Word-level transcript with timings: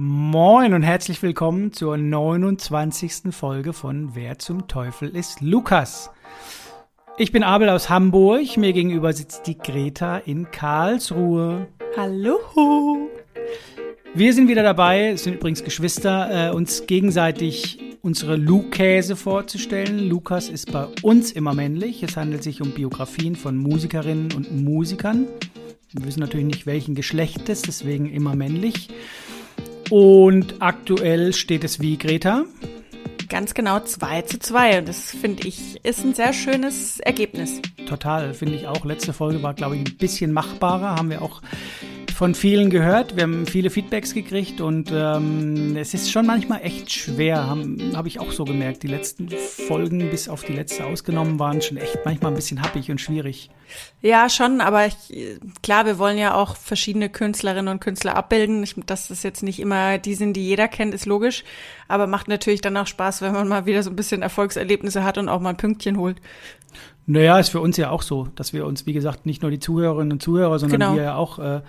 Moin 0.00 0.74
und 0.74 0.84
herzlich 0.84 1.20
willkommen 1.24 1.72
zur 1.72 1.96
29. 1.96 3.34
Folge 3.34 3.72
von 3.72 4.14
Wer 4.14 4.38
zum 4.38 4.68
Teufel 4.68 5.08
ist 5.08 5.40
Lukas? 5.40 6.10
Ich 7.16 7.32
bin 7.32 7.42
Abel 7.42 7.68
aus 7.68 7.90
Hamburg, 7.90 8.56
mir 8.58 8.72
gegenüber 8.72 9.12
sitzt 9.12 9.48
die 9.48 9.58
Greta 9.58 10.18
in 10.18 10.52
Karlsruhe. 10.52 11.66
Hallo. 11.96 12.38
Wir 14.14 14.32
sind 14.34 14.46
wieder 14.46 14.62
dabei, 14.62 15.08
es 15.08 15.24
sind 15.24 15.34
übrigens 15.34 15.64
Geschwister, 15.64 16.50
äh, 16.50 16.54
uns 16.54 16.86
gegenseitig 16.86 17.80
unsere 18.00 18.36
Lukäse 18.36 19.16
vorzustellen. 19.16 20.08
Lukas 20.08 20.48
ist 20.48 20.70
bei 20.70 20.86
uns 21.02 21.32
immer 21.32 21.54
männlich. 21.54 22.04
Es 22.04 22.16
handelt 22.16 22.44
sich 22.44 22.62
um 22.62 22.70
Biografien 22.70 23.34
von 23.34 23.56
Musikerinnen 23.56 24.32
und 24.36 24.62
Musikern. 24.62 25.26
Wir 25.92 26.06
wissen 26.06 26.20
natürlich 26.20 26.46
nicht, 26.46 26.66
welchen 26.66 26.94
Geschlechtes, 26.94 27.62
deswegen 27.62 28.08
immer 28.08 28.36
männlich. 28.36 28.90
Und 29.90 30.56
aktuell 30.60 31.32
steht 31.32 31.64
es 31.64 31.80
wie, 31.80 31.96
Greta? 31.96 32.44
Ganz 33.28 33.54
genau 33.54 33.80
2 33.80 34.22
zu 34.22 34.38
2. 34.38 34.80
Und 34.80 34.88
das 34.88 35.10
finde 35.10 35.46
ich 35.46 35.84
ist 35.84 36.04
ein 36.04 36.14
sehr 36.14 36.32
schönes 36.32 37.00
Ergebnis. 37.00 37.60
Total, 37.86 38.34
finde 38.34 38.54
ich 38.54 38.66
auch. 38.66 38.84
Letzte 38.84 39.12
Folge 39.12 39.42
war, 39.42 39.54
glaube 39.54 39.76
ich, 39.76 39.86
ein 39.86 39.96
bisschen 39.96 40.32
machbarer. 40.32 40.96
Haben 40.96 41.10
wir 41.10 41.22
auch 41.22 41.42
von 42.18 42.34
vielen 42.34 42.68
gehört. 42.68 43.14
Wir 43.14 43.22
haben 43.22 43.46
viele 43.46 43.70
Feedbacks 43.70 44.12
gekriegt 44.12 44.60
und 44.60 44.90
ähm, 44.92 45.76
es 45.76 45.94
ist 45.94 46.10
schon 46.10 46.26
manchmal 46.26 46.62
echt 46.64 46.90
schwer, 46.90 47.46
habe 47.46 47.76
hab 47.94 48.06
ich 48.06 48.18
auch 48.18 48.32
so 48.32 48.44
gemerkt. 48.44 48.82
Die 48.82 48.88
letzten 48.88 49.28
Folgen, 49.28 50.10
bis 50.10 50.28
auf 50.28 50.42
die 50.42 50.52
letzte 50.52 50.84
ausgenommen, 50.84 51.38
waren 51.38 51.62
schon 51.62 51.76
echt 51.76 52.00
manchmal 52.04 52.32
ein 52.32 52.34
bisschen 52.34 52.60
happig 52.60 52.90
und 52.90 53.00
schwierig. 53.00 53.50
Ja, 54.02 54.28
schon, 54.28 54.60
aber 54.60 54.86
ich, 54.86 54.96
klar, 55.62 55.86
wir 55.86 55.98
wollen 55.98 56.18
ja 56.18 56.34
auch 56.34 56.56
verschiedene 56.56 57.08
Künstlerinnen 57.08 57.68
und 57.68 57.80
Künstler 57.80 58.16
abbilden. 58.16 58.64
Ich, 58.64 58.74
dass 58.84 59.06
das 59.06 59.22
jetzt 59.22 59.44
nicht 59.44 59.60
immer 59.60 59.98
die 59.98 60.16
sind, 60.16 60.32
die 60.32 60.44
jeder 60.44 60.66
kennt, 60.66 60.94
ist 60.94 61.06
logisch. 61.06 61.44
Aber 61.86 62.08
macht 62.08 62.26
natürlich 62.26 62.62
dann 62.62 62.76
auch 62.78 62.88
Spaß, 62.88 63.22
wenn 63.22 63.32
man 63.32 63.46
mal 63.46 63.64
wieder 63.64 63.84
so 63.84 63.90
ein 63.90 63.96
bisschen 63.96 64.22
Erfolgserlebnisse 64.22 65.04
hat 65.04 65.18
und 65.18 65.28
auch 65.28 65.38
mal 65.38 65.50
ein 65.50 65.56
Pünktchen 65.56 65.96
holt. 65.96 66.20
Naja, 67.08 67.38
ist 67.38 67.48
für 67.48 67.60
uns 67.60 67.78
ja 67.78 67.90
auch 67.90 68.02
so, 68.02 68.28
dass 68.34 68.52
wir 68.52 68.66
uns, 68.66 68.84
wie 68.86 68.92
gesagt, 68.92 69.24
nicht 69.24 69.40
nur 69.40 69.50
die 69.50 69.58
Zuhörerinnen 69.58 70.12
und 70.12 70.22
Zuhörer, 70.22 70.58
sondern 70.58 70.80
Genau. 70.80 70.94
wir 70.94 71.02
ja 71.02 71.14
auch 71.16 71.38
äh, 71.38 71.62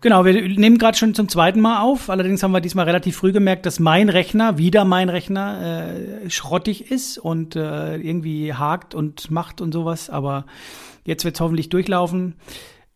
Genau, 0.00 0.24
wir 0.24 0.32
nehmen 0.32 0.78
gerade 0.78 0.96
schon 0.96 1.12
zum 1.14 1.28
zweiten 1.28 1.60
Mal 1.60 1.80
auf. 1.80 2.08
Allerdings 2.08 2.42
haben 2.42 2.52
wir 2.52 2.60
diesmal 2.60 2.84
relativ 2.84 3.16
früh 3.16 3.32
gemerkt, 3.32 3.66
dass 3.66 3.80
mein 3.80 4.08
Rechner, 4.08 4.56
wieder 4.56 4.84
mein 4.84 5.08
Rechner, 5.08 6.20
äh, 6.22 6.30
schrottig 6.30 6.92
ist 6.92 7.18
und 7.18 7.56
äh, 7.56 7.96
irgendwie 7.96 8.54
hakt 8.54 8.94
und 8.94 9.32
macht 9.32 9.60
und 9.60 9.72
sowas. 9.72 10.08
Aber 10.08 10.44
jetzt 11.04 11.24
wird 11.24 11.34
es 11.34 11.40
hoffentlich 11.40 11.68
durchlaufen. 11.68 12.36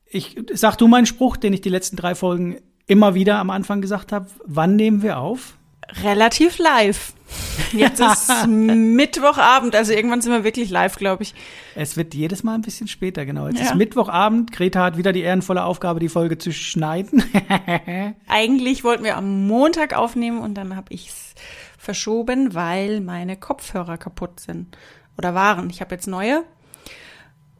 Ich 0.06 0.36
sag 0.52 0.76
du 0.76 0.86
meinen 0.86 1.06
Spruch, 1.06 1.36
den 1.36 1.52
ich 1.52 1.60
die 1.60 1.70
letzten 1.70 1.96
drei 1.96 2.14
Folgen 2.14 2.58
immer 2.86 3.14
wieder 3.14 3.38
am 3.38 3.50
Anfang 3.50 3.80
gesagt 3.80 4.12
habe. 4.12 4.26
Wann 4.44 4.76
nehmen 4.76 5.02
wir 5.02 5.18
auf? 5.18 5.58
Relativ 6.02 6.58
live. 6.58 7.12
Jetzt 7.72 8.00
ist 8.00 8.46
Mittwochabend, 8.46 9.74
also 9.74 9.92
irgendwann 9.92 10.20
sind 10.20 10.32
wir 10.32 10.44
wirklich 10.44 10.70
live, 10.70 10.96
glaube 10.96 11.22
ich. 11.22 11.34
Es 11.74 11.96
wird 11.96 12.14
jedes 12.14 12.42
Mal 12.42 12.54
ein 12.54 12.62
bisschen 12.62 12.88
später, 12.88 13.24
genau. 13.24 13.46
Jetzt 13.48 13.58
Ja. 13.60 13.64
ist 13.66 13.74
Mittwochabend. 13.74 14.52
Greta 14.52 14.82
hat 14.84 14.96
wieder 14.96 15.12
die 15.12 15.20
ehrenvolle 15.22 15.64
Aufgabe, 15.64 16.00
die 16.00 16.08
Folge 16.08 16.38
zu 16.38 16.52
schneiden. 16.52 17.22
Eigentlich 18.28 18.84
wollten 18.84 19.04
wir 19.04 19.16
am 19.16 19.46
Montag 19.46 19.94
aufnehmen 19.96 20.40
und 20.40 20.54
dann 20.54 20.76
habe 20.76 20.92
ich's 20.92 21.34
verschoben, 21.78 22.54
weil 22.54 23.00
meine 23.00 23.36
Kopfhörer 23.36 23.96
kaputt 23.98 24.40
sind 24.40 24.76
oder 25.18 25.34
waren. 25.34 25.68
Ich 25.70 25.80
habe 25.80 25.94
jetzt 25.94 26.06
neue. 26.06 26.42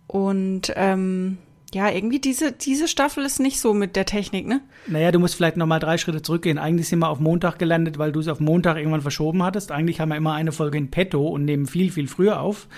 Und 0.06 0.73
ähm, 0.77 1.39
ja, 1.75 1.89
irgendwie 1.91 2.19
diese, 2.20 2.53
diese 2.53 2.87
Staffel 2.89 3.25
ist 3.25 3.41
nicht 3.41 3.61
so 3.61 3.73
mit 3.75 3.97
der 3.97 4.05
Technik, 4.05 4.47
ne? 4.47 4.61
Naja, 4.87 5.11
du 5.11 5.19
musst 5.19 5.34
vielleicht 5.34 5.56
noch 5.56 5.67
mal 5.67 5.78
drei 5.78 5.97
Schritte 5.98 6.23
zurückgehen. 6.23 6.59
Eigentlich 6.59 6.89
sind 6.89 6.98
wir 6.98 7.09
auf 7.09 7.19
Montag 7.20 7.59
gelandet, 7.59 7.98
weil 7.98 8.12
du 8.12 8.20
es 8.20 8.28
auf 8.28 8.41
Montag 8.41 8.77
irgendwann 8.77 9.01
verschoben 9.01 9.42
hattest. 9.42 9.73
Eigentlich 9.73 10.00
haben 10.00 10.11
wir 10.11 10.17
immer 10.17 10.34
eine 10.34 10.53
Folge 10.53 10.78
in 10.78 10.91
petto 10.91 11.27
und 11.28 11.45
nehmen 11.45 11.67
viel, 11.67 11.91
viel 11.91 12.09
früher 12.09 12.41
auf. 12.41 12.69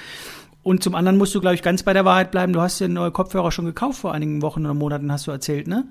Und 0.63 0.83
zum 0.83 0.95
anderen 0.95 1.19
musst 1.19 1.35
du, 1.35 1.41
glaube 1.41 1.57
ich, 1.57 1.63
ganz 1.63 1.83
bei 1.83 1.93
der 1.93 2.05
Wahrheit 2.05 2.31
bleiben. 2.31 2.53
Du 2.53 2.61
hast 2.61 2.81
dir 2.81 2.89
neue 2.89 3.11
Kopfhörer 3.11 3.53
schon 3.53 3.65
gekauft 3.67 3.99
vor 3.99 4.15
einigen 4.15 4.41
Wochen 4.43 4.65
oder 4.65 4.75
Monaten, 4.75 5.11
hast 5.13 5.27
du 5.27 5.31
erzählt, 5.31 5.67
ne? 5.69 5.85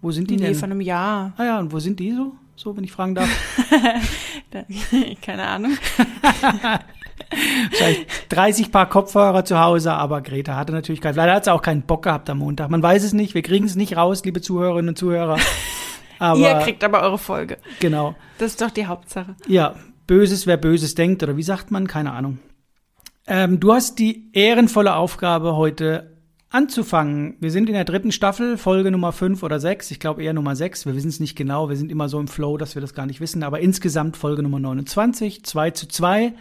Wo 0.00 0.12
sind 0.12 0.30
die 0.30 0.36
Nee, 0.36 0.44
denn? 0.46 0.54
von 0.54 0.70
einem 0.70 0.80
Jahr. 0.80 1.32
ah 1.36 1.44
ja, 1.44 1.58
und 1.58 1.72
wo 1.72 1.78
sind 1.80 1.98
die 2.00 2.12
so? 2.12 2.32
So, 2.56 2.76
wenn 2.76 2.84
ich 2.84 2.92
fragen 2.92 3.14
darf. 3.14 3.28
Keine 5.22 5.42
Ahnung. 5.46 5.72
Vielleicht 7.72 8.06
30 8.32 8.72
Paar 8.72 8.88
Kopfhörer 8.88 9.44
zu 9.44 9.58
Hause, 9.60 9.92
aber 9.92 10.22
Greta 10.22 10.56
hatte 10.56 10.72
natürlich 10.72 11.00
keinen. 11.00 11.16
Leider 11.16 11.34
hat 11.34 11.44
sie 11.44 11.52
auch 11.52 11.62
keinen 11.62 11.82
Bock 11.82 12.02
gehabt 12.04 12.30
am 12.30 12.38
Montag. 12.38 12.70
Man 12.70 12.82
weiß 12.82 13.04
es 13.04 13.12
nicht. 13.12 13.34
Wir 13.34 13.42
kriegen 13.42 13.66
es 13.66 13.76
nicht 13.76 13.96
raus, 13.96 14.24
liebe 14.24 14.40
Zuhörerinnen 14.40 14.90
und 14.90 14.98
Zuhörer. 14.98 15.38
Aber 16.20 16.40
Ihr 16.40 16.54
kriegt 16.64 16.82
aber 16.82 17.02
eure 17.02 17.16
Folge. 17.18 17.58
genau. 17.78 18.16
Das 18.38 18.50
ist 18.50 18.60
doch 18.60 18.70
die 18.70 18.86
Hauptsache. 18.86 19.36
Ja, 19.46 19.76
Böses, 20.08 20.48
wer 20.48 20.56
Böses 20.56 20.96
denkt, 20.96 21.22
oder 21.22 21.36
wie 21.36 21.44
sagt 21.44 21.70
man? 21.70 21.86
Keine 21.86 22.10
Ahnung. 22.10 22.38
Ähm, 23.28 23.60
du 23.60 23.72
hast 23.72 24.00
die 24.00 24.28
ehrenvolle 24.32 24.96
Aufgabe, 24.96 25.54
heute 25.54 26.16
anzufangen. 26.50 27.36
Wir 27.38 27.52
sind 27.52 27.68
in 27.68 27.74
der 27.74 27.84
dritten 27.84 28.10
Staffel, 28.10 28.56
Folge 28.56 28.90
Nummer 28.90 29.12
5 29.12 29.44
oder 29.44 29.60
6. 29.60 29.92
Ich 29.92 30.00
glaube 30.00 30.24
eher 30.24 30.32
Nummer 30.32 30.56
6. 30.56 30.86
Wir 30.86 30.96
wissen 30.96 31.10
es 31.10 31.20
nicht 31.20 31.36
genau. 31.36 31.68
Wir 31.68 31.76
sind 31.76 31.92
immer 31.92 32.08
so 32.08 32.18
im 32.18 32.26
Flow, 32.26 32.56
dass 32.56 32.74
wir 32.74 32.82
das 32.82 32.94
gar 32.94 33.06
nicht 33.06 33.20
wissen. 33.20 33.44
Aber 33.44 33.60
insgesamt 33.60 34.16
Folge 34.16 34.42
Nummer 34.42 34.58
29, 34.58 35.44
2 35.44 35.70
zu 35.70 35.86
2. 35.86 36.32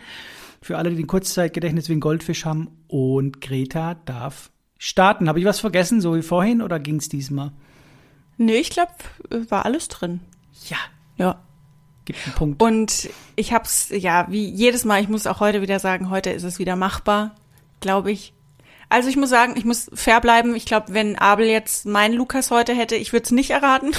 Für 0.67 0.77
alle, 0.77 0.89
die 0.93 1.03
ein 1.03 1.07
Kurzzeitgedächtnis 1.07 1.87
wie 1.87 1.93
ein 1.93 2.01
Goldfisch 2.01 2.43
haben. 2.43 2.67
Und 2.89 3.39
Greta 3.39 3.95
darf 4.03 4.51
starten. 4.77 5.29
Habe 5.29 5.39
ich 5.39 5.45
was 5.45 5.61
vergessen, 5.61 6.01
so 6.01 6.13
wie 6.13 6.21
vorhin, 6.21 6.61
oder 6.61 6.77
ging 6.77 6.97
es 6.97 7.07
diesmal? 7.07 7.53
Nee, 8.35 8.57
ich 8.57 8.69
glaube, 8.69 8.91
war 9.47 9.63
alles 9.63 9.87
drin. 9.87 10.19
Ja, 10.67 10.75
Ja. 11.15 11.39
gibt 12.03 12.19
einen 12.25 12.35
Punkt. 12.35 12.61
Und 12.61 13.09
ich 13.37 13.53
hab's, 13.53 13.87
ja, 13.91 14.27
wie 14.29 14.43
jedes 14.45 14.83
Mal, 14.83 15.01
ich 15.01 15.07
muss 15.07 15.25
auch 15.25 15.39
heute 15.39 15.61
wieder 15.61 15.79
sagen, 15.79 16.09
heute 16.09 16.31
ist 16.31 16.43
es 16.43 16.59
wieder 16.59 16.75
machbar, 16.75 17.33
glaube 17.79 18.11
ich. 18.11 18.33
Also 18.89 19.07
ich 19.07 19.15
muss 19.15 19.29
sagen, 19.29 19.53
ich 19.55 19.63
muss 19.63 19.89
fair 19.93 20.19
bleiben. 20.19 20.53
Ich 20.53 20.65
glaube, 20.65 20.93
wenn 20.93 21.17
Abel 21.17 21.47
jetzt 21.47 21.85
meinen 21.85 22.13
Lukas 22.13 22.51
heute 22.51 22.73
hätte, 22.73 22.97
ich 22.97 23.13
würde 23.13 23.23
es 23.23 23.31
nicht 23.31 23.51
erraten. 23.51 23.91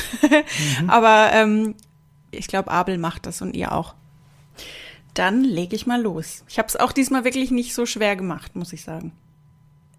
Aber 0.86 1.30
ähm, 1.32 1.76
ich 2.30 2.46
glaube, 2.46 2.70
Abel 2.70 2.98
macht 2.98 3.24
das 3.24 3.40
und 3.40 3.56
ihr 3.56 3.72
auch. 3.72 3.94
Dann 5.18 5.42
lege 5.42 5.74
ich 5.74 5.84
mal 5.84 6.00
los. 6.00 6.44
Ich 6.48 6.58
habe 6.58 6.68
es 6.68 6.76
auch 6.76 6.92
diesmal 6.92 7.24
wirklich 7.24 7.50
nicht 7.50 7.74
so 7.74 7.86
schwer 7.86 8.14
gemacht, 8.14 8.54
muss 8.54 8.72
ich 8.72 8.84
sagen. 8.84 9.10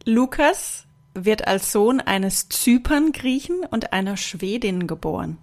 Lukas 0.05 0.85
wird 1.13 1.45
als 1.45 1.73
Sohn 1.73 1.99
eines 1.99 2.47
Zypern-Griechen 2.47 3.65
und 3.69 3.91
einer 3.91 4.15
Schwedin 4.15 4.87
geboren. 4.87 5.37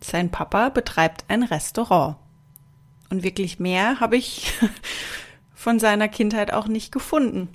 Sein 0.00 0.30
Papa 0.30 0.68
betreibt 0.68 1.24
ein 1.26 1.42
Restaurant. 1.42 2.14
Und 3.10 3.24
wirklich 3.24 3.58
mehr 3.58 3.98
habe 3.98 4.16
ich 4.16 4.52
von 5.52 5.80
seiner 5.80 6.06
Kindheit 6.06 6.52
auch 6.52 6.68
nicht 6.68 6.92
gefunden. 6.92 7.48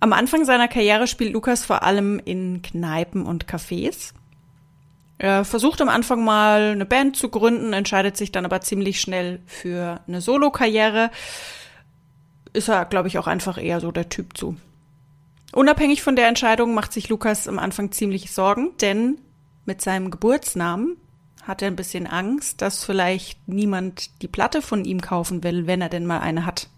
Am 0.00 0.12
Anfang 0.12 0.44
seiner 0.44 0.68
Karriere 0.68 1.06
spielt 1.06 1.32
Lukas 1.32 1.64
vor 1.64 1.82
allem 1.82 2.20
in 2.22 2.60
Kneipen 2.60 3.24
und 3.24 3.46
Cafés. 3.46 4.12
Er 5.18 5.44
versucht 5.44 5.80
am 5.80 5.88
Anfang 5.88 6.24
mal 6.24 6.72
eine 6.72 6.84
Band 6.84 7.16
zu 7.16 7.30
gründen, 7.30 7.72
entscheidet 7.72 8.16
sich 8.16 8.32
dann 8.32 8.44
aber 8.44 8.60
ziemlich 8.60 9.00
schnell 9.00 9.40
für 9.46 10.00
eine 10.06 10.20
Solokarriere. 10.20 11.10
Ist 12.52 12.68
er, 12.68 12.84
glaube 12.84 13.08
ich, 13.08 13.18
auch 13.18 13.26
einfach 13.26 13.56
eher 13.56 13.80
so 13.80 13.90
der 13.92 14.08
Typ 14.08 14.36
zu. 14.36 14.56
Unabhängig 15.52 16.02
von 16.02 16.16
der 16.16 16.28
Entscheidung 16.28 16.74
macht 16.74 16.92
sich 16.92 17.08
Lukas 17.08 17.48
am 17.48 17.58
Anfang 17.58 17.92
ziemlich 17.92 18.30
Sorgen, 18.30 18.76
denn 18.80 19.18
mit 19.64 19.80
seinem 19.80 20.10
Geburtsnamen 20.10 20.96
hat 21.42 21.62
er 21.62 21.68
ein 21.68 21.76
bisschen 21.76 22.06
Angst, 22.06 22.60
dass 22.60 22.84
vielleicht 22.84 23.48
niemand 23.48 24.22
die 24.22 24.28
Platte 24.28 24.60
von 24.60 24.84
ihm 24.84 25.00
kaufen 25.00 25.42
will, 25.44 25.66
wenn 25.66 25.80
er 25.80 25.88
denn 25.88 26.04
mal 26.04 26.18
eine 26.18 26.44
hat. 26.44 26.68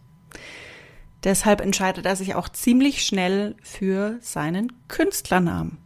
Deshalb 1.24 1.60
entscheidet 1.60 2.06
er 2.06 2.14
sich 2.14 2.34
auch 2.36 2.48
ziemlich 2.48 3.04
schnell 3.04 3.56
für 3.62 4.18
seinen 4.20 4.72
Künstlernamen. 4.86 5.78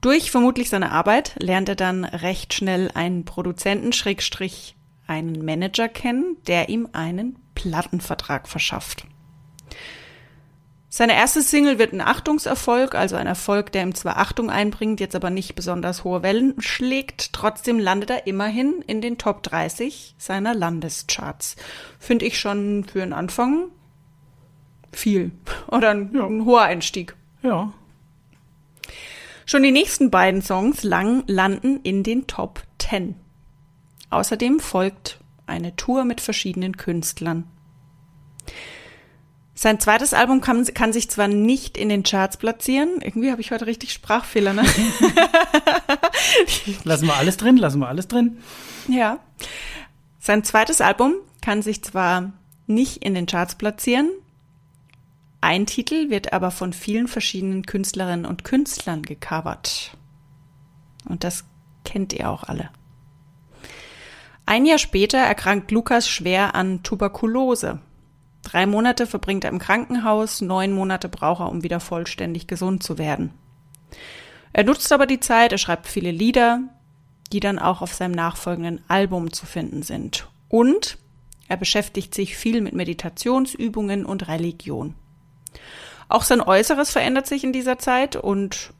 Durch 0.00 0.30
vermutlich 0.30 0.70
seine 0.70 0.92
Arbeit 0.92 1.34
lernt 1.40 1.68
er 1.68 1.76
dann 1.76 2.04
recht 2.04 2.54
schnell 2.54 2.90
einen 2.94 3.24
Produzenten, 3.24 3.92
Schrägstrich, 3.92 4.76
einen 5.06 5.44
Manager 5.44 5.88
kennen, 5.88 6.36
der 6.46 6.68
ihm 6.68 6.88
einen 6.92 7.38
Plattenvertrag 7.54 8.48
verschafft. 8.48 9.04
Seine 10.92 11.14
erste 11.14 11.40
Single 11.42 11.78
wird 11.78 11.92
ein 11.92 12.00
Achtungserfolg, 12.00 12.96
also 12.96 13.14
ein 13.14 13.28
Erfolg, 13.28 13.70
der 13.70 13.82
ihm 13.84 13.94
zwar 13.94 14.16
Achtung 14.16 14.50
einbringt, 14.50 14.98
jetzt 14.98 15.14
aber 15.14 15.30
nicht 15.30 15.54
besonders 15.54 16.02
hohe 16.02 16.24
Wellen 16.24 16.60
schlägt. 16.60 17.32
Trotzdem 17.32 17.78
landet 17.78 18.10
er 18.10 18.26
immerhin 18.26 18.82
in 18.86 19.00
den 19.00 19.16
Top 19.16 19.44
30 19.44 20.16
seiner 20.18 20.52
Landescharts. 20.52 21.54
Finde 22.00 22.24
ich 22.24 22.40
schon 22.40 22.84
für 22.84 23.02
einen 23.02 23.12
Anfang 23.12 23.66
viel. 24.92 25.30
Oder 25.68 25.90
ein, 25.90 26.10
Ja. 26.12 26.26
ein 26.26 26.44
hoher 26.44 26.62
Einstieg. 26.62 27.14
Ja. 27.42 27.72
Schon 29.50 29.64
die 29.64 29.72
nächsten 29.72 30.12
beiden 30.12 30.42
Songs 30.42 30.84
lang 30.84 31.24
landen 31.26 31.80
in 31.82 32.04
den 32.04 32.28
Top 32.28 32.62
10. 32.78 33.16
Außerdem 34.08 34.60
folgt 34.60 35.18
eine 35.44 35.74
Tour 35.74 36.04
mit 36.04 36.20
verschiedenen 36.20 36.76
Künstlern. 36.76 37.48
Sein 39.56 39.80
zweites 39.80 40.14
Album 40.14 40.40
kann, 40.40 40.64
kann 40.66 40.92
sich 40.92 41.10
zwar 41.10 41.26
nicht 41.26 41.76
in 41.76 41.88
den 41.88 42.04
Charts 42.04 42.36
platzieren, 42.36 43.00
irgendwie 43.00 43.32
habe 43.32 43.40
ich 43.40 43.50
heute 43.50 43.66
richtig 43.66 43.92
Sprachfehler, 43.92 44.52
ne? 44.52 44.62
lassen 46.84 47.08
wir 47.08 47.16
alles 47.16 47.36
drin, 47.36 47.56
lassen 47.56 47.80
wir 47.80 47.88
alles 47.88 48.06
drin. 48.06 48.38
Ja. 48.86 49.18
Sein 50.20 50.44
zweites 50.44 50.80
Album 50.80 51.14
kann 51.40 51.62
sich 51.62 51.82
zwar 51.82 52.34
nicht 52.68 52.98
in 52.98 53.14
den 53.14 53.26
Charts 53.26 53.56
platzieren, 53.56 54.10
ein 55.40 55.66
Titel 55.66 56.10
wird 56.10 56.32
aber 56.32 56.50
von 56.50 56.72
vielen 56.72 57.08
verschiedenen 57.08 57.64
Künstlerinnen 57.64 58.26
und 58.26 58.44
Künstlern 58.44 59.02
gecovert. 59.02 59.96
Und 61.08 61.24
das 61.24 61.44
kennt 61.84 62.12
ihr 62.12 62.30
auch 62.30 62.44
alle. 62.44 62.70
Ein 64.44 64.66
Jahr 64.66 64.78
später 64.78 65.18
erkrankt 65.18 65.70
Lukas 65.70 66.08
schwer 66.08 66.54
an 66.54 66.82
Tuberkulose. 66.82 67.80
Drei 68.42 68.66
Monate 68.66 69.06
verbringt 69.06 69.44
er 69.44 69.50
im 69.50 69.58
Krankenhaus, 69.58 70.40
neun 70.40 70.72
Monate 70.72 71.08
braucht 71.08 71.40
er, 71.40 71.50
um 71.50 71.62
wieder 71.62 71.80
vollständig 71.80 72.46
gesund 72.46 72.82
zu 72.82 72.98
werden. 72.98 73.32
Er 74.52 74.64
nutzt 74.64 74.92
aber 74.92 75.06
die 75.06 75.20
Zeit, 75.20 75.52
er 75.52 75.58
schreibt 75.58 75.86
viele 75.86 76.10
Lieder, 76.10 76.62
die 77.32 77.40
dann 77.40 77.58
auch 77.58 77.80
auf 77.80 77.94
seinem 77.94 78.12
nachfolgenden 78.12 78.80
Album 78.88 79.32
zu 79.32 79.46
finden 79.46 79.82
sind. 79.82 80.26
Und 80.48 80.98
er 81.48 81.56
beschäftigt 81.56 82.14
sich 82.14 82.36
viel 82.36 82.60
mit 82.60 82.74
Meditationsübungen 82.74 84.04
und 84.04 84.26
Religion. 84.28 84.94
Auch 86.08 86.22
sein 86.24 86.40
Äußeres 86.40 86.90
verändert 86.90 87.26
sich 87.26 87.44
in 87.44 87.52
dieser 87.52 87.78
Zeit 87.78 88.16
und 88.16 88.72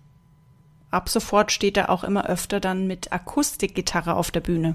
ab 0.90 1.08
sofort 1.08 1.52
steht 1.52 1.76
er 1.76 1.90
auch 1.90 2.02
immer 2.02 2.26
öfter 2.26 2.58
dann 2.58 2.86
mit 2.86 3.12
Akustikgitarre 3.12 4.14
auf 4.14 4.30
der 4.30 4.40
Bühne. 4.40 4.74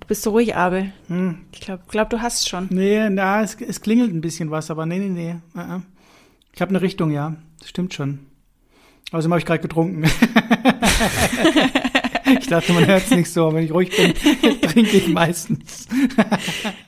Du 0.00 0.06
bist 0.08 0.22
so 0.22 0.30
ruhig, 0.30 0.56
Abel. 0.56 0.92
Hm. 1.06 1.46
Ich 1.52 1.60
glaube, 1.60 1.84
glaub, 1.88 2.10
du 2.10 2.20
hast 2.20 2.48
schon. 2.48 2.66
Nee, 2.70 3.08
na, 3.08 3.42
es, 3.42 3.54
es, 3.54 3.80
klingelt 3.80 4.12
ein 4.12 4.20
bisschen 4.20 4.50
was, 4.50 4.70
aber 4.70 4.84
nee, 4.84 4.98
nee, 4.98 5.08
nee. 5.08 5.36
Uh 5.54 5.64
-uh. 5.64 5.82
Ich 6.52 6.60
habe 6.60 6.70
eine 6.70 6.82
Richtung, 6.82 7.10
ja. 7.10 7.36
Das 7.60 7.68
stimmt 7.68 7.94
schon. 7.94 8.26
Außerdem 9.12 9.32
habe 9.32 9.38
ich 9.38 9.46
gerade 9.46 9.62
getrunken. 9.62 10.04
ich 12.40 12.46
dachte, 12.46 12.72
man 12.72 12.86
hört 12.86 13.04
es 13.04 13.10
nicht 13.10 13.32
so, 13.32 13.46
aber 13.46 13.56
wenn 13.56 13.64
ich 13.64 13.72
ruhig 13.72 13.90
bin, 13.96 14.14
trinke 14.62 14.96
ich 14.96 15.08
meistens. 15.08 15.88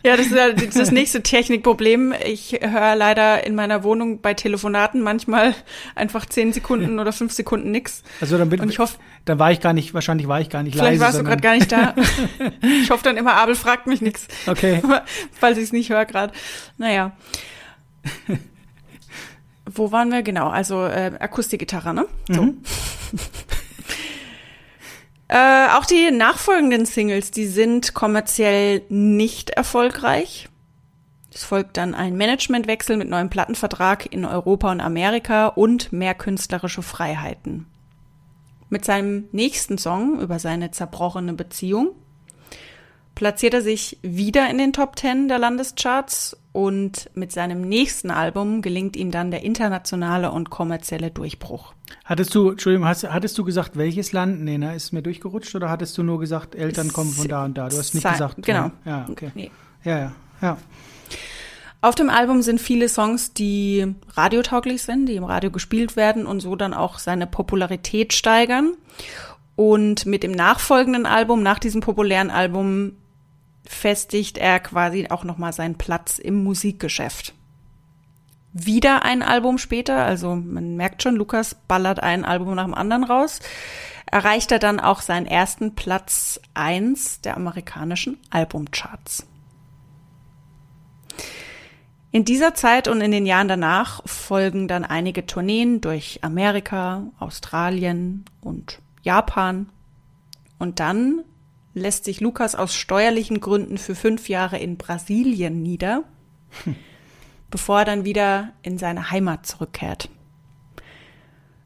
ja, 0.05 0.17
das 0.17 0.27
ist 0.27 0.79
das 0.79 0.91
nächste 0.91 1.23
Technikproblem. 1.23 2.15
Ich 2.25 2.59
höre 2.61 2.97
leider 2.97 3.47
in 3.47 3.55
meiner 3.55 3.85
Wohnung 3.85 4.21
bei 4.21 4.35
Telefonaten 4.35 5.01
manchmal 5.01 5.55
einfach 5.95 6.27
zehn 6.27 6.53
Sekunden 6.53 6.99
oder 6.99 7.13
fünf 7.13 7.33
Sekunden 7.33 7.71
nix. 7.71 8.03
Also 8.21 8.39
dann 8.39 8.49
bin, 8.51 8.61
Und 8.61 8.71
ich 8.71 8.79
hoffe, 8.79 8.99
dann 9.25 9.39
war 9.39 9.53
ich 9.53 9.61
gar 9.61 9.73
nicht, 9.73 9.95
wahrscheinlich 9.95 10.29
war 10.29 10.41
ich 10.41 10.51
gar 10.51 10.63
nicht 10.63 10.75
vielleicht 10.75 10.99
leise. 11.01 11.15
Vielleicht 11.15 11.15
warst 11.15 11.21
du 11.21 11.25
gerade 11.25 11.43
gar 11.43 11.55
nicht 11.55 11.73
da. 11.73 11.95
ich 12.83 12.91
hoffe 12.91 13.05
dann 13.05 13.17
immer, 13.17 13.35
Abel 13.35 13.55
fragt 13.55 13.87
mich 13.87 14.01
nichts. 14.01 14.29
Okay. 14.47 14.83
Falls 15.33 15.59
ich 15.59 15.65
es 15.65 15.73
nicht 15.73 15.91
höre 15.91 16.05
gerade. 16.05 16.33
Naja. 16.79 17.13
Wo 19.67 19.93
waren 19.93 20.11
wir? 20.11 20.23
Genau, 20.23 20.49
also 20.49 20.85
äh, 20.85 21.13
Akustikgitarre, 21.19 21.95
ne? 21.95 22.07
So. 22.29 22.43
Mhm. 22.43 22.59
Äh, 25.29 25.69
auch 25.69 25.87
die 25.87 26.11
nachfolgenden 26.11 26.85
Singles, 26.87 27.31
die 27.31 27.47
sind 27.47 27.95
kommerziell 27.95 28.83
nicht 28.89 29.51
erfolgreich. 29.51 30.49
Es 31.33 31.45
folgt 31.45 31.77
dann 31.77 31.95
ein 31.95 32.17
Managementwechsel 32.17 32.97
mit 32.97 33.09
neuem 33.09 33.31
Plattenvertrag 33.31 34.13
in 34.13 34.25
Europa 34.25 34.71
und 34.71 34.81
Amerika 34.81 35.49
und 35.49 35.93
mehr 35.93 36.15
künstlerische 36.15 36.83
Freiheiten. 36.83 37.67
Mit 38.69 38.85
seinem 38.85 39.29
nächsten 39.33 39.79
Song 39.79 40.21
über 40.21 40.39
seine 40.39 40.71
zerbrochene 40.71 41.33
Beziehung 41.33 41.91
platziert 43.15 43.55
er 43.55 43.63
sich 43.63 43.99
wieder 44.03 44.49
in 44.51 44.59
den 44.59 44.73
Top 44.73 44.97
Ten 44.97 45.29
der 45.29 45.39
Landescharts 45.39 46.37
und 46.55 47.11
mit 47.15 47.33
seinem 47.33 47.63
nächsten 47.63 48.13
Album 48.13 48.63
gelingt 48.63 48.95
ihm 48.95 49.11
dann 49.11 49.33
der 49.33 49.43
internationale 49.43 50.31
und 50.31 50.51
kommerzielle 50.51 51.11
Durchbruch. 51.11 51.75
Hattest 52.05 52.33
du, 52.33 52.51
Entschuldigung, 52.51 52.87
hast, 52.87 53.03
hattest 53.03 53.37
du 53.37 53.43
gesagt, 53.43 53.77
welches 53.77 54.13
Land? 54.13 54.41
Nee, 54.41 54.57
ne, 54.57 54.77
ist 54.77 54.93
mir 54.93 55.03
durchgerutscht 55.03 55.53
oder 55.57 55.69
hattest 55.69 55.99
du 55.99 56.05
nur 56.05 56.21
gesagt, 56.21 56.55
Eltern 56.55 56.93
kommen 56.93 57.11
von 57.11 57.27
da 57.27 57.45
und 57.45 57.59
da? 57.59 57.69
Du 57.69 57.77
hast 57.77 57.93
nicht 57.95 58.09
gesagt. 58.09 58.37
Genau. 58.41 58.71
Ja, 58.85 59.05
okay. 59.11 59.33
Nee. 59.35 59.51
Ja, 59.83 59.99
ja, 59.99 60.13
ja. 60.41 60.57
Auf 61.81 61.97
dem 61.97 62.09
Album 62.09 62.41
sind 62.41 62.61
viele 62.61 62.89
Songs, 62.89 63.33
die 63.33 63.93
radiotauglich 64.13 64.83
sind, 64.83 65.07
die 65.07 65.17
im 65.17 65.25
Radio 65.25 65.51
gespielt 65.51 65.97
werden 65.97 66.25
und 66.25 66.39
so 66.39 66.55
dann 66.55 66.73
auch 66.73 67.01
seine 67.01 67.27
Popularität 67.27 68.13
steigern. 68.13 68.75
Und 69.57 70.07
mit 70.07 70.23
dem 70.23 70.31
nachfolgenden 70.31 71.05
Album, 71.05 71.43
nach 71.43 71.59
diesem 71.59 71.81
populären 71.81 72.31
Album, 72.31 72.93
festigt 73.67 74.39
er 74.39 74.61
quasi 74.61 75.09
auch 75.11 75.25
nochmal 75.25 75.53
seinen 75.53 75.77
Platz 75.77 76.19
im 76.19 76.43
Musikgeschäft. 76.45 77.35
Wieder 78.53 79.03
ein 79.03 79.23
Album 79.23 79.59
später, 79.59 80.05
also 80.05 80.37
man 80.37 80.77
merkt 80.77 81.03
schon, 81.03 81.17
Lukas 81.17 81.57
ballert 81.67 82.01
ein 82.01 82.25
Album 82.25 82.55
nach 82.55 82.65
dem 82.65 82.75
anderen 82.75 83.05
raus, 83.05 83.41
erreicht 84.07 84.53
er 84.53 84.61
dann 84.61 84.79
auch 84.79 85.01
seinen 85.01 85.27
ersten 85.27 85.75
Platz 85.75 86.41
eins 86.55 87.21
der 87.21 87.37
amerikanischen 87.37 88.19
Albumcharts. 88.31 89.27
In 92.15 92.25
dieser 92.25 92.55
Zeit 92.55 92.87
und 92.87 93.01
in 93.01 93.11
den 93.11 93.27
Jahren 93.27 93.49
danach 93.49 94.01
folgen 94.07 94.69
dann 94.69 94.85
einige 94.85 95.27
Tourneen 95.27 95.81
durch 95.81 96.21
Amerika, 96.23 97.09
Australien 97.19 98.25
und 98.41 98.79
Japan. 99.03 99.69
Und 100.61 100.79
dann 100.79 101.25
lässt 101.75 102.05
sich 102.05 102.21
Lukas 102.21 102.55
aus 102.55 102.75
steuerlichen 102.75 103.41
Gründen 103.41 103.79
für 103.79 103.95
fünf 103.95 104.29
Jahre 104.29 104.59
in 104.59 104.77
Brasilien 104.77 105.63
nieder, 105.63 106.05
hm. 106.63 106.77
bevor 107.51 107.81
er 107.81 107.85
dann 107.85 108.05
wieder 108.05 108.53
in 108.63 108.79
seine 108.79 109.11
Heimat 109.11 109.47
zurückkehrt. 109.47 110.09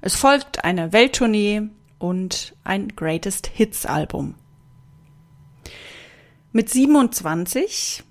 Es 0.01 0.17
folgt 0.17 0.65
eine 0.65 0.93
Welttournee 0.93 1.63
und 1.99 2.57
ein 2.65 2.89
Greatest 2.97 3.49
Hits 3.49 3.85
Album. 3.85 4.35
Mit 6.53 6.71
27 6.71 8.03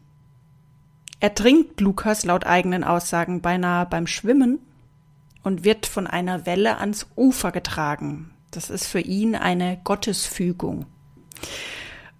ertrinkt 1.19 1.81
Lukas 1.81 2.25
laut 2.25 2.45
eigenen 2.45 2.83
Aussagen 2.83 3.41
beinahe 3.41 3.85
beim 3.87 4.05
Schwimmen 4.05 4.59
und 5.43 5.63
wird 5.63 5.85
von 5.87 6.05
einer 6.05 6.45
Welle 6.45 6.77
ans 6.77 7.07
Ufer 7.15 7.51
getragen. 7.51 8.31
Das 8.51 8.69
ist 8.69 8.85
für 8.85 8.99
ihn 8.99 9.35
eine 9.35 9.79
Gottesfügung. 9.83 10.85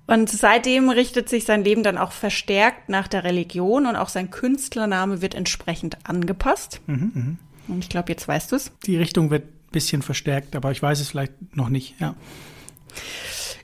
Und 0.07 0.29
seitdem 0.29 0.89
richtet 0.89 1.27
sich 1.27 1.43
sein 1.43 1.65
Leben 1.65 1.83
dann 1.83 1.97
auch 1.97 2.13
verstärkt 2.13 2.87
nach 2.87 3.09
der 3.09 3.25
Religion 3.25 3.85
und 3.85 3.97
auch 3.97 4.09
sein 4.09 4.31
Künstlername 4.31 5.21
wird 5.21 5.35
entsprechend 5.35 5.97
angepasst. 6.05 6.81
Mhm, 6.87 7.11
mh. 7.13 7.35
Und 7.67 7.83
ich 7.83 7.89
glaube, 7.89 8.09
jetzt 8.09 8.25
weißt 8.25 8.53
du 8.53 8.55
es. 8.55 8.71
Die 8.85 8.95
Richtung 8.95 9.29
wird 9.29 9.43
ein 9.43 9.71
bisschen 9.71 10.01
verstärkt, 10.01 10.55
aber 10.55 10.71
ich 10.71 10.81
weiß 10.81 11.01
es 11.01 11.09
vielleicht 11.09 11.33
noch 11.55 11.67
nicht, 11.67 11.99
ja. 11.99 12.15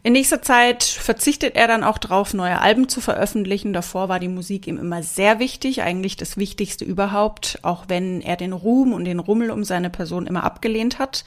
In 0.06 0.12
nächster 0.12 0.41
Zeit 0.41 0.84
verzichtet 0.84 1.56
er 1.56 1.70
dann 1.70 1.86
auch 1.86 1.98
darauf, 1.98 2.34
neue 2.34 2.60
Alben 2.60 2.89
zu 2.89 3.00
veröffentlichen. 3.00 3.72
Davor 3.72 4.10
war 4.10 4.20
die 4.20 4.27
Musik 4.27 4.68
ihm 4.68 4.77
immer 4.77 5.01
sehr 5.01 5.39
wichtig, 5.39 5.82
eigentlich 5.82 6.18
das 6.18 6.36
Wichtigste 6.36 6.84
überhaupt, 6.84 7.60
auch 7.62 7.86
wenn 7.88 8.20
er 8.20 8.36
den 8.36 8.51
Ruhm 8.51 8.91
und 8.91 9.06
den 9.06 9.20
Rummel 9.20 9.50
um 9.50 9.63
seine 9.63 9.89
Person 9.89 10.27
immer 10.27 10.44
abgelehnt 10.44 11.00
hat. 11.00 11.24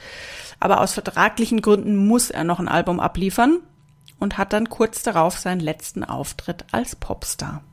Aber 0.59 0.79
aus 0.79 0.93
vertraglichen 0.93 1.61
Gründen 1.61 1.95
muss 2.07 2.29
er 2.29 2.43
noch 2.43 2.59
ein 2.59 2.67
Album 2.67 2.99
abliefern 2.99 3.61
und 4.19 4.37
hat 4.37 4.53
dann 4.53 4.69
kurz 4.69 5.03
darauf 5.03 5.37
seinen 5.37 5.59
letzten 5.59 6.03
Auftritt 6.03 6.65
als 6.71 6.95
Popstar. 6.95 7.63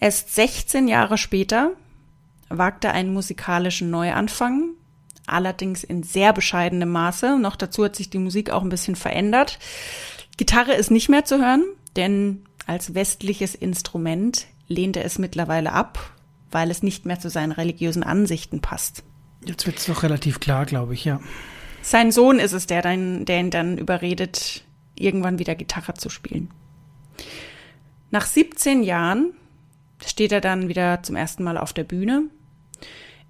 Erst 0.00 0.34
16 0.34 0.88
Jahre 0.88 1.18
später 1.18 1.72
wagt 2.48 2.84
er 2.84 2.92
einen 2.92 3.12
musikalischen 3.12 3.90
Neuanfang, 3.90 4.70
allerdings 5.26 5.84
in 5.84 6.02
sehr 6.02 6.32
bescheidenem 6.32 6.90
Maße. 6.90 7.38
Noch 7.38 7.56
dazu 7.56 7.84
hat 7.84 7.96
sich 7.96 8.10
die 8.10 8.18
Musik 8.18 8.50
auch 8.50 8.62
ein 8.62 8.68
bisschen 8.68 8.96
verändert. 8.96 9.58
Gitarre 10.36 10.74
ist 10.74 10.90
nicht 10.90 11.08
mehr 11.08 11.24
zu 11.24 11.38
hören, 11.38 11.64
denn 11.96 12.44
als 12.66 12.94
westliches 12.94 13.54
Instrument 13.54 14.46
lehnt 14.68 14.96
er 14.96 15.04
es 15.04 15.18
mittlerweile 15.18 15.72
ab, 15.72 16.12
weil 16.50 16.70
es 16.70 16.82
nicht 16.82 17.06
mehr 17.06 17.20
zu 17.20 17.30
seinen 17.30 17.52
religiösen 17.52 18.02
Ansichten 18.02 18.60
passt. 18.60 19.04
Jetzt 19.44 19.66
wird 19.66 19.78
es 19.78 19.86
doch 19.86 20.02
relativ 20.02 20.40
klar, 20.40 20.66
glaube 20.66 20.94
ich, 20.94 21.04
ja. 21.04 21.20
Sein 21.82 22.12
Sohn 22.12 22.38
ist 22.38 22.52
es, 22.52 22.66
der, 22.66 22.80
dann, 22.82 23.24
der 23.24 23.40
ihn 23.40 23.50
dann 23.50 23.76
überredet, 23.76 24.64
irgendwann 24.94 25.38
wieder 25.38 25.54
Gitarre 25.54 25.94
zu 25.94 26.10
spielen. 26.10 26.50
Nach 28.10 28.26
17 28.26 28.82
Jahren 28.82 29.32
steht 30.04 30.32
er 30.32 30.40
dann 30.40 30.68
wieder 30.68 31.02
zum 31.02 31.16
ersten 31.16 31.42
Mal 31.44 31.56
auf 31.56 31.72
der 31.72 31.84
Bühne. 31.84 32.24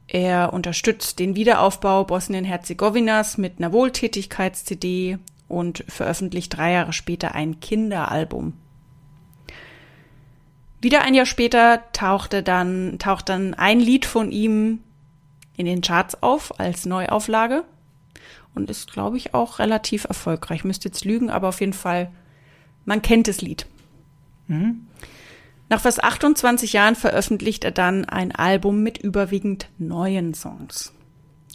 Er 0.09 0.53
unterstützt 0.53 1.19
den 1.19 1.37
Wiederaufbau 1.37 2.05
Bosnien-Herzegowinas 2.05 3.39
mit 3.39 3.59
einer 3.59 3.73
Wohltätigkeits-CD 3.73 5.19
und 5.49 5.85
veröffentlicht 5.89 6.57
drei 6.57 6.73
Jahre 6.73 6.93
später 6.93 7.35
ein 7.35 7.61
Kinderalbum. 7.61 8.55
Wieder 10.81 11.03
ein 11.03 11.15
Jahr 11.15 11.27
später 11.27 11.85
tauchte 11.93 12.43
dann, 12.43 12.99
taucht 12.99 13.29
dann 13.29 13.55
ein 13.55 13.79
Lied 13.79 14.05
von 14.05 14.33
ihm 14.33 14.81
in 15.57 15.67
den 15.67 15.81
Charts 15.81 16.23
auf 16.23 16.59
als 16.59 16.87
Neuauflage 16.87 17.65
und 18.55 18.71
ist, 18.71 18.93
glaube 18.93 19.17
ich, 19.17 19.35
auch 19.35 19.59
relativ 19.59 20.05
erfolgreich. 20.05 20.65
Müsste 20.65 20.89
jetzt 20.89 21.05
lügen, 21.05 21.31
aber 21.31 21.49
auf 21.49 21.61
jeden 21.61 21.73
Fall, 21.73 22.11
man 22.85 23.03
kennt 23.03 23.29
das 23.29 23.41
Lied. 23.41 23.67
Mhm. 24.49 24.87
Nach 25.69 25.81
fast 25.81 26.05
28 26.05 26.75
Jahren 26.75 26.97
veröffentlicht 26.97 27.65
er 27.65 27.71
dann 27.71 28.05
ein 28.05 28.33
Album 28.33 28.83
mit 28.83 28.99
überwiegend 28.99 29.69
neuen 29.79 30.35
Songs. 30.35 30.93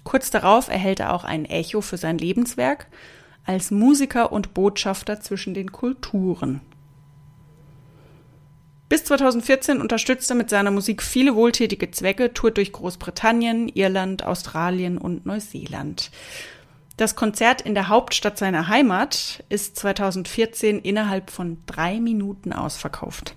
kurz 0.04 0.32
darauf 0.32 0.70
erhält 0.70 1.02
er 1.02 1.14
auch 1.14 1.26
ein 1.26 1.46
Echo 1.46 1.82
für 1.82 1.98
sein 1.98 2.18
Lebenswerk 2.18 2.88
als 3.44 3.72
Musiker 3.72 4.32
und 4.32 4.54
Botschafter 4.54 5.20
zwischen 5.20 5.54
den 5.54 5.72
Kulturen. 5.72 6.62
Bis 8.90 9.04
2014 9.04 9.82
unterstützt 9.82 10.30
er 10.30 10.36
mit 10.36 10.50
seiner 10.50 10.72
Musik 10.72 11.04
viele 11.04 11.36
wohltätige 11.36 11.92
Zwecke, 11.92 12.34
tourt 12.34 12.58
durch 12.58 12.72
Großbritannien, 12.72 13.68
Irland, 13.68 14.24
Australien 14.24 14.98
und 14.98 15.26
Neuseeland. 15.26 16.10
Das 16.98 17.16
Konzert 17.16 17.62
in 17.62 17.76
der 17.76 17.90
Hauptstadt 17.90 18.40
seiner 18.40 18.68
Heimat 18.68 19.44
ist 19.50 19.78
2014 19.78 20.80
innerhalb 20.80 21.30
von 21.30 21.60
drei 21.68 22.00
Minuten 22.00 22.54
ausverkauft. 22.54 23.36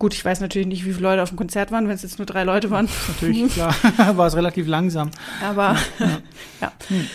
Gut, 0.00 0.14
ich 0.14 0.24
weiß 0.24 0.40
natürlich 0.40 0.66
nicht, 0.66 0.84
wie 0.84 0.92
viele 0.92 1.08
Leute 1.08 1.22
auf 1.22 1.30
dem 1.30 1.38
Konzert 1.38 1.70
waren, 1.70 1.88
wenn 1.88 1.94
es 1.94 2.02
jetzt 2.02 2.18
nur 2.18 2.26
drei 2.26 2.42
Leute 2.42 2.70
waren. 2.70 2.88
Natürlich, 3.08 3.52
klar, 3.54 3.74
war 4.16 4.26
es 4.26 4.36
relativ 4.36 4.66
langsam. 4.66 5.12
Aber 5.42 5.76
ja. 6.00 6.20
ja. 6.60 6.72
Hm. 6.88 7.06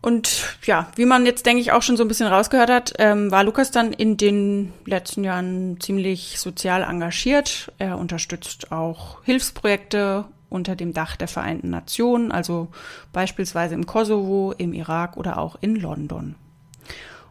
Und 0.00 0.58
ja, 0.66 0.88
wie 0.96 1.06
man 1.06 1.24
jetzt, 1.24 1.46
denke 1.46 1.62
ich, 1.62 1.72
auch 1.72 1.80
schon 1.80 1.96
so 1.96 2.04
ein 2.04 2.08
bisschen 2.08 2.26
rausgehört 2.26 2.68
hat, 2.68 2.94
ähm, 2.98 3.30
war 3.30 3.44
Lukas 3.44 3.70
dann 3.70 3.94
in 3.94 4.18
den 4.18 4.72
letzten 4.84 5.24
Jahren 5.24 5.80
ziemlich 5.80 6.38
sozial 6.38 6.82
engagiert. 6.82 7.72
Er 7.78 7.96
unterstützt 7.98 8.70
auch 8.70 9.22
Hilfsprojekte 9.24 10.26
unter 10.54 10.76
dem 10.76 10.92
Dach 10.92 11.16
der 11.16 11.28
Vereinten 11.28 11.70
Nationen, 11.70 12.32
also 12.32 12.68
beispielsweise 13.12 13.74
im 13.74 13.86
Kosovo, 13.86 14.54
im 14.56 14.72
Irak 14.72 15.16
oder 15.16 15.38
auch 15.38 15.56
in 15.60 15.76
London. 15.76 16.36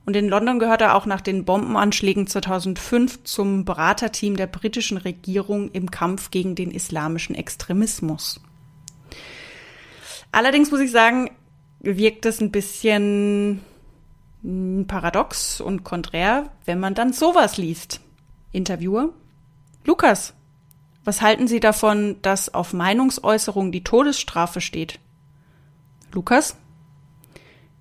Und 0.06 0.16
in 0.16 0.28
London 0.28 0.60
gehört 0.60 0.82
er 0.82 0.96
auch 0.96 1.06
nach 1.06 1.22
den 1.22 1.46
Bombenanschlägen 1.46 2.28
2005 2.28 3.24
zum 3.24 3.64
Beraterteam 3.64 4.36
der 4.36 4.48
britischen 4.48 4.98
Regierung 4.98 5.72
im 5.72 5.92
Kampf 5.92 6.30
gegen 6.30 6.56
den 6.56 6.72
islamischen 6.72 7.36
Extremismus. 7.36 8.42
Allerdings 10.32 10.72
muss 10.72 10.82
ich 10.82 10.92
sagen, 10.92 11.32
wirkt 11.80 12.26
es 12.26 12.42
ein 12.42 12.52
bisschen 12.52 13.62
hm, 14.42 14.86
paradox 14.88 15.62
und 15.62 15.84
konträr, 15.84 16.50
wenn 16.66 16.80
man 16.80 16.96
dann 16.96 17.14
sowas 17.14 17.58
liest. 17.58 18.02
Interviewer. 18.52 19.10
Lukas, 19.86 20.34
was 21.04 21.22
halten 21.22 21.48
Sie 21.48 21.60
davon, 21.60 22.18
dass 22.22 22.54
auf 22.54 22.74
Meinungsäußerung 22.74 23.72
die 23.72 23.84
Todesstrafe 23.84 24.62
steht? 24.62 25.00
Lukas? 26.12 26.58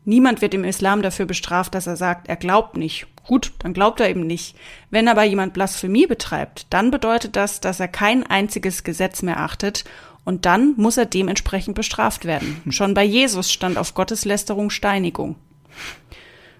Niemand 0.05 0.41
wird 0.41 0.55
im 0.55 0.65
Islam 0.65 1.03
dafür 1.03 1.27
bestraft, 1.27 1.75
dass 1.75 1.87
er 1.87 1.97
sagt, 1.97 2.29
er 2.29 2.37
glaubt 2.37 2.77
nicht. 2.77 3.07
Gut, 3.25 3.53
dann 3.61 3.73
glaubt 3.73 4.01
er 4.01 4.11
eben 4.11 4.27
nicht. 4.27 4.57
Wenn 4.91 5.07
aber 5.07 5.23
jemand 5.23 5.53
Blasphemie 5.53 6.07
betreibt, 6.07 6.67
dann 6.71 6.91
bedeutet 6.91 7.37
das, 7.37 7.61
dass 7.61 7.79
er 7.79 7.87
kein 7.87 8.27
einziges 8.27 8.83
Gesetz 8.83 9.23
mehr 9.23 9.39
achtet 9.39 9.85
und 10.25 10.45
dann 10.45 10.75
muss 10.77 10.97
er 10.97 11.07
dementsprechend 11.07 11.77
bestraft 11.77 12.25
werden. 12.25 12.61
Schon 12.71 12.95
bei 12.95 13.05
Jesus 13.05 13.53
stand 13.53 13.79
auf 13.79 13.95
Gotteslästerung 13.95 14.71
Steinigung. 14.71 15.37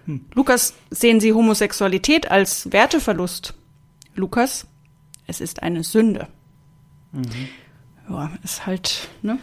Hm. 0.05 0.25
Lukas, 0.33 0.73
sehen 0.89 1.19
Sie 1.19 1.33
Homosexualität 1.33 2.31
als 2.31 2.71
Werteverlust? 2.71 3.53
Lukas, 4.15 4.67
es 5.27 5.41
ist 5.41 5.63
eine 5.63 5.83
Sünde. 5.83 6.27
Mhm. 7.13 7.47
Ja, 8.09 8.31
ist 8.43 8.65
halt, 8.65 9.07
ne? 9.21 9.39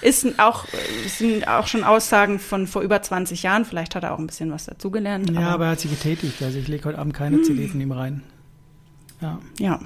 Ist 0.00 0.38
auch, 0.38 0.66
sind 1.06 1.48
auch 1.48 1.66
schon 1.66 1.84
Aussagen 1.84 2.38
von 2.38 2.66
vor 2.66 2.82
über 2.82 3.00
20 3.02 3.42
Jahren. 3.42 3.64
Vielleicht 3.64 3.94
hat 3.94 4.02
er 4.02 4.14
auch 4.14 4.18
ein 4.18 4.26
bisschen 4.26 4.50
was 4.50 4.66
dazugelernt. 4.66 5.30
Ja, 5.30 5.40
aber, 5.40 5.50
aber 5.50 5.64
er 5.66 5.70
hat 5.72 5.80
sich 5.80 5.90
getätigt. 5.90 6.42
Also 6.42 6.58
ich 6.58 6.68
lege 6.68 6.84
heute 6.84 6.98
Abend 6.98 7.14
keine 7.14 7.36
hm. 7.36 7.44
CD 7.44 7.68
von 7.68 7.80
ihm 7.80 7.92
rein. 7.92 8.22
Ja. 9.20 9.38
Ja. 9.58 9.80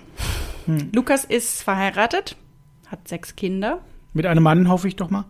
Hm. 0.66 0.90
Lukas 0.92 1.24
ist 1.24 1.62
verheiratet 1.62 2.36
hat 2.90 3.06
sechs 3.06 3.36
Kinder. 3.36 3.80
Mit 4.12 4.26
einem 4.26 4.42
Mann, 4.42 4.68
hoffe 4.68 4.88
ich 4.88 4.96
doch 4.96 5.10
mal. 5.10 5.24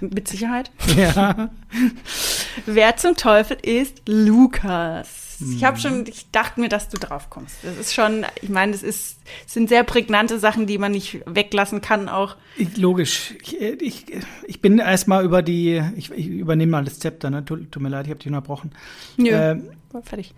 Mit 0.00 0.26
Sicherheit. 0.28 0.70
Ja. 0.96 1.50
Wer 2.66 2.96
zum 2.96 3.16
Teufel 3.16 3.58
ist 3.62 4.02
Lukas? 4.08 5.25
Ich 5.40 5.64
habe 5.64 5.78
schon, 5.78 6.06
ich 6.06 6.30
dachte 6.30 6.60
mir, 6.60 6.68
dass 6.68 6.88
du 6.88 6.96
drauf 6.98 7.30
kommst. 7.30 7.56
Das 7.62 7.76
ist 7.76 7.94
schon, 7.94 8.24
ich 8.40 8.48
meine, 8.48 8.72
das 8.72 8.82
ist, 8.82 9.18
das 9.44 9.54
sind 9.54 9.68
sehr 9.68 9.84
prägnante 9.84 10.38
Sachen, 10.38 10.66
die 10.66 10.78
man 10.78 10.92
nicht 10.92 11.20
weglassen 11.26 11.80
kann 11.80 12.08
auch. 12.08 12.36
Ich, 12.56 12.76
logisch. 12.76 13.34
Ich, 13.42 13.60
ich, 13.60 14.04
ich 14.46 14.60
bin 14.60 14.78
erstmal 14.78 15.24
über 15.24 15.42
die, 15.42 15.82
ich, 15.96 16.10
ich 16.10 16.28
übernehme 16.28 16.72
mal 16.72 16.84
das 16.84 16.98
Zepter, 16.98 17.30
ne? 17.30 17.44
Tut, 17.44 17.70
tut 17.70 17.82
mir 17.82 17.88
leid, 17.88 18.06
ich 18.06 18.10
habe 18.10 18.18
dich 18.18 18.28
unterbrochen. 18.28 18.72
Nö, 19.16 19.28
äh, 19.28 19.56
fertig. 20.02 20.34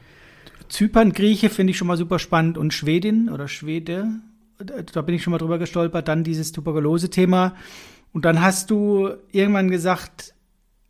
Zypern, 0.69 1.13
Grieche 1.13 1.51
finde 1.51 1.71
ich 1.71 1.79
schon 1.79 1.89
mal 1.89 1.97
super 1.97 2.19
spannend 2.19 2.59
und 2.59 2.75
Schwedin 2.75 3.31
oder 3.31 3.49
Schwede, 3.49 4.09
da 4.59 5.03
bin 5.03 5.15
ich 5.15 5.23
schon 5.23 5.31
mal 5.31 5.39
drüber 5.39 5.59
gestolpert, 5.59 6.09
dann 6.09 6.25
dieses 6.25 6.53
Tuberkulose-Thema. 6.53 7.55
Und 8.13 8.25
dann 8.25 8.41
hast 8.41 8.71
du 8.71 9.11
irgendwann 9.33 9.71
gesagt, 9.71 10.35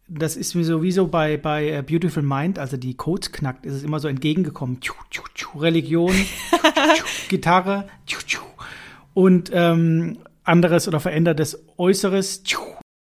das 0.09 0.37
ist 0.37 0.55
mir 0.55 0.65
sowieso 0.65 1.07
bei, 1.07 1.37
bei 1.37 1.71
äh, 1.71 1.83
Beautiful 1.83 2.23
Mind, 2.23 2.59
also 2.59 2.77
die 2.77 2.95
Codes 2.95 3.31
knackt, 3.31 3.67
ist 3.67 3.75
es 3.75 3.83
immer 3.83 4.01
so 4.01 4.09
entgegengekommen. 4.09 4.81
Tschu, 4.81 4.95
tschu, 5.11 5.23
tschu, 5.35 5.59
Religion, 5.59 6.15
Gitarre, 7.29 7.89
und 9.15 9.51
ähm, 9.53 10.19
anderes 10.45 10.89
oder 10.89 11.01
verändertes 11.01 11.63
Äußeres. 11.77 12.43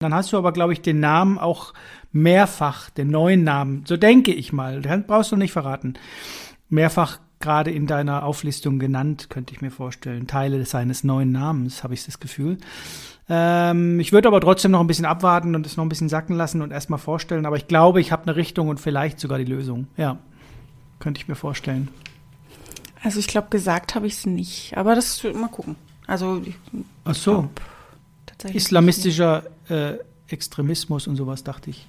Dann 0.00 0.15
hast 0.15 0.33
du 0.33 0.37
aber, 0.37 0.53
glaube 0.53 0.73
ich, 0.73 0.83
den 0.83 1.00
Namen 1.00 1.38
auch 1.38 1.73
mehrfach, 2.12 2.91
den 2.91 3.09
neuen 3.09 3.45
Namen, 3.45 3.85
so 3.87 3.97
denke 3.97 4.33
ich 4.33 4.53
mal, 4.53 4.83
den 4.83 5.05
brauchst 5.05 5.33
du 5.33 5.37
nicht 5.37 5.53
verraten, 5.53 5.95
mehrfach 6.69 7.19
gerade 7.41 7.71
in 7.71 7.87
deiner 7.87 8.25
Auflistung 8.25 8.79
genannt, 8.79 9.31
könnte 9.31 9.55
ich 9.55 9.61
mir 9.61 9.71
vorstellen. 9.71 10.27
Teile 10.27 10.65
seines 10.65 11.05
neuen 11.05 11.33
Namens, 11.33 11.85
habe 11.85 11.95
ich 11.95 12.05
das 12.05 12.19
Gefühl. 12.19 12.59
Ähm, 13.29 14.01
ich 14.01 14.13
würde 14.13 14.29
aber 14.29 14.41
trotzdem 14.41 14.71
noch 14.71 14.81
ein 14.81 14.87
bisschen 14.87 15.05
abwarten 15.05 15.55
und 15.55 15.67
es 15.67 15.77
noch 15.77 15.85
ein 15.85 15.89
bisschen 15.89 16.09
sacken 16.09 16.37
lassen 16.37 16.63
und 16.63 16.71
erstmal 16.71 16.99
vorstellen. 16.99 17.47
Aber 17.47 17.57
ich 17.57 17.69
glaube, 17.69 18.01
ich 18.01 18.13
habe 18.13 18.23
eine 18.23 18.37
Richtung 18.37 18.69
und 18.69 18.81
vielleicht 18.81 19.21
sogar 19.21 19.39
die 19.39 19.45
Lösung. 19.45 19.87
Ja, 19.97 20.19
könnte 20.99 21.21
ich 21.21 21.29
mir 21.29 21.35
vorstellen. 21.35 21.89
Also 23.03 23.21
ich 23.21 23.29
glaube, 23.29 23.49
gesagt 23.51 23.95
habe 23.95 24.07
ich 24.07 24.15
es 24.15 24.27
nicht. 24.27 24.77
Aber 24.77 24.95
das 24.95 25.23
mal 25.35 25.49
gucken. 25.49 25.77
Also 26.07 26.43
Ach 27.05 27.15
so. 27.15 27.49
Glaub, 28.39 28.55
Islamistischer 28.55 29.45
äh, 29.69 29.95
Extremismus 30.29 31.07
und 31.07 31.17
sowas, 31.17 31.45
dachte 31.45 31.71
ich. 31.71 31.87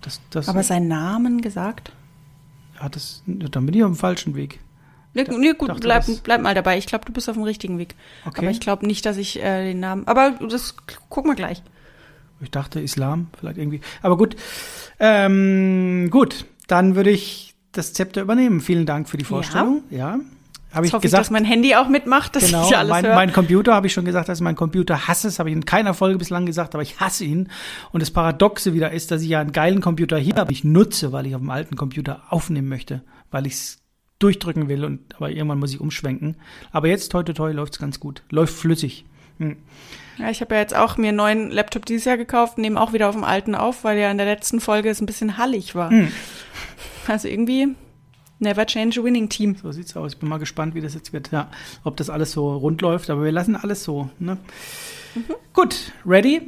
Das, 0.00 0.20
das 0.30 0.48
aber 0.48 0.62
seinen 0.62 0.88
Namen 0.88 1.40
gesagt? 1.40 1.92
hat 2.80 2.96
es, 2.96 3.22
dann 3.26 3.66
bin 3.66 3.74
ich 3.74 3.84
auf 3.84 3.90
dem 3.90 3.96
falschen 3.96 4.34
Weg. 4.34 4.60
Nee, 5.12 5.24
nee 5.28 5.52
gut, 5.54 5.80
bleib, 5.80 6.04
bleib 6.22 6.40
mal 6.40 6.54
dabei. 6.54 6.78
Ich 6.78 6.86
glaube, 6.86 7.04
du 7.04 7.12
bist 7.12 7.28
auf 7.28 7.34
dem 7.34 7.42
richtigen 7.42 7.78
Weg. 7.78 7.96
Okay. 8.24 8.40
Aber 8.40 8.50
ich 8.50 8.60
glaube 8.60 8.86
nicht, 8.86 9.04
dass 9.06 9.16
ich 9.16 9.42
äh, 9.42 9.64
den 9.64 9.80
Namen. 9.80 10.06
Aber 10.06 10.38
das 10.48 10.76
gucken 11.08 11.30
wir 11.30 11.34
gleich. 11.34 11.62
Ich 12.40 12.50
dachte 12.50 12.80
Islam, 12.80 13.28
vielleicht 13.38 13.58
irgendwie. 13.58 13.80
Aber 14.02 14.16
gut. 14.16 14.36
Ähm, 14.98 16.08
gut, 16.10 16.46
dann 16.68 16.94
würde 16.94 17.10
ich 17.10 17.54
das 17.72 17.92
Zepter 17.92 18.22
übernehmen. 18.22 18.60
Vielen 18.60 18.86
Dank 18.86 19.08
für 19.08 19.16
die 19.16 19.24
Vorstellung. 19.24 19.82
Ja. 19.90 20.16
ja. 20.16 20.20
Habe 20.72 20.86
ich 20.86 20.92
hoffe 20.92 21.02
gesagt, 21.02 21.22
ich, 21.22 21.28
dass 21.28 21.30
mein 21.32 21.44
Handy 21.44 21.74
auch 21.74 21.88
mitmacht, 21.88 22.36
dass 22.36 22.46
genau, 22.46 22.68
ich 22.68 22.76
alles 22.76 22.90
mein, 22.90 23.04
höre. 23.04 23.14
mein 23.16 23.32
Computer 23.32 23.74
habe 23.74 23.88
ich 23.88 23.92
schon 23.92 24.04
gesagt, 24.04 24.28
dass 24.28 24.38
ich 24.38 24.44
meinen 24.44 24.54
Computer 24.54 25.08
hasse. 25.08 25.26
Das 25.26 25.40
habe 25.40 25.50
ich 25.50 25.56
in 25.56 25.64
keiner 25.64 25.94
Folge 25.94 26.18
bislang 26.18 26.46
gesagt, 26.46 26.74
aber 26.74 26.82
ich 26.82 27.00
hasse 27.00 27.24
ihn. 27.24 27.48
Und 27.90 28.00
das 28.00 28.12
Paradoxe 28.12 28.72
wieder 28.72 28.92
ist, 28.92 29.10
dass 29.10 29.22
ich 29.22 29.28
ja 29.28 29.40
einen 29.40 29.50
geilen 29.50 29.80
Computer 29.80 30.16
hier 30.16 30.36
habe, 30.36 30.52
ich 30.52 30.62
nutze, 30.62 31.10
weil 31.10 31.26
ich 31.26 31.34
auf 31.34 31.40
dem 31.40 31.50
alten 31.50 31.74
Computer 31.74 32.22
aufnehmen 32.28 32.68
möchte, 32.68 33.02
weil 33.32 33.48
ich 33.48 33.54
es 33.54 33.79
durchdrücken 34.20 34.68
will 34.68 34.84
und 34.84 35.00
aber 35.16 35.30
irgendwann 35.30 35.58
muss 35.58 35.72
ich 35.72 35.80
umschwenken. 35.80 36.36
Aber 36.70 36.86
jetzt, 36.86 37.12
heute, 37.14 37.34
toi, 37.34 37.50
läuft 37.50 37.74
es 37.74 37.78
ganz 37.80 37.98
gut. 37.98 38.22
Läuft 38.30 38.54
flüssig. 38.54 39.04
Hm. 39.38 39.56
Ja, 40.18 40.30
ich 40.30 40.40
habe 40.40 40.54
ja 40.54 40.60
jetzt 40.60 40.76
auch 40.76 40.96
mir 40.96 41.08
einen 41.08 41.16
neuen 41.16 41.50
Laptop 41.50 41.86
dieses 41.86 42.04
Jahr 42.04 42.18
gekauft, 42.18 42.58
nehme 42.58 42.80
auch 42.80 42.92
wieder 42.92 43.08
auf 43.08 43.14
dem 43.14 43.24
alten 43.24 43.54
auf, 43.54 43.82
weil 43.82 43.98
ja 43.98 44.10
in 44.10 44.18
der 44.18 44.26
letzten 44.26 44.60
Folge 44.60 44.90
es 44.90 45.00
ein 45.00 45.06
bisschen 45.06 45.38
hallig 45.38 45.74
war. 45.74 45.90
Hm. 45.90 46.12
Also 47.08 47.26
irgendwie 47.26 47.74
Never 48.42 48.64
change 48.64 48.98
a 48.98 49.04
winning 49.04 49.28
team. 49.28 49.54
So 49.62 49.70
sieht's 49.70 49.94
aus. 49.96 50.14
Ich 50.14 50.18
bin 50.18 50.28
mal 50.28 50.38
gespannt, 50.38 50.74
wie 50.74 50.80
das 50.80 50.94
jetzt 50.94 51.12
wird. 51.12 51.30
Ja, 51.30 51.50
ob 51.84 51.98
das 51.98 52.08
alles 52.08 52.32
so 52.32 52.56
rund 52.56 52.80
läuft, 52.80 53.10
aber 53.10 53.22
wir 53.22 53.32
lassen 53.32 53.54
alles 53.54 53.84
so. 53.84 54.08
Ne? 54.18 54.38
Mhm. 55.14 55.34
Gut, 55.52 55.92
ready? 56.06 56.40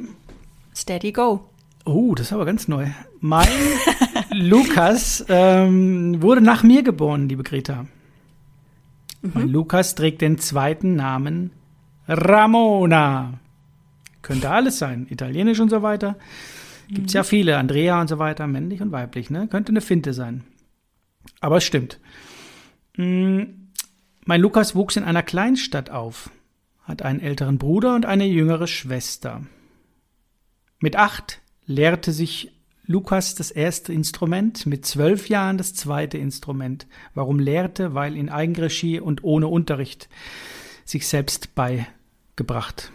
Steady 0.75 1.11
go. 1.11 1.47
Oh, 1.85 2.15
das 2.15 2.27
ist 2.27 2.33
aber 2.33 2.45
ganz 2.45 2.67
neu. 2.67 2.87
Mein 3.19 3.47
Lukas 4.33 5.25
ähm, 5.29 6.21
wurde 6.21 6.41
nach 6.41 6.63
mir 6.63 6.83
geboren, 6.83 7.29
liebe 7.29 7.43
Greta. 7.43 7.85
Mhm. 9.21 9.31
Mein 9.33 9.49
Lukas 9.49 9.95
trägt 9.95 10.21
den 10.21 10.37
zweiten 10.37 10.95
Namen 10.95 11.51
Ramona. 12.07 13.39
Könnte 14.21 14.49
alles 14.49 14.79
sein, 14.79 15.07
italienisch 15.09 15.59
und 15.59 15.69
so 15.69 15.81
weiter. 15.81 16.15
Gibt's 16.89 17.13
mhm. 17.13 17.17
ja 17.17 17.23
viele, 17.23 17.57
Andrea 17.57 17.99
und 17.99 18.07
so 18.07 18.19
weiter, 18.19 18.47
männlich 18.47 18.81
und 18.81 18.91
weiblich, 18.91 19.29
ne? 19.29 19.47
Könnte 19.47 19.71
eine 19.71 19.81
Finte 19.81 20.13
sein. 20.13 20.43
Aber 21.39 21.57
es 21.57 21.63
stimmt. 21.63 21.99
Mm, 22.97 23.43
mein 24.25 24.41
Lukas 24.41 24.75
wuchs 24.75 24.95
in 24.95 25.03
einer 25.03 25.23
Kleinstadt 25.23 25.89
auf, 25.89 26.29
hat 26.83 27.01
einen 27.01 27.19
älteren 27.19 27.57
Bruder 27.57 27.95
und 27.95 28.05
eine 28.05 28.25
jüngere 28.25 28.67
Schwester. 28.67 29.41
Mit 30.79 30.95
acht 30.95 31.41
lehrte 31.65 32.11
sich 32.11 32.52
Lukas 32.85 33.33
das 33.35 33.49
erste 33.49 33.93
Instrument, 33.93 34.65
mit 34.65 34.85
zwölf 34.85 35.29
Jahren 35.29 35.57
das 35.57 35.73
zweite 35.73 36.17
Instrument. 36.17 36.85
Warum 37.13 37.39
lehrte? 37.39 37.93
Weil 37.93 38.17
in 38.17 38.27
Eigenregie 38.29 38.99
und 38.99 39.23
ohne 39.23 39.47
Unterricht 39.47 40.09
sich 40.83 41.07
selbst 41.07 41.55
beigebracht. 41.55 42.91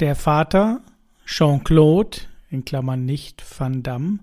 Der 0.00 0.16
Vater, 0.16 0.82
Jean-Claude, 1.24 2.18
in 2.50 2.66
Klammern 2.66 3.06
nicht 3.06 3.42
Van 3.58 3.82
Damme, 3.82 4.18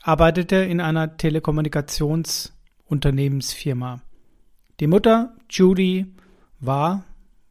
arbeitete 0.00 0.56
in 0.56 0.80
einer 0.80 1.18
Telekommunikationsunternehmensfirma. 1.18 4.00
Die 4.80 4.86
Mutter, 4.86 5.36
Judy, 5.50 6.06
war 6.60 7.04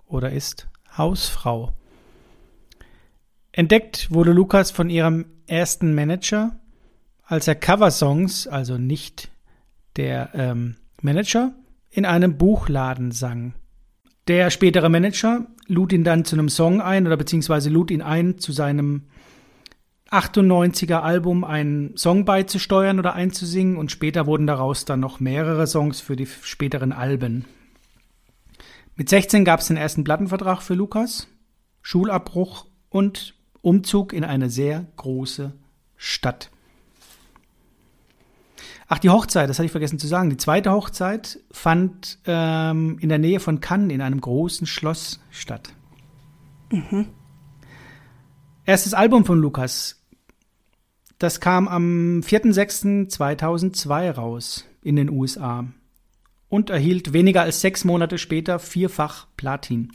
oder 0.08 0.32
ist 0.32 0.68
Hausfrau. 0.98 1.74
Entdeckt 3.52 4.12
wurde 4.12 4.32
Lukas 4.32 4.72
von 4.72 4.90
ihrem 4.90 5.26
ersten 5.48 5.94
Manager, 5.94 6.56
als 7.24 7.48
er 7.48 7.56
Coversongs, 7.56 8.48
also 8.48 8.78
nicht 8.78 9.30
der 9.96 10.30
ähm, 10.34 10.76
Manager, 11.02 11.54
in 11.90 12.06
einem 12.06 12.38
Buchladen 12.38 13.12
sang. 13.12 13.54
Der 14.28 14.50
spätere 14.50 14.90
Manager 14.90 15.48
lud 15.68 15.94
ihn 15.94 16.04
dann 16.04 16.26
zu 16.26 16.36
einem 16.36 16.50
Song 16.50 16.82
ein 16.82 17.06
oder 17.06 17.18
beziehungsweise 17.18 17.70
lud 17.70 17.92
ihn 17.92 18.02
ein, 18.02 18.38
zu 18.38 18.52
seinem 18.52 19.04
98er 20.10 21.00
Album 21.00 21.44
einen 21.44 21.98
Song 21.98 22.26
beizusteuern 22.26 23.00
oder 23.00 23.14
einzusingen 23.14 23.78
und 23.78 23.92
später 23.92 24.26
wurden 24.26 24.48
daraus 24.48 24.86
dann 24.86 25.00
noch 25.00 25.20
mehrere 25.20 25.68
Songs 25.68 26.00
für 26.02 26.16
die 26.16 26.28
späteren 26.28 26.92
Alben. 26.92 27.46
Mit 28.96 29.10
16 29.10 29.44
gab 29.46 29.60
es 29.60 29.68
den 29.68 29.78
ersten 29.78 30.04
Plattenvertrag 30.04 30.62
für 30.62 30.74
Lukas, 30.74 31.28
Schulabbruch 31.82 32.66
und 32.90 33.36
Umzug 33.66 34.14
in 34.14 34.24
eine 34.24 34.50
sehr 34.50 34.86
große 34.96 35.52
Stadt. 35.98 36.52
Ach, 38.88 39.00
die 39.00 39.10
Hochzeit, 39.10 39.50
das 39.50 39.58
hatte 39.58 39.66
ich 39.66 39.72
vergessen 39.72 39.98
zu 39.98 40.06
sagen. 40.06 40.30
Die 40.30 40.38
zweite 40.38 40.72
Hochzeit 40.72 41.40
fand 41.52 42.20
ähm, 42.26 43.00
in 43.00 43.10
der 43.10 43.18
Nähe 43.18 43.40
von 43.40 43.62
Cannes 43.62 43.92
in 43.92 44.02
einem 44.02 44.22
großen 44.22 44.68
Schloss 44.68 45.20
statt. 45.32 45.74
Mhm. 46.72 47.08
Erstes 48.66 48.94
Album 48.94 49.26
von 49.26 49.40
Lukas. 49.40 50.00
Das 51.18 51.40
kam 51.40 51.68
am 51.68 52.22
4.6.2002 52.22 54.12
raus 54.12 54.66
in 54.84 54.96
den 54.96 55.10
USA 55.10 55.66
und 56.50 56.70
erhielt 56.70 57.14
weniger 57.14 57.42
als 57.42 57.62
sechs 57.62 57.84
Monate 57.84 58.20
später 58.20 58.60
vierfach 58.60 59.26
Platin. 59.38 59.92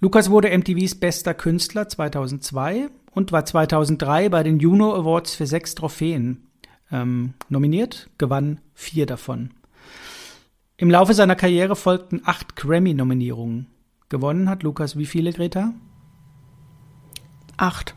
Lukas 0.00 0.30
wurde 0.30 0.56
MTVs 0.56 0.94
bester 0.94 1.34
Künstler 1.34 1.86
2002 1.88 2.88
und 3.12 3.32
war 3.32 3.44
2003 3.44 4.30
bei 4.30 4.42
den 4.42 4.58
Juno 4.58 4.94
Awards 4.94 5.34
für 5.34 5.46
sechs 5.46 5.74
Trophäen 5.74 6.48
ähm, 6.90 7.34
nominiert, 7.50 8.08
gewann 8.16 8.60
vier 8.72 9.04
davon. 9.04 9.50
Im 10.78 10.90
Laufe 10.90 11.12
seiner 11.12 11.36
Karriere 11.36 11.76
folgten 11.76 12.22
acht 12.24 12.56
Grammy-Nominierungen. 12.56 13.66
Gewonnen 14.08 14.48
hat 14.48 14.62
Lukas 14.62 14.96
wie 14.96 15.04
viele, 15.04 15.34
Greta? 15.34 15.74
Acht. 17.58 17.94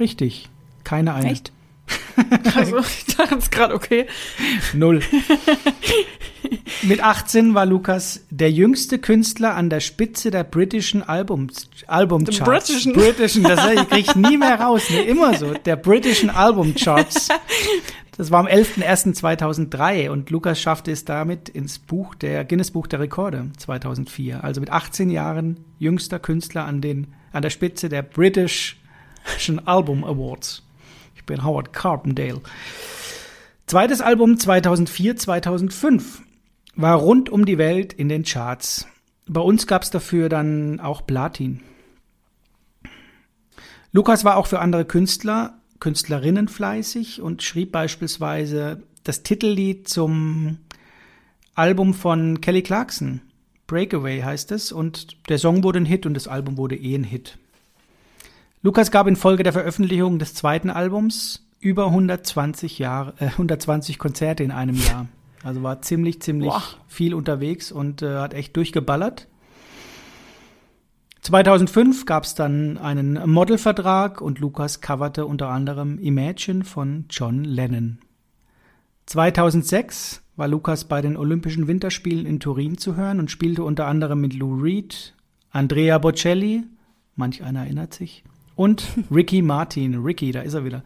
Richtig. 0.00 0.48
Keine 0.82 1.14
eine. 1.14 1.30
Echt? 1.30 1.52
Also, 2.54 2.78
ich 2.78 3.16
dachte 3.16 3.36
es 3.36 3.50
gerade, 3.50 3.74
okay. 3.74 4.06
Null. 4.72 5.00
Mit 6.82 7.02
18 7.02 7.54
war 7.54 7.66
Lukas 7.66 8.24
der 8.30 8.50
jüngste 8.50 8.98
Künstler 8.98 9.54
an 9.54 9.70
der 9.70 9.80
Spitze 9.80 10.30
der 10.30 10.44
britischen 10.44 11.02
Albums, 11.02 11.68
Albumcharts. 11.86 12.68
Britischen. 12.68 12.92
Britischen, 12.92 13.42
das 13.44 13.60
kriege 13.88 13.98
ich 13.98 14.14
nie 14.16 14.36
mehr 14.36 14.60
raus, 14.60 14.90
ne, 14.90 15.02
immer 15.02 15.34
so. 15.36 15.54
Der 15.54 15.76
britischen 15.76 16.30
Albumcharts. 16.30 17.28
Das 18.16 18.30
war 18.30 18.40
am 18.40 18.46
11.01.2003 18.46 20.10
und 20.10 20.28
Lukas 20.30 20.60
schaffte 20.60 20.90
es 20.90 21.04
damit 21.04 21.48
ins 21.48 21.78
Buch 21.78 22.14
der 22.14 22.44
Guinness 22.44 22.70
Buch 22.70 22.86
der 22.86 23.00
Rekorde 23.00 23.50
2004. 23.56 24.44
Also 24.44 24.60
mit 24.60 24.70
18 24.70 25.10
Jahren 25.10 25.64
jüngster 25.78 26.18
Künstler 26.18 26.66
an 26.66 26.80
den 26.80 27.14
an 27.32 27.42
der 27.42 27.50
Spitze 27.50 27.88
der 27.88 28.02
British 28.02 28.80
Album 29.64 30.04
Awards. 30.04 30.62
Bin 31.30 31.44
Howard 31.44 31.72
Carpendale. 31.72 32.40
Zweites 33.66 34.00
Album 34.00 34.38
2004, 34.38 35.16
2005 35.16 36.22
war 36.74 36.96
rund 36.96 37.30
um 37.30 37.46
die 37.46 37.56
Welt 37.56 37.92
in 37.92 38.08
den 38.08 38.24
Charts. 38.24 38.86
Bei 39.28 39.40
uns 39.40 39.68
gab 39.68 39.82
es 39.82 39.90
dafür 39.90 40.28
dann 40.28 40.80
auch 40.80 41.06
Platin. 41.06 41.60
Lukas 43.92 44.24
war 44.24 44.36
auch 44.36 44.48
für 44.48 44.58
andere 44.58 44.84
Künstler 44.84 45.54
Künstlerinnen 45.78 46.48
fleißig 46.48 47.22
und 47.22 47.42
schrieb 47.42 47.72
beispielsweise 47.72 48.82
das 49.02 49.22
Titellied 49.22 49.88
zum 49.88 50.58
Album 51.54 51.94
von 51.94 52.40
Kelly 52.40 52.62
Clarkson. 52.62 53.22
Breakaway 53.66 54.20
heißt 54.20 54.52
es 54.52 54.72
und 54.72 55.28
der 55.28 55.38
Song 55.38 55.62
wurde 55.62 55.78
ein 55.78 55.86
Hit 55.86 56.06
und 56.06 56.14
das 56.14 56.28
Album 56.28 56.56
wurde 56.58 56.76
eh 56.76 56.94
ein 56.94 57.04
Hit. 57.04 57.38
Lukas 58.62 58.90
gab 58.90 59.06
infolge 59.06 59.42
der 59.42 59.54
Veröffentlichung 59.54 60.18
des 60.18 60.34
zweiten 60.34 60.68
Albums 60.68 61.48
über 61.60 61.86
120 61.86 62.78
Jahre, 62.78 63.14
äh, 63.18 63.26
120 63.26 63.98
Konzerte 63.98 64.42
in 64.42 64.50
einem 64.50 64.76
Jahr. 64.76 65.08
Also 65.42 65.62
war 65.62 65.80
ziemlich, 65.80 66.20
ziemlich 66.20 66.50
Boah. 66.50 66.62
viel 66.86 67.14
unterwegs 67.14 67.72
und 67.72 68.02
äh, 68.02 68.18
hat 68.18 68.34
echt 68.34 68.54
durchgeballert. 68.56 69.28
2005 71.22 72.04
gab 72.04 72.24
es 72.24 72.34
dann 72.34 72.76
einen 72.76 73.30
Modelvertrag 73.30 74.20
und 74.20 74.40
Lukas 74.40 74.82
coverte 74.82 75.24
unter 75.24 75.48
anderem 75.48 75.98
Imagine 75.98 76.64
von 76.64 77.06
John 77.08 77.44
Lennon. 77.44 77.98
2006 79.06 80.22
war 80.36 80.48
Lukas 80.48 80.84
bei 80.84 81.00
den 81.00 81.16
Olympischen 81.16 81.66
Winterspielen 81.66 82.26
in 82.26 82.40
Turin 82.40 82.76
zu 82.76 82.96
hören 82.96 83.20
und 83.20 83.30
spielte 83.30 83.64
unter 83.64 83.86
anderem 83.86 84.20
mit 84.20 84.34
Lou 84.34 84.54
Reed, 84.60 85.14
Andrea 85.50 85.98
Bocelli, 85.98 86.64
manch 87.16 87.42
einer 87.42 87.60
erinnert 87.60 87.92
sich, 87.92 88.24
und 88.60 88.86
Ricky 89.10 89.40
Martin. 89.40 90.02
Ricky, 90.04 90.32
da 90.32 90.42
ist 90.42 90.52
er 90.52 90.66
wieder. 90.66 90.84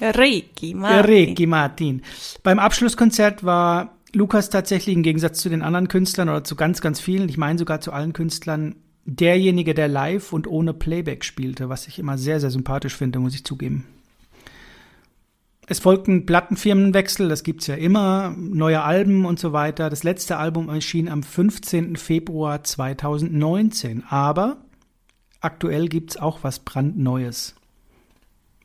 Ricky 0.00 0.74
Martin. 0.74 1.10
Ricky 1.12 1.46
Martin. 1.46 2.02
Beim 2.42 2.58
Abschlusskonzert 2.58 3.44
war 3.44 3.98
Lukas 4.12 4.50
tatsächlich 4.50 4.96
im 4.96 5.04
Gegensatz 5.04 5.38
zu 5.38 5.48
den 5.48 5.62
anderen 5.62 5.86
Künstlern 5.86 6.28
oder 6.28 6.42
zu 6.42 6.56
ganz, 6.56 6.80
ganz 6.80 6.98
vielen, 6.98 7.28
ich 7.28 7.38
meine 7.38 7.56
sogar 7.56 7.80
zu 7.80 7.92
allen 7.92 8.12
Künstlern, 8.12 8.74
derjenige, 9.04 9.74
der 9.74 9.86
live 9.86 10.32
und 10.32 10.48
ohne 10.48 10.74
Playback 10.74 11.24
spielte, 11.24 11.68
was 11.68 11.86
ich 11.86 12.00
immer 12.00 12.18
sehr, 12.18 12.40
sehr 12.40 12.50
sympathisch 12.50 12.96
finde, 12.96 13.20
muss 13.20 13.36
ich 13.36 13.44
zugeben. 13.44 13.86
Es 15.68 15.78
folgten 15.78 16.26
Plattenfirmenwechsel, 16.26 17.28
das 17.28 17.44
gibt's 17.44 17.68
ja 17.68 17.76
immer, 17.76 18.34
neue 18.36 18.82
Alben 18.82 19.24
und 19.24 19.38
so 19.38 19.52
weiter. 19.52 19.88
Das 19.88 20.02
letzte 20.02 20.36
Album 20.36 20.68
erschien 20.68 21.08
am 21.08 21.22
15. 21.22 21.94
Februar 21.94 22.64
2019, 22.64 24.02
aber 24.08 24.61
aktuell 25.42 25.88
gibt's 25.88 26.16
auch 26.16 26.38
was 26.42 26.60
brandneues. 26.60 27.54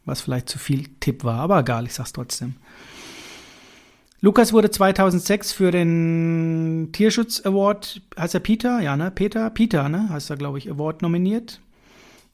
Was 0.06 0.22
vielleicht 0.22 0.48
zu 0.48 0.58
viel 0.58 0.86
Tipp 1.02 1.26
war, 1.26 1.40
aber 1.42 1.60
egal, 1.60 1.86
ich 1.86 1.94
sag's 1.94 2.14
trotzdem. 2.14 2.56
Lukas 4.22 4.52
wurde 4.52 4.72
2006 4.72 5.52
für 5.52 5.72
den 5.72 6.90
Tierschutz 6.92 7.46
Award, 7.46 8.02
heißt 8.18 8.34
er 8.34 8.40
Peter? 8.40 8.80
Ja, 8.80 8.98
ne? 8.98 9.12
Peter? 9.12 9.50
Peter, 9.52 9.90
ne? 9.90 10.10
Heißt 10.10 10.30
er, 10.30 10.38
glaube 10.38 10.58
ich, 10.58 10.72
Award 10.72 11.02
nominiert. 11.02 11.60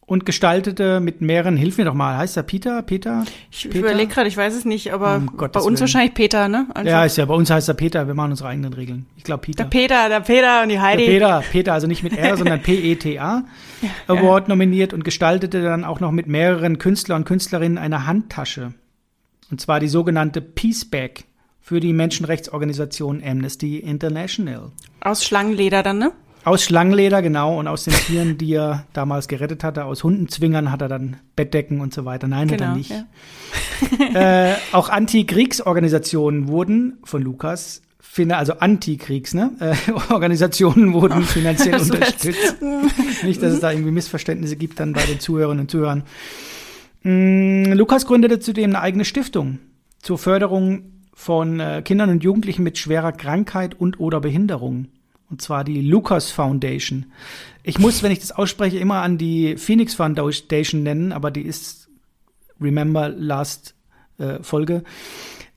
Und 0.06 0.26
gestaltete 0.26 1.00
mit 1.00 1.22
mehreren, 1.22 1.56
hilf 1.58 1.78
mir 1.78 1.86
doch 1.86 1.94
mal, 1.94 2.18
heißt 2.18 2.36
er 2.36 2.44
Peter? 2.44 2.82
Peter? 2.84 3.26
Ich 3.52 3.66
überlege 3.66 4.12
gerade, 4.12 4.28
ich 4.28 4.36
weiß 4.36 4.54
es 4.54 4.66
nicht, 4.66 4.94
aber 4.94 5.16
um 5.16 5.26
bei 5.26 5.46
uns 5.46 5.66
Willen. 5.66 5.80
wahrscheinlich 5.80 6.14
Peter, 6.14 6.50
ne? 6.50 6.68
Also 6.74 6.90
ja, 6.90 7.06
ist 7.06 7.18
ja, 7.18 7.26
bei 7.26 7.34
uns 7.34 7.50
heißt 7.50 7.70
er 7.70 7.74
Peter, 7.74 8.06
wir 8.06 8.14
machen 8.14 8.32
unsere 8.32 8.50
eigenen 8.50 8.74
Regeln. 8.74 9.06
Ich 9.18 9.24
glaube 9.24 9.42
Peter. 9.42 9.64
Der 9.64 9.70
Peter, 9.70 10.10
der 10.10 10.20
Peter 10.20 10.62
und 10.64 10.70
die 10.70 10.80
Heidi. 10.80 11.06
Der 11.06 11.12
Peter, 11.12 11.44
Peter, 11.52 11.74
also 11.74 11.88
nicht 11.88 12.04
mit 12.04 12.18
R, 12.18 12.36
sondern 12.38 12.62
P-E-T-A. 12.62 13.46
Award 14.08 14.48
nominiert 14.48 14.94
und 14.94 15.04
gestaltete 15.04 15.62
dann 15.62 15.84
auch 15.84 16.00
noch 16.00 16.12
mit 16.12 16.28
mehreren 16.28 16.78
Künstler 16.78 17.16
und 17.16 17.26
Künstlerinnen 17.26 17.78
eine 17.78 18.06
Handtasche. 18.06 18.74
Und 19.52 19.62
zwar 19.62 19.80
die 19.80 19.88
sogenannte 19.88 20.42
Peace 20.42 20.86
Bag 20.86 21.26
für 21.62 21.80
die 21.80 21.94
Menschenrechtsorganisation 21.94 23.24
Amnesty 23.24 23.78
International. 23.78 24.72
Aus 25.02 25.24
Schlangenleder 25.24 25.84
dann, 25.84 26.00
ne? 26.00 26.12
Aus 26.46 26.64
Schlangenleder, 26.64 27.22
genau, 27.22 27.58
und 27.58 27.70
aus 27.70 27.86
den 27.86 27.94
Tieren, 27.94 28.38
die 28.38 28.54
er 28.54 28.86
damals 28.92 29.30
gerettet 29.30 29.64
hatte. 29.64 29.86
Aus 29.86 30.04
Hundenzwingern 30.04 30.72
hat 30.72 30.82
er 30.82 30.90
dann 30.90 31.16
Bettdecken 31.38 31.80
und 31.80 31.94
so 31.94 32.04
weiter. 32.04 32.28
Nein, 32.28 32.50
genau, 32.50 32.66
hat 32.66 32.78
er 32.78 32.84
genau, 32.84 33.06
nicht. 33.90 34.14
Ja. 34.14 34.50
äh, 34.52 34.56
auch 34.74 34.90
Antikriegsorganisationen 34.90 36.50
wurden 36.50 36.98
von 37.06 37.22
Lukas 37.22 37.82
also 38.30 38.54
Antikriegs, 38.60 39.34
ne? 39.34 39.52
Äh, 39.60 39.92
Organisationen 40.14 40.94
wurden 40.94 41.24
finanziell 41.24 41.82
unterstützt. 41.82 42.58
Nicht, 43.24 43.42
dass 43.42 43.54
es 43.54 43.60
da 43.60 43.72
irgendwie 43.72 43.92
Missverständnisse 43.92 44.56
gibt 44.56 44.80
dann 44.80 44.94
bei 44.94 45.06
den 45.06 45.20
Zuhörerinnen 45.20 45.62
und 45.62 45.72
Zuhörern. 45.72 46.04
Mm, 47.04 47.74
Lukas 47.74 48.06
gründete 48.06 48.40
zudem 48.40 48.72
eine 48.72 48.82
eigene 48.82 49.06
Stiftung 49.06 49.60
zur 50.00 50.18
Förderung 50.18 50.94
von 51.14 51.60
äh, 51.60 51.82
Kindern 51.84 52.10
und 52.10 52.24
Jugendlichen 52.24 52.64
mit 52.64 52.78
schwerer 52.78 53.12
Krankheit 53.12 53.80
und 53.80 54.00
oder 54.00 54.20
Behinderung. 54.20 54.88
Und 55.30 55.42
zwar 55.42 55.64
die 55.64 55.82
Lucas 55.82 56.32
Foundation. 56.32 57.08
Ich 57.64 57.80
muss, 57.80 58.04
wenn 58.04 58.12
ich 58.12 58.20
das 58.20 58.32
ausspreche, 58.32 58.78
immer 58.78 59.02
an 59.02 59.18
die 59.18 59.58
Phoenix 59.58 59.96
Foundation 59.96 60.84
nennen, 60.84 61.12
aber 61.12 61.32
die 61.32 61.42
ist 61.42 61.90
Remember 62.62 63.10
Last 63.10 63.76
äh, 64.18 64.42
Folge. 64.42 64.84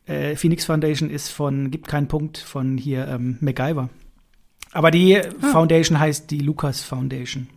Äh, 0.06 0.36
Phoenix 0.36 0.64
Foundation 0.64 1.10
ist 1.10 1.28
von, 1.28 1.70
gibt 1.70 1.88
keinen 1.88 2.08
Punkt, 2.08 2.38
von 2.38 2.78
hier 2.78 3.06
ähm, 3.08 3.38
MacGyver. 3.40 3.90
Aber 4.72 4.90
die 4.90 5.18
ah. 5.18 5.48
Foundation 5.52 5.98
heißt 5.98 6.30
die 6.30 6.40
Lucas 6.40 6.82
Foundation. 6.82 7.48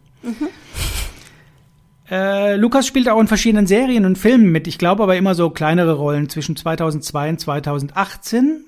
Äh, 2.12 2.55
Lukas 2.55 2.88
spielt 2.88 3.08
auch 3.08 3.19
in 3.19 3.27
verschiedenen 3.27 3.67
Serien 3.67 4.05
und 4.05 4.17
Filmen 4.17 4.51
mit. 4.51 4.67
Ich 4.67 4.79
glaube 4.79 5.03
aber 5.03 5.15
immer 5.15 5.36
so 5.36 5.51
kleinere 5.51 5.93
Rollen 5.93 6.27
zwischen 6.27 6.55
2002 6.55 7.29
und 7.29 7.39
2018 7.39 8.65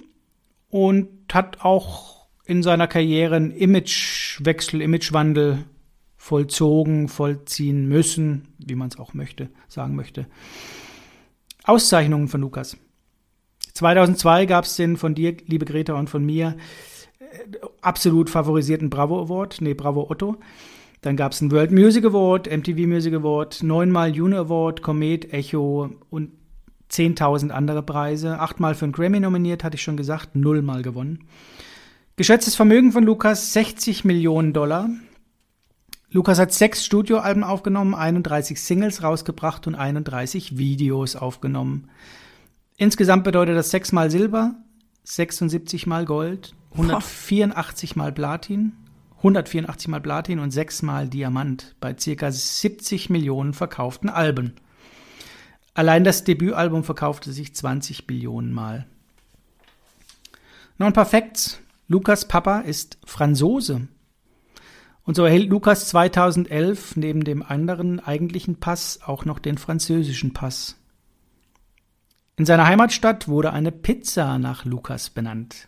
und 0.70 1.10
hat 1.34 1.62
auch 1.62 2.28
in 2.46 2.62
seiner 2.62 2.88
Karriere 2.88 3.36
einen 3.36 3.52
Imagewechsel, 3.52 4.82
Imagewandel 4.82 5.66
vollzogen, 6.18 7.08
vollziehen 7.08 7.88
müssen, 7.88 8.50
wie 8.60 8.76
man 8.76 8.90
es 8.90 9.00
auch 9.00 9.16
möchte, 9.16 9.50
sagen 9.68 9.96
möchte. 9.96 10.28
Auszeichnungen 11.64 12.28
von 12.28 12.42
Lukas. 12.42 12.78
2002 13.74 14.46
gab 14.46 14.66
es 14.66 14.76
den 14.76 14.98
von 14.98 15.16
dir, 15.16 15.36
liebe 15.48 15.66
Greta, 15.66 15.94
und 15.94 16.10
von 16.10 16.24
mir 16.24 16.58
äh, 17.20 17.58
absolut 17.82 18.30
favorisierten 18.30 18.90
Bravo 18.90 19.20
Award, 19.20 19.62
nee, 19.62 19.74
Bravo 19.74 20.08
Otto. 20.10 20.38
Dann 21.02 21.16
gab 21.16 21.32
es 21.32 21.42
einen 21.42 21.52
World 21.52 21.72
Music 21.72 22.06
Award, 22.06 22.48
MTV 22.48 22.88
Music 22.88 23.14
Award, 23.16 23.64
neunmal 23.64 24.16
Juno 24.16 24.38
Award, 24.38 24.84
Comet, 24.84 25.34
Echo 25.34 25.90
und 26.12 26.32
10.000 26.92 27.50
andere 27.50 27.82
Preise. 27.82 28.40
Achtmal 28.40 28.76
für 28.76 28.86
einen 28.86 28.92
Grammy 28.92 29.20
nominiert, 29.20 29.64
hatte 29.64 29.76
ich 29.76 29.82
schon 29.82 29.98
gesagt, 29.98 30.36
nullmal 30.36 30.84
gewonnen. 30.84 31.26
Geschätztes 32.18 32.56
Vermögen 32.56 32.92
von 32.92 33.04
Lukas 33.04 33.54
60 33.54 34.06
Millionen 34.06 34.54
Dollar. 34.54 34.90
Lukas 36.12 36.38
hat 36.38 36.54
sechs 36.54 36.86
Studioalben 36.86 37.44
aufgenommen, 37.44 37.96
31 37.96 38.62
Singles 38.62 39.02
rausgebracht 39.02 39.66
und 39.66 39.76
31 39.76 40.58
Videos 40.58 41.16
aufgenommen. 41.16 41.90
Insgesamt 42.78 43.24
bedeutet 43.24 43.56
das 43.56 43.72
sechsmal 43.72 44.12
Silber, 44.12 44.56
76 45.06 45.88
mal 45.88 46.06
Gold, 46.06 46.54
184 46.74 47.96
mal 47.96 48.12
Platin, 48.12 48.74
184 49.22 49.88
mal 49.88 50.02
Platin 50.02 50.40
und 50.40 50.50
6 50.50 50.82
mal 50.82 51.08
Diamant 51.08 51.76
bei 51.80 51.96
circa 51.98 52.32
70 52.32 53.12
Millionen 53.12 53.54
verkauften 53.54 54.10
Alben. 54.10 54.56
Allein 55.76 56.04
das 56.04 56.24
Debütalbum 56.24 56.84
verkaufte 56.84 57.32
sich 57.32 57.56
20 57.56 58.08
Billionen 58.08 58.52
Mal. 58.52 58.88
Paar 60.78 61.06
Facts. 61.06 61.60
Lukas 61.88 62.28
Papa 62.28 62.62
ist 62.62 62.98
Franzose. 63.06 63.88
Und 65.04 65.16
so 65.16 65.24
erhielt 65.24 65.50
Lukas 65.50 65.88
2011 65.90 66.96
neben 66.96 67.24
dem 67.24 67.44
anderen 67.44 68.00
eigentlichen 68.00 68.60
Pass 68.60 69.02
auch 69.06 69.26
noch 69.26 69.40
den 69.40 69.58
französischen 69.58 70.34
Pass. 70.34 70.78
In 72.38 72.46
seiner 72.46 72.66
Heimatstadt 72.66 73.28
wurde 73.28 73.54
eine 73.54 73.72
Pizza 73.72 74.40
nach 74.40 74.66
Lukas 74.66 75.12
benannt. 75.12 75.68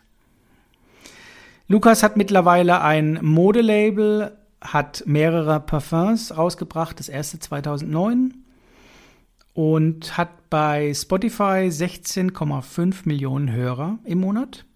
Lukas 1.66 2.02
hat 2.02 2.16
mittlerweile 2.16 2.82
ein 2.82 3.18
Modelabel, 3.22 4.36
hat 4.60 5.02
mehrere 5.06 5.60
Parfums 5.60 6.36
rausgebracht, 6.36 6.98
das 6.98 7.08
erste 7.08 7.38
2009 7.38 8.34
und 9.54 10.18
hat 10.18 10.50
bei 10.50 10.92
Spotify 10.92 11.68
16,5 11.70 13.02
Millionen 13.04 13.50
Hörer 13.50 13.98
im 14.04 14.20
Monat. 14.20 14.66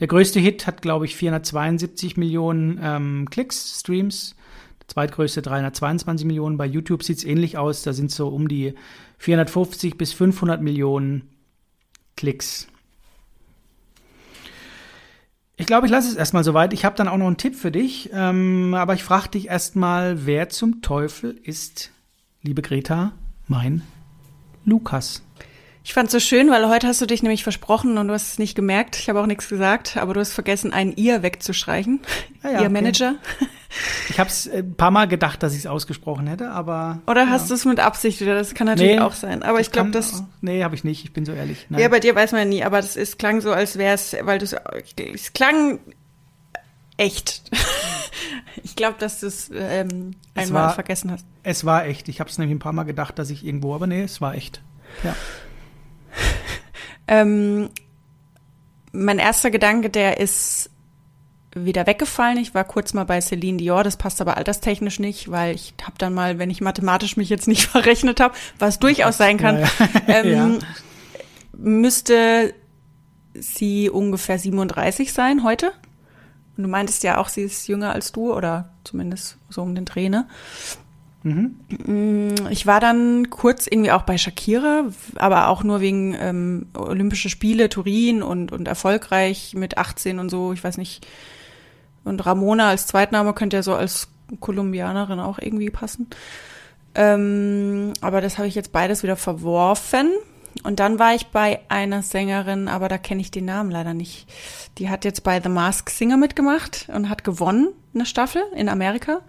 Der 0.00 0.08
größte 0.08 0.40
Hit 0.40 0.66
hat, 0.66 0.82
glaube 0.82 1.06
ich, 1.06 1.16
472 1.16 2.16
Millionen 2.18 2.78
ähm, 2.82 3.28
Klicks, 3.30 3.80
Streams. 3.80 4.36
Der 4.80 4.88
zweitgrößte 4.88 5.40
322 5.40 6.26
Millionen. 6.26 6.58
Bei 6.58 6.66
YouTube 6.66 7.02
sieht 7.02 7.18
es 7.18 7.24
ähnlich 7.24 7.56
aus. 7.56 7.82
Da 7.82 7.94
sind 7.94 8.10
so 8.10 8.28
um 8.28 8.48
die 8.48 8.74
450 9.18 9.96
bis 9.96 10.12
500 10.12 10.60
Millionen 10.60 11.30
Klicks. 12.16 12.68
Ich 15.62 15.66
glaube, 15.66 15.86
ich 15.86 15.92
lasse 15.92 16.08
es 16.08 16.16
erstmal 16.16 16.42
soweit. 16.42 16.72
Ich 16.72 16.84
habe 16.84 16.96
dann 16.96 17.06
auch 17.06 17.16
noch 17.16 17.28
einen 17.28 17.36
Tipp 17.36 17.54
für 17.54 17.70
dich. 17.70 18.10
Ähm, 18.12 18.74
aber 18.74 18.94
ich 18.94 19.04
frage 19.04 19.28
dich 19.28 19.46
erstmal, 19.46 20.26
wer 20.26 20.48
zum 20.48 20.82
Teufel 20.82 21.38
ist, 21.40 21.92
liebe 22.42 22.62
Greta, 22.62 23.12
mein 23.46 23.82
Lukas? 24.64 25.22
Ich 25.84 25.94
fand 25.94 26.08
es 26.08 26.12
so 26.14 26.18
schön, 26.18 26.50
weil 26.50 26.68
heute 26.68 26.88
hast 26.88 27.00
du 27.00 27.06
dich 27.06 27.22
nämlich 27.22 27.44
versprochen 27.44 27.96
und 27.96 28.08
du 28.08 28.12
hast 28.12 28.32
es 28.32 28.38
nicht 28.40 28.56
gemerkt. 28.56 28.96
Ich 28.96 29.08
habe 29.08 29.20
auch 29.20 29.26
nichts 29.26 29.48
gesagt, 29.48 29.96
aber 29.96 30.14
du 30.14 30.20
hast 30.20 30.32
vergessen, 30.32 30.72
ein 30.72 30.96
ihr 30.96 31.22
wegzustreichen. 31.22 32.00
Ah 32.42 32.48
ja, 32.48 32.52
ihr 32.54 32.58
okay. 32.62 32.68
Manager. 32.68 33.14
Ich 34.08 34.20
habe 34.20 34.28
es 34.28 34.48
ein 34.50 34.74
paar 34.74 34.90
Mal 34.90 35.08
gedacht, 35.08 35.42
dass 35.42 35.52
ich 35.52 35.60
es 35.60 35.66
ausgesprochen 35.66 36.26
hätte, 36.26 36.50
aber. 36.50 37.00
Oder 37.06 37.30
hast 37.30 37.50
du 37.50 37.54
es 37.54 37.64
mit 37.64 37.80
Absicht 37.80 38.20
wieder? 38.20 38.34
Das 38.34 38.54
kann 38.54 38.66
natürlich 38.66 38.96
nee, 38.96 39.00
auch 39.00 39.14
sein. 39.14 39.42
Aber 39.42 39.60
ich 39.60 39.70
glaube, 39.70 39.90
das. 39.90 40.24
Nee, 40.40 40.62
habe 40.62 40.74
ich 40.74 40.84
nicht. 40.84 41.04
Ich 41.04 41.12
bin 41.12 41.24
so 41.24 41.32
ehrlich. 41.32 41.66
Nein. 41.68 41.80
Ja, 41.80 41.88
bei 41.88 42.00
dir 42.00 42.14
weiß 42.14 42.32
man 42.32 42.40
ja 42.42 42.44
nie, 42.46 42.64
aber 42.64 42.78
das 42.78 42.96
ist, 42.96 43.18
klang 43.18 43.40
so, 43.40 43.52
als 43.52 43.78
wäre 43.78 43.94
es, 43.94 44.14
weil 44.22 44.38
du 44.38 44.44
es 44.44 45.32
klang 45.32 45.78
echt. 46.96 47.42
ich 48.62 48.76
glaube, 48.76 48.96
dass 48.98 49.20
du 49.20 49.26
es 49.26 49.50
ähm, 49.54 50.12
einmal 50.34 50.64
war, 50.64 50.74
vergessen 50.74 51.10
hast. 51.10 51.26
Es 51.42 51.64
war 51.64 51.86
echt. 51.86 52.08
Ich 52.08 52.20
habe 52.20 52.28
es 52.28 52.38
nämlich 52.38 52.54
ein 52.54 52.60
paar 52.60 52.72
Mal 52.72 52.84
gedacht, 52.84 53.18
dass 53.18 53.30
ich 53.30 53.44
irgendwo, 53.44 53.74
aber 53.74 53.86
nee, 53.86 54.02
es 54.02 54.20
war 54.20 54.34
echt. 54.34 54.60
Ja. 55.02 55.16
ähm, 57.08 57.70
mein 58.92 59.18
erster 59.18 59.50
Gedanke, 59.50 59.88
der 59.88 60.20
ist 60.20 60.68
wieder 61.54 61.86
weggefallen. 61.86 62.38
Ich 62.38 62.54
war 62.54 62.64
kurz 62.64 62.94
mal 62.94 63.04
bei 63.04 63.20
Celine 63.20 63.58
Dior, 63.58 63.84
das 63.84 63.96
passt 63.96 64.20
aber 64.20 64.36
alterstechnisch 64.36 64.98
nicht, 64.98 65.30
weil 65.30 65.54
ich 65.54 65.74
habe 65.82 65.94
dann 65.98 66.14
mal, 66.14 66.38
wenn 66.38 66.50
ich 66.50 66.60
mathematisch 66.60 67.16
mich 67.16 67.28
jetzt 67.28 67.48
nicht 67.48 67.66
verrechnet 67.70 68.20
habe, 68.20 68.34
was 68.58 68.78
durchaus 68.78 69.16
sein 69.16 69.38
kann, 69.38 69.60
ja, 69.60 69.66
ja. 69.66 69.90
Ähm, 70.22 70.32
ja. 70.32 70.58
müsste 71.52 72.54
sie 73.34 73.90
ungefähr 73.90 74.38
37 74.38 75.12
sein 75.12 75.44
heute. 75.44 75.72
Und 76.56 76.64
du 76.64 76.68
meintest 76.68 77.02
ja 77.02 77.18
auch, 77.18 77.28
sie 77.28 77.42
ist 77.42 77.66
jünger 77.66 77.92
als 77.92 78.12
du 78.12 78.32
oder 78.32 78.70
zumindest 78.84 79.38
so 79.48 79.62
um 79.62 79.74
den 79.74 79.84
Dreh, 79.84 80.08
ne? 80.08 80.26
Mhm. 81.22 81.56
Mm, 81.86 82.46
ich 82.50 82.66
war 82.66 82.80
dann 82.80 83.30
kurz 83.30 83.66
irgendwie 83.66 83.92
auch 83.92 84.02
bei 84.02 84.18
Shakira, 84.18 84.86
aber 85.16 85.48
auch 85.48 85.62
nur 85.62 85.80
wegen 85.80 86.14
ähm, 86.18 86.66
Olympische 86.74 87.28
Spiele, 87.28 87.68
Turin 87.68 88.22
und, 88.22 88.52
und 88.52 88.66
erfolgreich 88.68 89.54
mit 89.54 89.78
18 89.78 90.18
und 90.18 90.30
so, 90.30 90.52
ich 90.52 90.62
weiß 90.62 90.78
nicht. 90.78 91.06
Und 92.04 92.24
Ramona 92.24 92.68
als 92.68 92.86
Zweitname 92.86 93.32
könnte 93.32 93.56
ja 93.56 93.62
so 93.62 93.74
als 93.74 94.08
Kolumbianerin 94.40 95.20
auch 95.20 95.38
irgendwie 95.38 95.70
passen. 95.70 96.08
Ähm, 96.94 97.92
aber 98.00 98.20
das 98.20 98.38
habe 98.38 98.48
ich 98.48 98.54
jetzt 98.54 98.72
beides 98.72 99.02
wieder 99.02 99.16
verworfen. 99.16 100.10
Und 100.64 100.80
dann 100.80 100.98
war 100.98 101.14
ich 101.14 101.28
bei 101.28 101.60
einer 101.68 102.02
Sängerin, 102.02 102.68
aber 102.68 102.88
da 102.88 102.98
kenne 102.98 103.22
ich 103.22 103.30
den 103.30 103.46
Namen 103.46 103.70
leider 103.70 103.94
nicht. 103.94 104.26
Die 104.78 104.90
hat 104.90 105.04
jetzt 105.04 105.24
bei 105.24 105.40
The 105.40 105.48
Mask 105.48 105.88
Singer 105.88 106.16
mitgemacht 106.16 106.88
und 106.94 107.08
hat 107.08 107.24
gewonnen, 107.24 107.68
eine 107.94 108.06
Staffel 108.06 108.42
in 108.54 108.68
Amerika. 108.68 109.20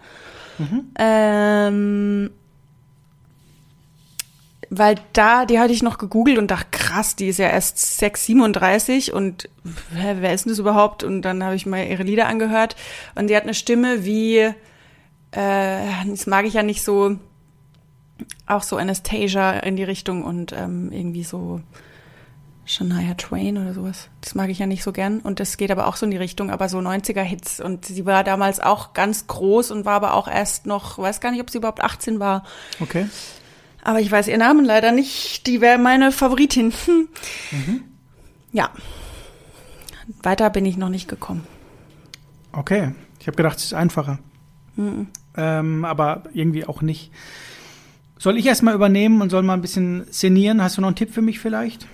Mhm. 0.58 0.92
Ähm, 0.98 2.30
weil 4.78 4.96
da, 5.12 5.44
die 5.44 5.58
hatte 5.58 5.72
ich 5.72 5.82
noch 5.82 5.98
gegoogelt 5.98 6.38
und 6.38 6.50
dachte, 6.50 6.68
krass, 6.70 7.16
die 7.16 7.28
ist 7.28 7.38
ja 7.38 7.48
erst 7.48 7.78
6,37 7.78 9.10
und 9.10 9.48
hä, 9.94 10.16
wer 10.20 10.32
ist 10.32 10.44
denn 10.44 10.52
das 10.52 10.58
überhaupt? 10.58 11.04
Und 11.04 11.22
dann 11.22 11.42
habe 11.42 11.56
ich 11.56 11.66
mal 11.66 11.86
ihre 11.86 12.02
Lieder 12.02 12.26
angehört 12.26 12.76
und 13.14 13.28
die 13.28 13.36
hat 13.36 13.44
eine 13.44 13.54
Stimme 13.54 14.04
wie, 14.04 14.38
äh, 14.38 14.52
das 16.06 16.26
mag 16.26 16.44
ich 16.46 16.54
ja 16.54 16.62
nicht 16.62 16.82
so, 16.82 17.16
auch 18.46 18.62
so 18.62 18.76
Anastasia 18.76 19.52
in 19.60 19.76
die 19.76 19.84
Richtung 19.84 20.24
und 20.24 20.52
ähm, 20.52 20.90
irgendwie 20.92 21.24
so 21.24 21.60
Shania 22.66 23.14
Twain 23.14 23.58
oder 23.58 23.74
sowas. 23.74 24.08
Das 24.20 24.34
mag 24.34 24.48
ich 24.48 24.58
ja 24.58 24.66
nicht 24.66 24.82
so 24.82 24.92
gern. 24.92 25.20
Und 25.20 25.40
das 25.40 25.56
geht 25.56 25.70
aber 25.70 25.86
auch 25.86 25.96
so 25.96 26.06
in 26.06 26.10
die 26.10 26.16
Richtung, 26.16 26.50
aber 26.50 26.68
so 26.68 26.78
90er-Hits. 26.78 27.60
Und 27.60 27.84
sie 27.84 28.06
war 28.06 28.24
damals 28.24 28.60
auch 28.60 28.94
ganz 28.94 29.26
groß 29.26 29.70
und 29.70 29.84
war 29.84 29.94
aber 29.94 30.14
auch 30.14 30.28
erst 30.28 30.66
noch, 30.66 30.98
weiß 30.98 31.20
gar 31.20 31.30
nicht, 31.30 31.42
ob 31.42 31.50
sie 31.50 31.58
überhaupt 31.58 31.82
18 31.82 32.20
war. 32.20 32.44
Okay. 32.80 33.06
Aber 33.84 34.00
ich 34.00 34.10
weiß 34.10 34.28
ihren 34.28 34.40
Namen 34.40 34.64
leider 34.64 34.92
nicht. 34.92 35.46
Die 35.46 35.60
wäre 35.60 35.78
meine 35.78 36.10
Favoritin. 36.10 36.72
Hm. 36.86 37.08
Mhm. 37.52 37.80
Ja. 38.52 38.70
Weiter 40.22 40.50
bin 40.50 40.64
ich 40.64 40.76
noch 40.76 40.88
nicht 40.88 41.06
gekommen. 41.06 41.46
Okay. 42.52 42.92
Ich 43.20 43.26
habe 43.26 43.36
gedacht, 43.36 43.58
es 43.58 43.64
ist 43.64 43.74
einfacher. 43.74 44.18
Mhm. 44.76 45.08
Ähm, 45.36 45.84
aber 45.84 46.24
irgendwie 46.32 46.64
auch 46.64 46.82
nicht. 46.82 47.10
Soll 48.18 48.38
ich 48.38 48.46
erstmal 48.46 48.74
übernehmen 48.74 49.20
und 49.20 49.30
soll 49.30 49.42
mal 49.42 49.54
ein 49.54 49.60
bisschen 49.60 50.06
szenieren? 50.10 50.62
Hast 50.62 50.76
du 50.76 50.80
noch 50.80 50.88
einen 50.88 50.96
Tipp 50.96 51.12
für 51.12 51.22
mich 51.22 51.38
vielleicht? 51.38 51.86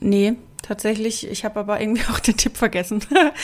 Nee, 0.00 0.34
tatsächlich. 0.62 1.28
Ich 1.28 1.44
habe 1.44 1.60
aber 1.60 1.80
irgendwie 1.80 2.02
auch 2.12 2.20
den 2.20 2.36
Tipp 2.36 2.56
vergessen. 2.56 3.00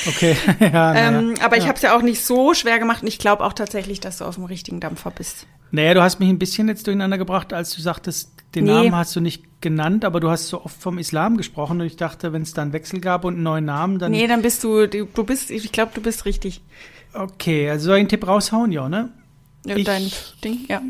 Okay. 0.07 0.37
ja, 0.61 0.95
ähm, 0.95 1.35
aber 1.43 1.57
ich 1.57 1.65
ja. 1.65 1.69
habe 1.69 1.77
es 1.77 1.83
ja 1.83 1.97
auch 1.97 2.03
nicht 2.03 2.25
so 2.25 2.55
schwer 2.55 2.79
gemacht 2.79 3.03
und 3.03 3.09
ich 3.09 3.19
glaube 3.19 3.45
auch 3.45 3.53
tatsächlich, 3.53 4.01
dass 4.01 4.19
du 4.19 4.25
auf 4.25 4.37
dem 4.37 4.45
richtigen 4.45 4.81
Dampfer 4.81 5.11
bist. 5.11 5.47
Naja, 5.71 5.93
du 5.93 6.03
hast 6.03 6.19
mich 6.19 6.31
ein 6.31 6.39
bisschen 6.39 6.69
jetzt 6.69 6.87
durcheinander 6.87 7.19
gebracht, 7.19 7.53
als 7.53 7.75
du 7.75 7.83
sagtest, 7.83 8.33
den 8.55 8.65
nee. 8.65 8.71
Namen 8.71 8.97
hast 8.97 9.15
du 9.15 9.21
nicht 9.21 9.61
genannt, 9.61 10.07
aber 10.07 10.21
du 10.21 10.31
hast 10.31 10.49
so 10.49 10.65
oft 10.65 10.81
vom 10.81 10.97
Islam 10.97 11.37
gesprochen 11.37 11.81
und 11.81 11.87
ich 11.87 11.97
dachte, 11.97 12.33
wenn 12.33 12.43
es 12.43 12.55
da 12.55 12.63
einen 12.63 12.73
Wechsel 12.73 13.01
gab 13.01 13.27
und 13.27 13.35
einen 13.35 13.43
neuen 13.43 13.67
Namen, 13.67 13.99
dann. 13.99 14.13
Nee, 14.13 14.27
dann 14.27 14.41
bist 14.41 14.65
du, 14.65 14.87
du 14.87 15.25
bist, 15.25 15.51
ich 15.51 15.71
glaube, 15.73 15.93
du 15.95 16.01
bist 16.01 16.25
richtig. 16.25 16.63
Okay, 17.13 17.69
also 17.69 17.87
soll 17.87 17.97
ich 17.97 18.01
einen 18.01 18.09
Tipp 18.09 18.27
raushauen, 18.27 18.73
ja, 18.73 18.89
ne? 18.89 19.13
Ja, 19.67 19.77
ich, 19.77 19.85
dein 19.85 20.11
Ding, 20.43 20.61
ja. 20.69 20.81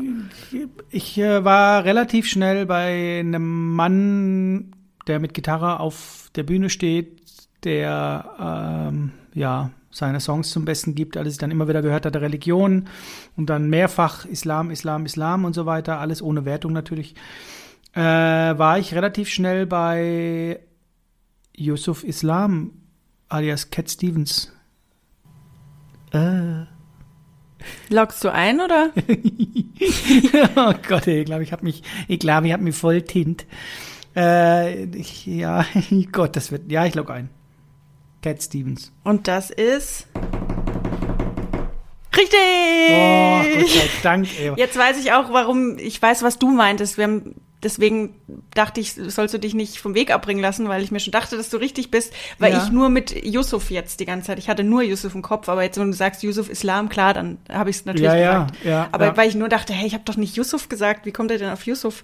Ich, 0.51 0.67
ich 0.91 1.17
äh, 1.17 1.43
war 1.43 1.83
relativ 1.83 2.27
schnell 2.27 2.65
bei 2.65 3.19
einem 3.19 3.73
Mann 3.73 4.73
der 5.09 5.19
mit 5.19 5.33
Gitarre 5.33 5.79
auf 5.79 6.18
der 6.39 6.43
Bühne 6.43 6.69
steht, 6.69 7.21
der 7.65 8.87
ähm, 8.89 9.11
ja 9.33 9.71
seine 9.91 10.21
Songs 10.21 10.51
zum 10.51 10.63
Besten 10.63 10.95
gibt, 10.95 11.17
alles 11.17 11.33
ich 11.33 11.37
dann 11.37 11.51
immer 11.51 11.67
wieder 11.67 11.81
gehört 11.81 12.05
hatte, 12.05 12.21
Religion 12.21 12.87
und 13.35 13.49
dann 13.49 13.69
mehrfach 13.69 14.23
Islam, 14.23 14.71
Islam, 14.71 15.05
Islam 15.05 15.43
und 15.43 15.53
so 15.53 15.65
weiter, 15.65 15.99
alles 15.99 16.21
ohne 16.21 16.45
Wertung 16.45 16.71
natürlich, 16.71 17.15
äh, 17.93 17.99
war 18.01 18.79
ich 18.79 18.93
relativ 18.93 19.27
schnell 19.27 19.65
bei 19.65 20.61
Yusuf 21.53 22.05
Islam 22.05 22.71
alias 23.27 23.69
Cat 23.69 23.91
Stevens. 23.91 24.53
Äh. 26.13 26.63
Loggst 27.89 28.23
du 28.23 28.31
ein, 28.31 28.61
oder? 28.61 28.91
oh 30.55 30.73
Gott, 30.87 31.07
ich 31.07 31.25
glaube, 31.25 31.43
ich 31.43 31.51
habe 31.51 31.65
mich, 31.65 31.83
ich 32.07 32.19
glaube, 32.19 32.47
ich 32.47 32.53
habe 32.53 32.63
mich 32.63 32.77
voll 32.77 33.01
tint. 33.01 33.45
Äh, 34.19 34.83
ich, 34.97 35.25
ja, 35.25 35.65
Gott, 36.11 36.35
das 36.35 36.51
wird, 36.51 36.71
ja, 36.71 36.85
ich 36.85 36.95
log 36.95 37.09
ein. 37.09 37.29
Cat 38.21 38.43
Stevens. 38.43 38.91
Und 39.03 39.27
das 39.27 39.49
ist 39.49 40.07
richtig. 42.17 42.39
Oh, 42.91 43.41
Gott 43.41 43.69
sei 43.69 43.89
Dank. 44.03 44.27
Ey. 44.37 44.53
Jetzt 44.57 44.77
weiß 44.77 44.99
ich 44.99 45.13
auch, 45.13 45.31
warum. 45.31 45.77
Ich 45.77 46.01
weiß, 46.01 46.21
was 46.23 46.37
du 46.37 46.49
meintest. 46.49 46.97
Wir 46.97 47.05
haben 47.05 47.35
deswegen 47.63 48.15
dachte 48.53 48.79
ich, 48.79 48.93
sollst 48.93 49.33
du 49.33 49.37
dich 49.37 49.53
nicht 49.53 49.79
vom 49.79 49.93
Weg 49.93 50.11
abbringen 50.11 50.41
lassen, 50.41 50.67
weil 50.69 50.83
ich 50.83 50.91
mir 50.91 50.99
schon 50.99 51.11
dachte, 51.11 51.37
dass 51.37 51.49
du 51.49 51.57
richtig 51.57 51.91
bist, 51.91 52.13
weil 52.37 52.53
ja. 52.53 52.63
ich 52.63 52.71
nur 52.71 52.89
mit 52.89 53.25
Yusuf 53.25 53.69
jetzt 53.69 53.99
die 53.99 54.05
ganze 54.05 54.27
Zeit, 54.27 54.39
ich 54.39 54.49
hatte 54.49 54.63
nur 54.63 54.81
Yusuf 54.81 55.15
im 55.15 55.21
Kopf, 55.21 55.49
aber 55.49 55.63
jetzt, 55.63 55.77
wenn 55.77 55.91
du 55.91 55.97
sagst 55.97 56.23
Yusuf 56.23 56.49
Islam, 56.49 56.89
klar, 56.89 57.13
dann 57.13 57.37
habe 57.51 57.69
ich 57.69 57.77
es 57.77 57.85
natürlich 57.85 58.05
ja, 58.11 58.43
gesagt. 58.43 58.63
Ja, 58.63 58.69
ja, 58.69 58.89
aber 58.91 59.07
ja. 59.07 59.17
weil 59.17 59.27
ich 59.27 59.35
nur 59.35 59.49
dachte, 59.49 59.73
hey, 59.73 59.87
ich 59.87 59.93
habe 59.93 60.03
doch 60.05 60.17
nicht 60.17 60.35
Yusuf 60.35 60.69
gesagt, 60.69 61.05
wie 61.05 61.11
kommt 61.11 61.31
er 61.31 61.37
denn 61.37 61.49
auf 61.49 61.65
Yusuf? 61.65 62.03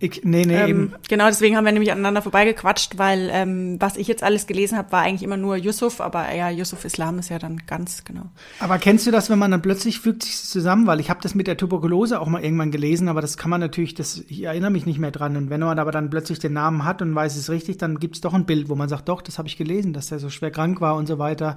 Ich, 0.00 0.24
nee, 0.24 0.44
nee, 0.44 0.56
ähm, 0.56 0.68
eben. 0.68 0.94
Genau, 1.08 1.26
deswegen 1.26 1.56
haben 1.56 1.64
wir 1.64 1.72
nämlich 1.72 1.92
aneinander 1.92 2.20
vorbeigequatscht, 2.20 2.98
weil 2.98 3.30
ähm, 3.32 3.76
was 3.80 3.96
ich 3.96 4.08
jetzt 4.08 4.24
alles 4.24 4.48
gelesen 4.48 4.76
habe, 4.76 4.90
war 4.90 5.02
eigentlich 5.02 5.22
immer 5.22 5.36
nur 5.36 5.56
Yusuf, 5.56 6.00
aber 6.00 6.34
ja, 6.34 6.50
Yusuf 6.50 6.84
Islam 6.84 7.20
ist 7.20 7.28
ja 7.28 7.38
dann 7.38 7.62
ganz 7.66 8.02
genau. 8.02 8.24
Aber 8.58 8.78
kennst 8.78 9.06
du 9.06 9.12
das, 9.12 9.30
wenn 9.30 9.38
man 9.38 9.52
dann 9.52 9.62
plötzlich 9.62 10.00
fügt 10.00 10.24
sich 10.24 10.36
zusammen, 10.36 10.88
weil 10.88 10.98
ich 10.98 11.10
habe 11.10 11.20
das 11.22 11.36
mit 11.36 11.46
der 11.46 11.56
Tuberkulose 11.56 12.20
auch 12.20 12.26
mal 12.26 12.42
irgendwann 12.42 12.72
gelesen, 12.72 13.08
aber 13.08 13.20
das 13.20 13.36
kann 13.36 13.50
man 13.50 13.60
natürlich, 13.60 13.94
das 13.94 14.24
ich 14.28 14.42
erinnere 14.42 14.70
mich 14.70 14.84
nicht 14.84 14.98
mehr 14.98 15.12
dran. 15.12 15.36
Und 15.36 15.48
wenn 15.48 15.60
man 15.60 15.78
aber 15.78 15.92
dann 15.92 16.10
plötzlich 16.10 16.40
den 16.40 16.54
Namen 16.54 16.84
hat 16.84 17.00
und 17.00 17.14
weiß 17.14 17.36
es 17.36 17.48
richtig, 17.48 17.78
dann 17.78 18.00
gibt 18.00 18.16
es 18.16 18.20
doch 18.20 18.34
ein 18.34 18.46
Bild, 18.46 18.68
wo 18.68 18.74
man 18.74 18.88
sagt, 18.88 19.08
doch, 19.08 19.22
das 19.22 19.38
habe 19.38 19.46
ich 19.46 19.56
gelesen, 19.56 19.92
dass 19.92 20.08
der 20.08 20.18
so 20.18 20.28
schwer 20.28 20.50
krank 20.50 20.80
war 20.80 20.96
und 20.96 21.06
so 21.06 21.20
weiter. 21.20 21.56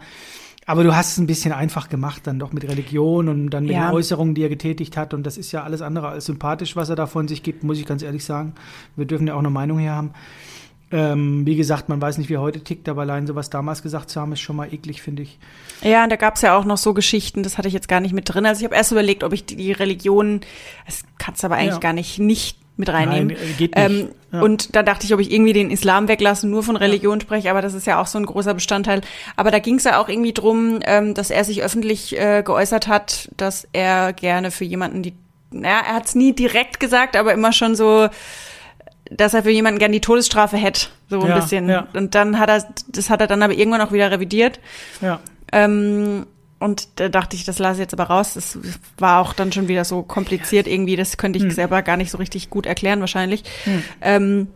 Aber 0.69 0.83
du 0.83 0.93
hast 0.93 1.13
es 1.13 1.17
ein 1.17 1.27
bisschen 1.27 1.53
einfach 1.53 1.87
gemacht, 1.87 2.27
dann 2.27 2.39
doch 2.39 2.51
mit 2.51 2.65
Religion 2.65 3.29
und 3.29 3.49
dann 3.51 3.63
mit 3.63 3.71
ja. 3.71 3.87
den 3.87 3.95
Äußerungen, 3.95 4.35
die 4.35 4.43
er 4.43 4.49
getätigt 4.49 4.97
hat. 4.97 5.13
Und 5.13 5.23
das 5.23 5.37
ist 5.37 5.53
ja 5.53 5.63
alles 5.63 5.81
andere 5.81 6.09
als 6.09 6.25
sympathisch, 6.25 6.75
was 6.75 6.89
er 6.89 6.97
da 6.97 7.07
von 7.07 7.29
sich 7.29 7.41
gibt, 7.41 7.63
muss 7.63 7.79
ich 7.79 7.85
ganz 7.85 8.03
ehrlich 8.03 8.25
sagen. 8.25 8.53
Wir 8.97 9.05
dürfen 9.05 9.27
ja 9.27 9.35
auch 9.35 9.39
eine 9.39 9.49
Meinung 9.49 9.79
hier 9.79 9.93
haben. 9.93 10.11
Ähm, 10.91 11.45
wie 11.45 11.55
gesagt, 11.55 11.87
man 11.87 12.01
weiß 12.01 12.17
nicht, 12.17 12.29
wie 12.29 12.33
er 12.33 12.41
heute 12.41 12.59
tickt, 12.59 12.89
aber 12.89 13.01
allein 13.01 13.27
sowas 13.27 13.49
damals 13.49 13.81
gesagt 13.81 14.09
zu 14.09 14.19
haben, 14.19 14.33
ist 14.33 14.41
schon 14.41 14.57
mal 14.57 14.73
eklig, 14.73 15.01
finde 15.01 15.23
ich. 15.23 15.39
Ja, 15.81 16.03
und 16.03 16.09
da 16.09 16.17
gab 16.17 16.35
es 16.35 16.41
ja 16.41 16.57
auch 16.57 16.65
noch 16.65 16.77
so 16.77 16.93
Geschichten, 16.93 17.43
das 17.43 17.57
hatte 17.57 17.69
ich 17.69 17.73
jetzt 17.73 17.87
gar 17.87 18.01
nicht 18.01 18.13
mit 18.13 18.33
drin. 18.33 18.45
Also 18.45 18.59
ich 18.59 18.65
habe 18.65 18.75
erst 18.75 18.91
überlegt, 18.91 19.23
ob 19.23 19.31
ich 19.31 19.45
die, 19.45 19.55
die 19.55 19.71
Religion, 19.71 20.41
das 20.85 21.03
kannst 21.17 21.43
du 21.43 21.47
aber 21.47 21.55
eigentlich 21.55 21.75
ja. 21.75 21.79
gar 21.79 21.93
nicht, 21.93 22.19
nicht 22.19 22.57
mit 22.77 22.89
reinnehmen. 22.89 23.27
Nein, 23.27 23.55
geht 23.57 23.75
nicht. 23.75 23.89
Ähm, 23.89 24.09
ja. 24.31 24.41
Und 24.41 24.75
da 24.75 24.83
dachte 24.83 25.05
ich, 25.05 25.13
ob 25.13 25.19
ich 25.19 25.31
irgendwie 25.31 25.53
den 25.53 25.71
Islam 25.71 26.07
weglasse, 26.07 26.47
nur 26.47 26.63
von 26.63 26.75
Religion 26.75 27.19
ja. 27.19 27.21
spreche, 27.21 27.49
aber 27.49 27.61
das 27.61 27.73
ist 27.73 27.87
ja 27.87 27.99
auch 27.99 28.07
so 28.07 28.19
ein 28.19 28.25
großer 28.25 28.53
Bestandteil. 28.53 29.01
Aber 29.35 29.51
da 29.51 29.59
ging 29.59 29.75
es 29.75 29.83
ja 29.83 29.99
auch 29.99 30.09
irgendwie 30.09 30.33
drum, 30.33 30.79
ähm, 30.85 31.13
dass 31.13 31.29
er 31.29 31.43
sich 31.43 31.63
öffentlich 31.63 32.17
äh, 32.17 32.43
geäußert 32.43 32.87
hat, 32.87 33.29
dass 33.37 33.67
er 33.73 34.13
gerne 34.13 34.51
für 34.51 34.65
jemanden 34.65 35.01
die, 35.01 35.13
naja, 35.51 35.81
er 35.87 35.95
hat 35.95 36.05
es 36.05 36.15
nie 36.15 36.33
direkt 36.33 36.79
gesagt, 36.79 37.15
aber 37.15 37.33
immer 37.33 37.51
schon 37.51 37.75
so, 37.75 38.09
dass 39.09 39.33
er 39.33 39.43
für 39.43 39.51
jemanden 39.51 39.79
gerne 39.79 39.93
die 39.93 40.01
Todesstrafe 40.01 40.57
hätte, 40.57 40.87
so 41.09 41.21
ein 41.21 41.29
ja, 41.29 41.35
bisschen. 41.39 41.87
Und 41.93 42.13
dann 42.13 42.39
hat 42.39 42.49
er, 42.49 42.65
das 42.89 43.09
hat 43.09 43.21
er 43.21 43.27
dann 43.27 43.41
aber 43.41 43.53
irgendwann 43.53 43.81
auch 43.81 43.91
wieder 43.91 44.11
revidiert. 44.11 44.59
Ja. 45.01 45.19
Ähm, 45.51 46.25
und 46.59 46.87
da 46.95 47.09
dachte 47.09 47.35
ich, 47.35 47.45
das 47.45 47.59
lasse 47.59 47.75
ich 47.75 47.79
jetzt 47.81 47.93
aber 47.93 48.05
raus. 48.05 48.33
Das 48.33 48.57
war 48.97 49.21
auch 49.21 49.33
dann 49.33 49.51
schon 49.51 49.67
wieder 49.67 49.85
so 49.85 50.01
kompliziert 50.01 50.67
irgendwie. 50.67 50.95
Das 50.95 51.17
könnte 51.17 51.37
ich 51.37 51.43
hm. 51.43 51.51
selber 51.51 51.81
gar 51.83 51.97
nicht 51.97 52.09
so 52.09 52.17
richtig 52.17 52.49
gut 52.49 52.65
erklären 52.65 52.99
wahrscheinlich. 52.99 53.43
Hm. 53.65 53.83
Ähm, 54.01 54.47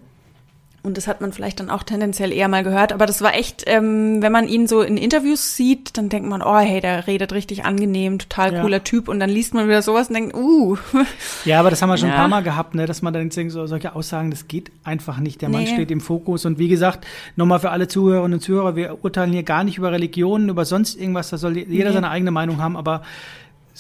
und 0.83 0.97
das 0.97 1.07
hat 1.07 1.21
man 1.21 1.31
vielleicht 1.31 1.59
dann 1.59 1.69
auch 1.69 1.83
tendenziell 1.83 2.31
eher 2.33 2.47
mal 2.47 2.63
gehört. 2.63 2.91
Aber 2.91 3.05
das 3.05 3.21
war 3.21 3.35
echt, 3.35 3.65
ähm, 3.67 4.21
wenn 4.23 4.31
man 4.31 4.47
ihn 4.47 4.65
so 4.65 4.81
in 4.81 4.97
Interviews 4.97 5.55
sieht, 5.55 5.95
dann 5.95 6.09
denkt 6.09 6.27
man, 6.27 6.41
oh 6.41 6.57
hey, 6.57 6.81
der 6.81 7.05
redet 7.05 7.33
richtig 7.33 7.65
angenehm, 7.65 8.17
total 8.17 8.61
cooler 8.61 8.77
ja. 8.77 8.83
Typ. 8.83 9.07
Und 9.07 9.19
dann 9.19 9.29
liest 9.29 9.53
man 9.53 9.67
wieder 9.67 9.83
sowas 9.83 10.07
und 10.07 10.15
denkt, 10.15 10.35
uh. 10.35 10.77
Ja, 11.45 11.59
aber 11.59 11.69
das 11.69 11.83
haben 11.83 11.89
wir 11.89 11.97
schon 11.97 12.09
ja. 12.09 12.15
ein 12.15 12.19
paar 12.19 12.27
Mal 12.27 12.41
gehabt, 12.41 12.73
ne, 12.73 12.87
dass 12.87 13.03
man 13.03 13.13
dann 13.13 13.29
denkt, 13.29 13.53
so, 13.53 13.67
solche 13.67 13.95
Aussagen, 13.95 14.31
das 14.31 14.47
geht 14.47 14.71
einfach 14.83 15.19
nicht. 15.19 15.43
Der 15.43 15.49
Mann 15.49 15.63
nee. 15.63 15.73
steht 15.73 15.91
im 15.91 16.01
Fokus. 16.01 16.45
Und 16.45 16.57
wie 16.57 16.67
gesagt, 16.67 17.05
nochmal 17.35 17.59
für 17.59 17.69
alle 17.69 17.87
Zuhörerinnen 17.87 18.33
und 18.33 18.41
Zuhörer, 18.41 18.75
wir 18.75 19.03
urteilen 19.03 19.33
hier 19.33 19.43
gar 19.43 19.63
nicht 19.63 19.77
über 19.77 19.91
Religionen, 19.91 20.49
über 20.49 20.65
sonst 20.65 20.99
irgendwas. 20.99 21.29
Da 21.29 21.37
soll 21.37 21.57
jeder 21.57 21.89
nee. 21.89 21.93
seine 21.93 22.09
eigene 22.09 22.31
Meinung 22.31 22.59
haben. 22.59 22.75
Aber 22.75 23.03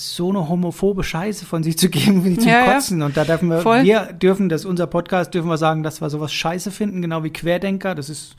so 0.01 0.29
eine 0.29 0.49
homophobe 0.49 1.03
Scheiße 1.03 1.45
von 1.45 1.63
sich 1.63 1.77
zu 1.77 1.89
geben, 1.89 2.25
wie 2.25 2.37
zum 2.37 2.49
ja, 2.49 2.73
Kotzen. 2.73 2.99
Ja. 2.99 3.05
Und 3.05 3.17
da 3.17 3.23
dürfen 3.23 3.49
wir, 3.49 3.59
Voll. 3.59 3.83
wir 3.83 4.13
dürfen, 4.13 4.49
das 4.49 4.61
ist 4.61 4.65
unser 4.65 4.87
Podcast, 4.87 5.33
dürfen 5.33 5.47
wir 5.47 5.57
sagen, 5.57 5.83
dass 5.83 6.01
wir 6.01 6.09
sowas 6.09 6.33
Scheiße 6.33 6.71
finden, 6.71 7.01
genau 7.01 7.23
wie 7.23 7.29
Querdenker. 7.31 7.95
Das 7.95 8.09
ist, 8.09 8.35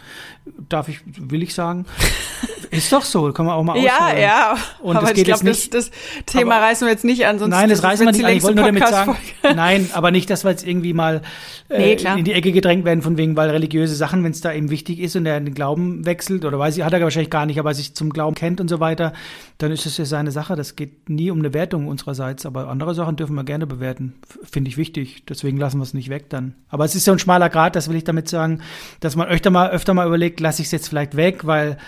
darf 0.68 0.88
ich, 0.88 1.00
will 1.06 1.42
ich 1.42 1.54
sagen. 1.54 1.86
ist 2.70 2.92
doch 2.92 3.04
so, 3.04 3.32
kann 3.32 3.46
man 3.46 3.54
auch 3.54 3.62
mal 3.62 3.76
Ja, 3.78 3.98
ausholen. 3.98 4.22
ja. 4.22 4.56
Und 4.80 4.96
aber 4.96 5.14
ich 5.14 5.24
glaube, 5.24 5.44
das, 5.44 5.68
das 5.70 5.90
Thema 6.26 6.56
aber, 6.56 6.64
reißen 6.66 6.86
wir 6.86 6.92
jetzt 6.92 7.04
nicht 7.04 7.26
an, 7.26 7.38
sonst 7.38 7.50
Nein, 7.50 7.68
das 7.68 7.82
reißen 7.82 8.06
wir 8.06 8.12
nicht 8.12 8.24
an. 8.24 8.32
Ich 8.32 8.42
wollte 8.42 8.56
nur 8.56 8.66
damit 8.66 8.88
sagen, 8.88 9.16
nein, 9.42 9.90
aber 9.92 10.10
nicht, 10.10 10.30
dass 10.30 10.44
wir 10.44 10.50
jetzt 10.50 10.66
irgendwie 10.66 10.94
mal 10.94 11.22
äh, 11.68 11.96
nee, 11.96 12.18
in 12.18 12.24
die 12.24 12.32
Ecke 12.32 12.50
gedrängt 12.50 12.84
werden, 12.84 13.02
von 13.02 13.16
wegen, 13.18 13.36
weil 13.36 13.50
religiöse 13.50 13.94
Sachen, 13.94 14.24
wenn 14.24 14.32
es 14.32 14.40
da 14.40 14.52
eben 14.52 14.70
wichtig 14.70 15.00
ist 15.00 15.16
und 15.16 15.26
er 15.26 15.38
den 15.40 15.54
Glauben 15.54 16.06
wechselt, 16.06 16.44
oder 16.44 16.58
weiß 16.58 16.76
ich, 16.76 16.84
hat 16.84 16.92
er 16.92 17.00
wahrscheinlich 17.02 17.30
gar 17.30 17.46
nicht, 17.46 17.58
aber 17.58 17.74
sich 17.74 17.94
zum 17.94 18.10
Glauben 18.10 18.34
kennt 18.34 18.60
und 18.60 18.68
so 18.68 18.80
weiter, 18.80 19.12
dann 19.58 19.70
ist 19.70 19.86
es 19.86 19.96
ja 19.98 20.04
seine 20.04 20.30
Sache. 20.30 20.56
Das 20.56 20.74
geht 20.76 21.08
nie 21.08 21.30
um 21.30 21.38
eine 21.38 21.51
Wertung 21.54 21.88
unsererseits, 21.88 22.46
aber 22.46 22.68
andere 22.68 22.94
Sachen 22.94 23.16
dürfen 23.16 23.34
wir 23.34 23.44
gerne 23.44 23.66
bewerten. 23.66 24.14
Finde 24.42 24.68
ich 24.68 24.76
wichtig. 24.76 25.24
Deswegen 25.26 25.58
lassen 25.58 25.78
wir 25.78 25.84
es 25.84 25.94
nicht 25.94 26.08
weg 26.08 26.30
dann. 26.30 26.54
Aber 26.68 26.84
es 26.84 26.94
ist 26.94 27.04
so 27.04 27.12
ein 27.12 27.18
schmaler 27.18 27.48
Grad, 27.50 27.76
das 27.76 27.88
will 27.88 27.96
ich 27.96 28.04
damit 28.04 28.28
sagen, 28.28 28.60
dass 29.00 29.16
man 29.16 29.28
öfter 29.28 29.50
mal, 29.50 29.70
öfter 29.70 29.94
mal 29.94 30.06
überlegt, 30.06 30.40
lasse 30.40 30.62
ich 30.62 30.66
es 30.66 30.72
jetzt 30.72 30.88
vielleicht 30.88 31.16
weg, 31.16 31.46
weil 31.46 31.78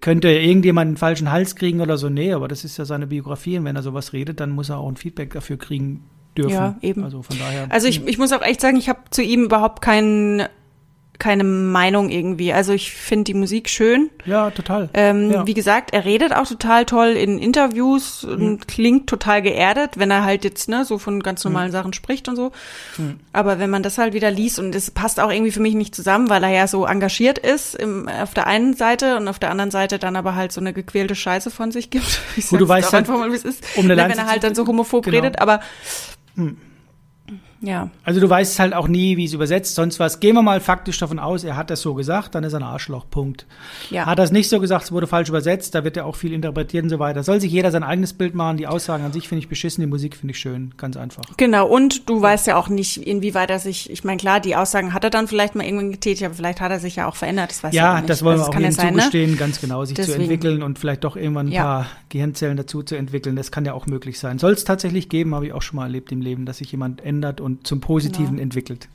könnte 0.00 0.28
irgendjemand 0.28 0.88
einen 0.88 0.96
falschen 0.96 1.30
Hals 1.30 1.56
kriegen 1.56 1.80
oder 1.80 1.98
so. 1.98 2.08
Nee, 2.08 2.32
aber 2.32 2.48
das 2.48 2.64
ist 2.64 2.76
ja 2.76 2.84
seine 2.84 3.06
Biografie 3.06 3.58
und 3.58 3.64
wenn 3.64 3.76
er 3.76 3.82
sowas 3.82 4.12
redet, 4.12 4.40
dann 4.40 4.50
muss 4.50 4.68
er 4.68 4.78
auch 4.78 4.88
ein 4.88 4.96
Feedback 4.96 5.32
dafür 5.32 5.58
kriegen 5.58 6.04
dürfen. 6.36 6.52
Ja, 6.52 6.76
eben. 6.80 7.04
Also 7.04 7.22
von 7.22 7.38
daher. 7.38 7.66
Also 7.70 7.88
ich, 7.88 8.06
ich 8.06 8.18
muss 8.18 8.32
auch 8.32 8.42
echt 8.42 8.60
sagen, 8.60 8.76
ich 8.76 8.88
habe 8.88 9.00
zu 9.10 9.22
ihm 9.22 9.44
überhaupt 9.44 9.82
keinen 9.82 10.42
keine 11.18 11.44
Meinung 11.44 12.10
irgendwie. 12.10 12.52
Also 12.52 12.72
ich 12.72 12.92
finde 12.92 13.24
die 13.24 13.34
Musik 13.34 13.68
schön. 13.68 14.10
Ja, 14.24 14.50
total. 14.50 14.88
Ähm, 14.92 15.30
ja. 15.30 15.46
Wie 15.46 15.54
gesagt, 15.54 15.92
er 15.92 16.04
redet 16.04 16.34
auch 16.34 16.48
total 16.48 16.84
toll 16.84 17.10
in 17.10 17.38
Interviews 17.38 18.24
mhm. 18.24 18.32
und 18.32 18.68
klingt 18.68 19.06
total 19.06 19.40
geerdet, 19.40 19.98
wenn 19.98 20.10
er 20.10 20.24
halt 20.24 20.42
jetzt 20.42 20.68
ne 20.68 20.84
so 20.84 20.98
von 20.98 21.22
ganz 21.22 21.44
normalen 21.44 21.68
mhm. 21.68 21.72
Sachen 21.72 21.92
spricht 21.92 22.28
und 22.28 22.36
so. 22.36 22.50
Mhm. 22.98 23.20
Aber 23.32 23.58
wenn 23.58 23.70
man 23.70 23.82
das 23.84 23.98
halt 23.98 24.14
wieder 24.14 24.30
liest 24.30 24.58
und 24.58 24.74
es 24.74 24.90
passt 24.90 25.20
auch 25.20 25.30
irgendwie 25.30 25.52
für 25.52 25.60
mich 25.60 25.74
nicht 25.74 25.94
zusammen, 25.94 26.28
weil 26.28 26.42
er 26.42 26.50
ja 26.50 26.66
so 26.66 26.86
engagiert 26.86 27.38
ist 27.38 27.76
im, 27.76 28.08
auf 28.08 28.34
der 28.34 28.48
einen 28.48 28.74
Seite 28.74 29.16
und 29.16 29.28
auf 29.28 29.38
der 29.38 29.50
anderen 29.50 29.70
Seite 29.70 29.98
dann 29.98 30.16
aber 30.16 30.34
halt 30.34 30.50
so 30.50 30.60
eine 30.60 30.72
gequälte 30.72 31.14
Scheiße 31.14 31.50
von 31.50 31.70
sich 31.70 31.90
gibt. 31.90 32.20
Ich 32.36 32.48
Gut, 32.48 32.60
du 32.60 32.68
weißt 32.68 32.94
einfach 32.94 33.18
mal, 33.18 33.30
wie 33.30 33.36
es 33.36 33.44
ist, 33.44 33.62
um 33.76 33.84
eine 33.84 33.96
wenn 33.96 34.10
er 34.18 34.26
halt 34.26 34.42
dann 34.42 34.54
so 34.54 34.66
homophob 34.66 35.04
genau. 35.04 35.16
redet. 35.16 35.40
Aber 35.40 35.60
hm. 36.34 36.56
Ja. 37.62 37.90
Also 38.04 38.20
du 38.20 38.28
weißt 38.28 38.58
halt 38.58 38.74
auch 38.74 38.88
nie, 38.88 39.16
wie 39.16 39.24
es 39.24 39.32
übersetzt, 39.32 39.76
sonst 39.76 40.00
was. 40.00 40.18
Gehen 40.18 40.34
wir 40.34 40.42
mal 40.42 40.60
faktisch 40.60 40.98
davon 40.98 41.18
aus, 41.18 41.44
er 41.44 41.56
hat 41.56 41.70
das 41.70 41.80
so 41.80 41.94
gesagt, 41.94 42.34
dann 42.34 42.42
ist 42.42 42.52
er 42.52 42.58
ein 42.58 42.64
Arschloch, 42.64 43.06
Punkt. 43.08 43.46
Ja. 43.90 44.06
Hat 44.06 44.18
er 44.18 44.24
es 44.24 44.32
nicht 44.32 44.48
so 44.48 44.58
gesagt, 44.58 44.84
es 44.84 44.92
wurde 44.92 45.06
falsch 45.06 45.28
übersetzt, 45.28 45.74
da 45.74 45.84
wird 45.84 45.96
er 45.96 46.06
auch 46.06 46.16
viel 46.16 46.32
interpretiert 46.32 46.82
und 46.82 46.90
so 46.90 46.98
weiter. 46.98 47.22
Soll 47.22 47.40
sich 47.40 47.52
jeder 47.52 47.70
sein 47.70 47.84
eigenes 47.84 48.12
Bild 48.12 48.34
machen, 48.34 48.56
die 48.56 48.66
Aussagen 48.66 49.04
an 49.04 49.12
sich 49.12 49.28
finde 49.28 49.40
ich 49.40 49.48
beschissen, 49.48 49.80
die 49.80 49.86
Musik 49.86 50.16
finde 50.16 50.32
ich 50.32 50.40
schön, 50.40 50.74
ganz 50.76 50.96
einfach. 50.96 51.22
Genau, 51.36 51.68
und 51.68 52.08
du 52.10 52.20
weißt 52.20 52.48
ja 52.48 52.56
auch 52.56 52.68
nicht, 52.68 52.96
inwieweit 53.06 53.50
er 53.50 53.60
sich, 53.60 53.90
ich 53.90 54.02
meine, 54.02 54.18
klar, 54.18 54.40
die 54.40 54.56
Aussagen 54.56 54.92
hat 54.92 55.04
er 55.04 55.10
dann 55.10 55.28
vielleicht 55.28 55.54
mal 55.54 55.64
irgendwann 55.64 55.92
getätigt, 55.92 56.24
aber 56.24 56.34
vielleicht 56.34 56.60
hat 56.60 56.72
er 56.72 56.80
sich 56.80 56.96
ja 56.96 57.06
auch 57.06 57.16
verändert, 57.16 57.50
das 57.50 57.62
weiß 57.62 57.74
ja, 57.74 57.94
ja 57.94 57.96
nicht. 57.98 58.10
das 58.10 58.24
wollen 58.24 58.38
wir 58.38 58.46
das 58.46 58.48
auch 58.48 58.58
jedem 58.58 58.72
sein, 58.72 58.94
ne? 58.94 59.00
zugestehen, 59.02 59.30
ne? 59.32 59.36
ganz 59.36 59.60
genau, 59.60 59.84
sich 59.84 59.94
Deswegen. 59.94 60.16
zu 60.16 60.22
entwickeln 60.22 60.62
und 60.62 60.80
vielleicht 60.80 61.04
doch 61.04 61.16
irgendwann 61.16 61.46
ein 61.46 61.52
ja. 61.52 61.62
paar 61.62 61.86
Gehirnzellen 62.08 62.56
dazu 62.56 62.82
zu 62.82 62.96
entwickeln, 62.96 63.36
das 63.36 63.52
kann 63.52 63.64
ja 63.64 63.72
auch 63.72 63.86
möglich 63.86 64.18
sein. 64.18 64.38
Soll 64.38 64.52
es 64.52 64.64
tatsächlich 64.64 65.08
geben, 65.08 65.34
habe 65.34 65.46
ich 65.46 65.52
auch 65.52 65.62
schon 65.62 65.76
mal 65.76 65.84
erlebt 65.84 66.10
im 66.10 66.20
Leben, 66.20 66.44
dass 66.44 66.58
sich 66.58 66.72
jemand 66.72 67.04
ändert 67.04 67.40
und 67.40 67.51
zum 67.62 67.80
Positiven 67.80 68.32
genau. 68.32 68.42
entwickelt. 68.42 68.88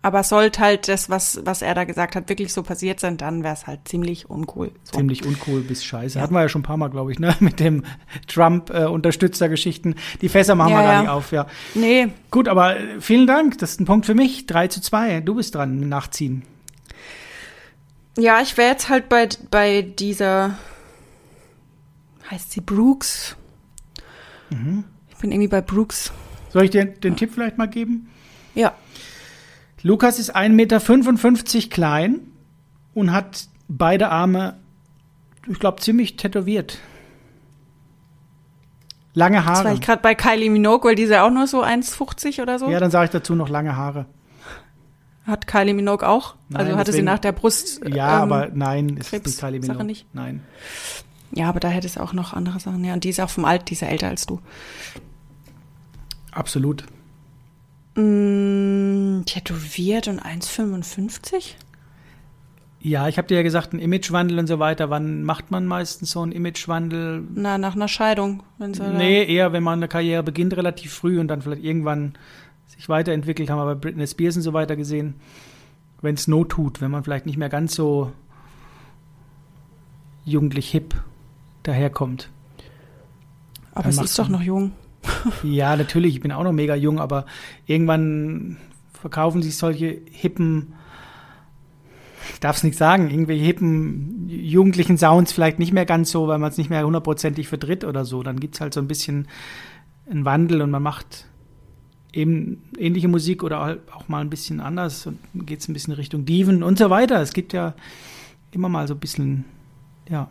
Aber 0.00 0.22
sollte 0.22 0.60
halt 0.60 0.86
das, 0.86 1.10
was, 1.10 1.40
was 1.44 1.60
er 1.60 1.74
da 1.74 1.82
gesagt 1.82 2.14
hat, 2.14 2.28
wirklich 2.28 2.52
so 2.52 2.62
passiert 2.62 3.00
sein, 3.00 3.16
dann 3.16 3.42
wäre 3.42 3.54
es 3.54 3.66
halt 3.66 3.88
ziemlich 3.88 4.30
uncool. 4.30 4.70
So. 4.84 4.96
Ziemlich 4.96 5.26
uncool 5.26 5.60
bis 5.60 5.84
scheiße. 5.84 6.18
Ja. 6.18 6.22
Hatten 6.22 6.34
wir 6.34 6.42
ja 6.42 6.48
schon 6.48 6.60
ein 6.60 6.64
paar 6.64 6.76
Mal, 6.76 6.88
glaube 6.88 7.10
ich, 7.10 7.18
ne? 7.18 7.34
Mit 7.40 7.58
dem 7.58 7.82
Trump-Unterstützer-Geschichten. 8.28 9.96
Die 10.20 10.28
Fässer 10.28 10.54
machen 10.54 10.70
ja, 10.70 10.78
wir 10.78 10.82
gar 10.84 10.92
ja. 10.92 11.00
nicht 11.00 11.10
auf, 11.10 11.32
ja. 11.32 11.46
Nee. 11.74 12.08
Gut, 12.30 12.46
aber 12.46 12.78
äh, 12.78 13.00
vielen 13.00 13.26
Dank. 13.26 13.58
Das 13.58 13.72
ist 13.72 13.80
ein 13.80 13.86
Punkt 13.86 14.06
für 14.06 14.14
mich. 14.14 14.46
3 14.46 14.68
zu 14.68 14.80
2. 14.80 15.20
Du 15.20 15.34
bist 15.34 15.56
dran 15.56 15.88
Nachziehen. 15.88 16.44
Ja, 18.16 18.40
ich 18.40 18.56
wäre 18.56 18.70
jetzt 18.70 18.88
halt 18.88 19.08
bei, 19.08 19.28
bei 19.50 19.82
dieser, 19.82 20.58
heißt 22.30 22.52
sie 22.52 22.60
Brooks? 22.60 23.36
Mhm. 24.50 24.84
Ich 25.10 25.16
bin 25.16 25.32
irgendwie 25.32 25.48
bei 25.48 25.60
Brooks. 25.60 26.12
Soll 26.50 26.64
ich 26.64 26.70
dir 26.70 26.84
den 26.86 27.16
Tipp 27.16 27.32
vielleicht 27.34 27.58
mal 27.58 27.66
geben? 27.66 28.08
Ja. 28.54 28.72
Lukas 29.82 30.18
ist 30.18 30.34
1,55 30.34 30.50
Meter 30.50 31.68
klein 31.70 32.20
und 32.94 33.12
hat 33.12 33.48
beide 33.68 34.08
Arme 34.10 34.56
ich 35.50 35.58
glaube, 35.58 35.80
ziemlich 35.80 36.16
tätowiert. 36.16 36.78
Lange 39.14 39.38
Jetzt 39.38 39.46
war 39.46 39.54
Haare. 39.56 39.74
ich 39.74 39.80
gerade 39.80 40.02
bei 40.02 40.14
Kylie 40.14 40.50
Minogue, 40.50 40.88
weil 40.90 40.94
die 40.94 41.04
ist 41.04 41.10
ja 41.10 41.26
auch 41.26 41.30
nur 41.30 41.46
so 41.46 41.62
1,50 41.62 42.42
oder 42.42 42.58
so. 42.58 42.68
Ja, 42.68 42.78
dann 42.78 42.90
sage 42.90 43.06
ich 43.06 43.10
dazu 43.10 43.34
noch 43.34 43.48
lange 43.48 43.74
Haare. 43.74 44.06
Hat 45.24 45.46
Kylie 45.46 45.74
Minogue 45.74 46.06
auch? 46.06 46.36
Nein, 46.48 46.60
also 46.66 46.76
hatte 46.76 46.92
sie 46.92 46.98
deswegen- 46.98 47.04
nach 47.06 47.18
der 47.18 47.32
Brust. 47.32 47.80
Ja, 47.86 48.22
ähm, 48.22 48.32
aber 48.32 48.48
nein, 48.52 48.90
ist 48.98 49.10
Krebs- 49.10 49.26
nicht 49.26 49.40
Kylie 49.40 49.60
Sache 49.62 49.68
Minogue. 49.72 49.84
nicht? 49.86 50.06
Nein. 50.14 50.42
Ja, 51.32 51.48
aber 51.48 51.60
da 51.60 51.68
hätte 51.68 51.86
es 51.86 51.98
auch 51.98 52.12
noch 52.12 52.32
andere 52.32 52.60
Sachen. 52.60 52.84
Ja, 52.84 52.94
und 52.94 53.04
die 53.04 53.08
ist 53.10 53.20
auch 53.20 53.28
vom 53.30 53.44
Alt, 53.44 53.68
die 53.68 53.74
ist 53.74 53.80
ja 53.80 53.88
älter 53.88 54.08
als 54.08 54.26
du. 54.26 54.40
Absolut. 56.32 56.84
Mm, 57.94 59.22
tätowiert 59.24 60.08
und 60.08 60.22
1,55? 60.22 61.54
Ja, 62.80 63.08
ich 63.08 63.18
habe 63.18 63.26
dir 63.26 63.38
ja 63.38 63.42
gesagt, 63.42 63.72
ein 63.72 63.80
Imagewandel 63.80 64.38
und 64.38 64.46
so 64.46 64.60
weiter. 64.60 64.88
Wann 64.88 65.24
macht 65.24 65.50
man 65.50 65.66
meistens 65.66 66.12
so 66.12 66.22
einen 66.22 66.30
Imagewandel? 66.30 67.24
Na, 67.34 67.58
nach 67.58 67.74
einer 67.74 67.88
Scheidung. 67.88 68.44
Nee, 68.58 69.24
eher, 69.24 69.52
wenn 69.52 69.64
man 69.64 69.80
eine 69.80 69.88
Karriere 69.88 70.22
beginnt, 70.22 70.56
relativ 70.56 70.92
früh 70.92 71.18
und 71.18 71.26
dann 71.28 71.42
vielleicht 71.42 71.64
irgendwann 71.64 72.16
sich 72.68 72.88
weiterentwickelt, 72.88 73.50
haben 73.50 73.58
wir 73.58 73.64
bei 73.64 73.74
Britney 73.74 74.06
Spears 74.06 74.36
und 74.36 74.42
so 74.42 74.52
weiter 74.52 74.76
gesehen. 74.76 75.14
Wenn 76.00 76.14
es 76.14 76.28
Not 76.28 76.50
tut, 76.50 76.80
wenn 76.80 76.92
man 76.92 77.02
vielleicht 77.02 77.26
nicht 77.26 77.36
mehr 77.36 77.48
ganz 77.48 77.74
so 77.74 78.12
jugendlich 80.24 80.70
hip 80.70 80.94
daherkommt. 81.64 82.30
Da, 83.74 83.80
aber 83.80 83.88
macht's 83.88 84.10
ist 84.10 84.18
doch 84.18 84.28
noch 84.28 84.42
jung. 84.42 84.72
Ja, 85.42 85.76
natürlich, 85.76 86.16
ich 86.16 86.20
bin 86.20 86.32
auch 86.32 86.44
noch 86.44 86.52
mega 86.52 86.74
jung, 86.74 86.98
aber 87.00 87.26
irgendwann 87.66 88.56
verkaufen 88.92 89.42
sich 89.42 89.56
solche 89.56 90.00
hippen, 90.10 90.74
ich 92.32 92.40
darf 92.40 92.56
es 92.56 92.64
nicht 92.64 92.76
sagen, 92.76 93.10
irgendwelche 93.10 93.44
hippen 93.44 94.28
jugendlichen 94.28 94.98
Sounds 94.98 95.32
vielleicht 95.32 95.58
nicht 95.58 95.72
mehr 95.72 95.86
ganz 95.86 96.10
so, 96.10 96.28
weil 96.28 96.38
man 96.38 96.50
es 96.50 96.58
nicht 96.58 96.70
mehr 96.70 96.84
hundertprozentig 96.84 97.48
vertritt 97.48 97.84
oder 97.84 98.04
so. 98.04 98.22
Dann 98.22 98.40
gibt 98.40 98.54
es 98.56 98.60
halt 98.60 98.74
so 98.74 98.80
ein 98.80 98.88
bisschen 98.88 99.28
einen 100.10 100.24
Wandel 100.24 100.62
und 100.62 100.70
man 100.70 100.82
macht 100.82 101.26
eben 102.12 102.62
ähnliche 102.76 103.08
Musik 103.08 103.42
oder 103.42 103.78
auch 103.92 104.08
mal 104.08 104.20
ein 104.20 104.30
bisschen 104.30 104.60
anders 104.60 105.06
und 105.06 105.18
geht 105.46 105.60
es 105.60 105.68
ein 105.68 105.72
bisschen 105.72 105.94
Richtung 105.94 106.24
Diven 106.24 106.62
und 106.62 106.78
so 106.78 106.90
weiter. 106.90 107.20
Es 107.20 107.32
gibt 107.32 107.52
ja 107.52 107.74
immer 108.50 108.68
mal 108.68 108.88
so 108.88 108.94
ein 108.94 109.00
bisschen, 109.00 109.44
ja. 110.08 110.28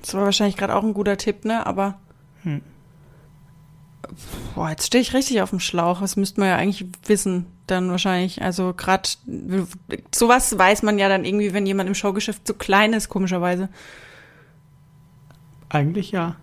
Das 0.00 0.14
war 0.14 0.24
wahrscheinlich 0.24 0.56
gerade 0.56 0.74
auch 0.74 0.82
ein 0.82 0.94
guter 0.94 1.16
Tipp, 1.16 1.44
ne? 1.44 1.66
Aber. 1.66 1.98
Hm. 2.42 2.62
Boah, 4.54 4.70
jetzt 4.70 4.86
stehe 4.86 5.02
ich 5.02 5.14
richtig 5.14 5.42
auf 5.42 5.50
dem 5.50 5.60
Schlauch. 5.60 6.00
Das 6.00 6.16
müsste 6.16 6.40
man 6.40 6.48
ja 6.48 6.56
eigentlich 6.56 6.86
wissen, 7.06 7.46
dann 7.66 7.90
wahrscheinlich. 7.90 8.42
Also 8.42 8.74
gerade 8.74 9.08
sowas 10.14 10.56
weiß 10.56 10.82
man 10.82 10.98
ja 10.98 11.08
dann 11.08 11.24
irgendwie, 11.24 11.52
wenn 11.52 11.66
jemand 11.66 11.88
im 11.88 11.94
Showgeschäft 11.94 12.46
so 12.46 12.54
klein 12.54 12.92
ist, 12.92 13.08
komischerweise. 13.08 13.68
Eigentlich 15.68 16.10
ja. 16.10 16.36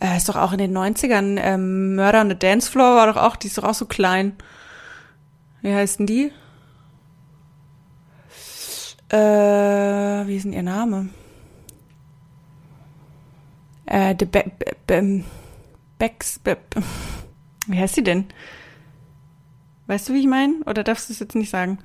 Äh, 0.00 0.16
ist 0.16 0.28
doch 0.28 0.36
auch 0.36 0.52
in 0.52 0.58
den 0.58 0.76
90ern, 0.76 1.38
ähm, 1.38 1.94
Murder 1.96 2.22
on 2.22 2.30
the 2.30 2.38
Dance 2.38 2.70
Floor 2.70 2.96
war 2.96 3.12
doch 3.12 3.20
auch, 3.20 3.36
die 3.36 3.48
ist 3.48 3.58
doch 3.58 3.64
auch 3.64 3.74
so 3.74 3.84
klein. 3.84 4.32
Wie 5.60 5.74
heißt 5.74 5.98
denn 5.98 6.06
die? 6.06 6.32
Äh, 9.10 10.26
wie 10.26 10.36
ist 10.36 10.44
denn 10.44 10.52
ihr 10.52 10.62
Name? 10.62 11.10
Äh, 13.84 14.14
de 14.14 14.26
Be 14.26 14.44
Be 14.58 14.76
Be 14.86 15.24
Becks, 16.00 16.40
Be 16.40 16.56
wie 17.68 17.78
heißt 17.78 17.94
sie 17.94 18.02
denn? 18.02 18.24
Weißt 19.86 20.08
du, 20.08 20.14
wie 20.14 20.20
ich 20.20 20.26
meine? 20.26 20.54
Oder 20.66 20.82
darfst 20.82 21.08
du 21.08 21.12
es 21.12 21.20
jetzt 21.20 21.34
nicht 21.36 21.50
sagen? 21.50 21.78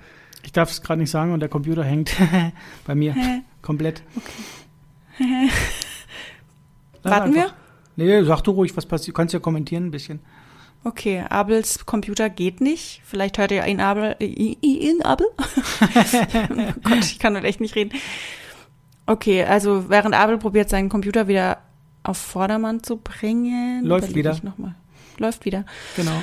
Ich 0.43 0.51
darf 0.51 0.71
es 0.71 0.82
gerade 0.82 1.01
nicht 1.01 1.12
sagen 1.12 1.34
und 1.34 1.41
der 1.41 1.49
Computer 1.49 1.84
hängt 1.84 2.15
bei 2.88 2.95
mir 2.95 3.15
komplett. 3.62 4.01
Sag 7.04 7.12
Warten 7.12 7.34
wir? 7.36 7.51
Nee, 7.97 8.23
sag 8.23 8.41
du 8.41 8.51
ruhig, 8.51 8.75
was 8.75 8.86
passiert. 8.86 9.10
Du 9.10 9.17
kannst 9.17 9.34
ja 9.34 9.39
kommentieren 9.39 9.86
ein 9.88 9.91
bisschen. 9.91 10.19
Okay, 10.84 11.23
Abels 11.30 11.86
Computer 11.86 12.30
geht 12.30 12.62
nicht. 12.62 13.01
Vielleicht 13.06 13.38
hört 13.38 13.51
ihr 13.51 13.65
ihn 13.65 13.80
Abel. 13.82 14.15
i- 14.21 14.58
Ihn 14.62 15.01
Abel? 15.01 15.28
oh 15.38 16.73
Gott, 16.84 16.99
ich 16.99 17.19
kann 17.19 17.36
heute 17.36 17.47
echt 17.47 17.60
nicht 17.60 17.75
reden. 17.75 17.91
Okay, 19.08 19.43
also 19.43 19.89
während 19.89 20.15
Abel 20.15 20.38
probiert, 20.38 20.69
seinen 20.69 20.89
Computer 20.89 21.28
wieder 21.28 21.58
auf 22.06 22.18
Vordermann 22.18 22.84
zu 22.84 22.98
bringen. 22.98 23.84
Läuft 23.84 24.10
überlege 24.10 24.41
wieder. 24.41 24.76
Läuft 25.18 25.46
wieder. 25.46 25.65
Genau. 25.96 26.22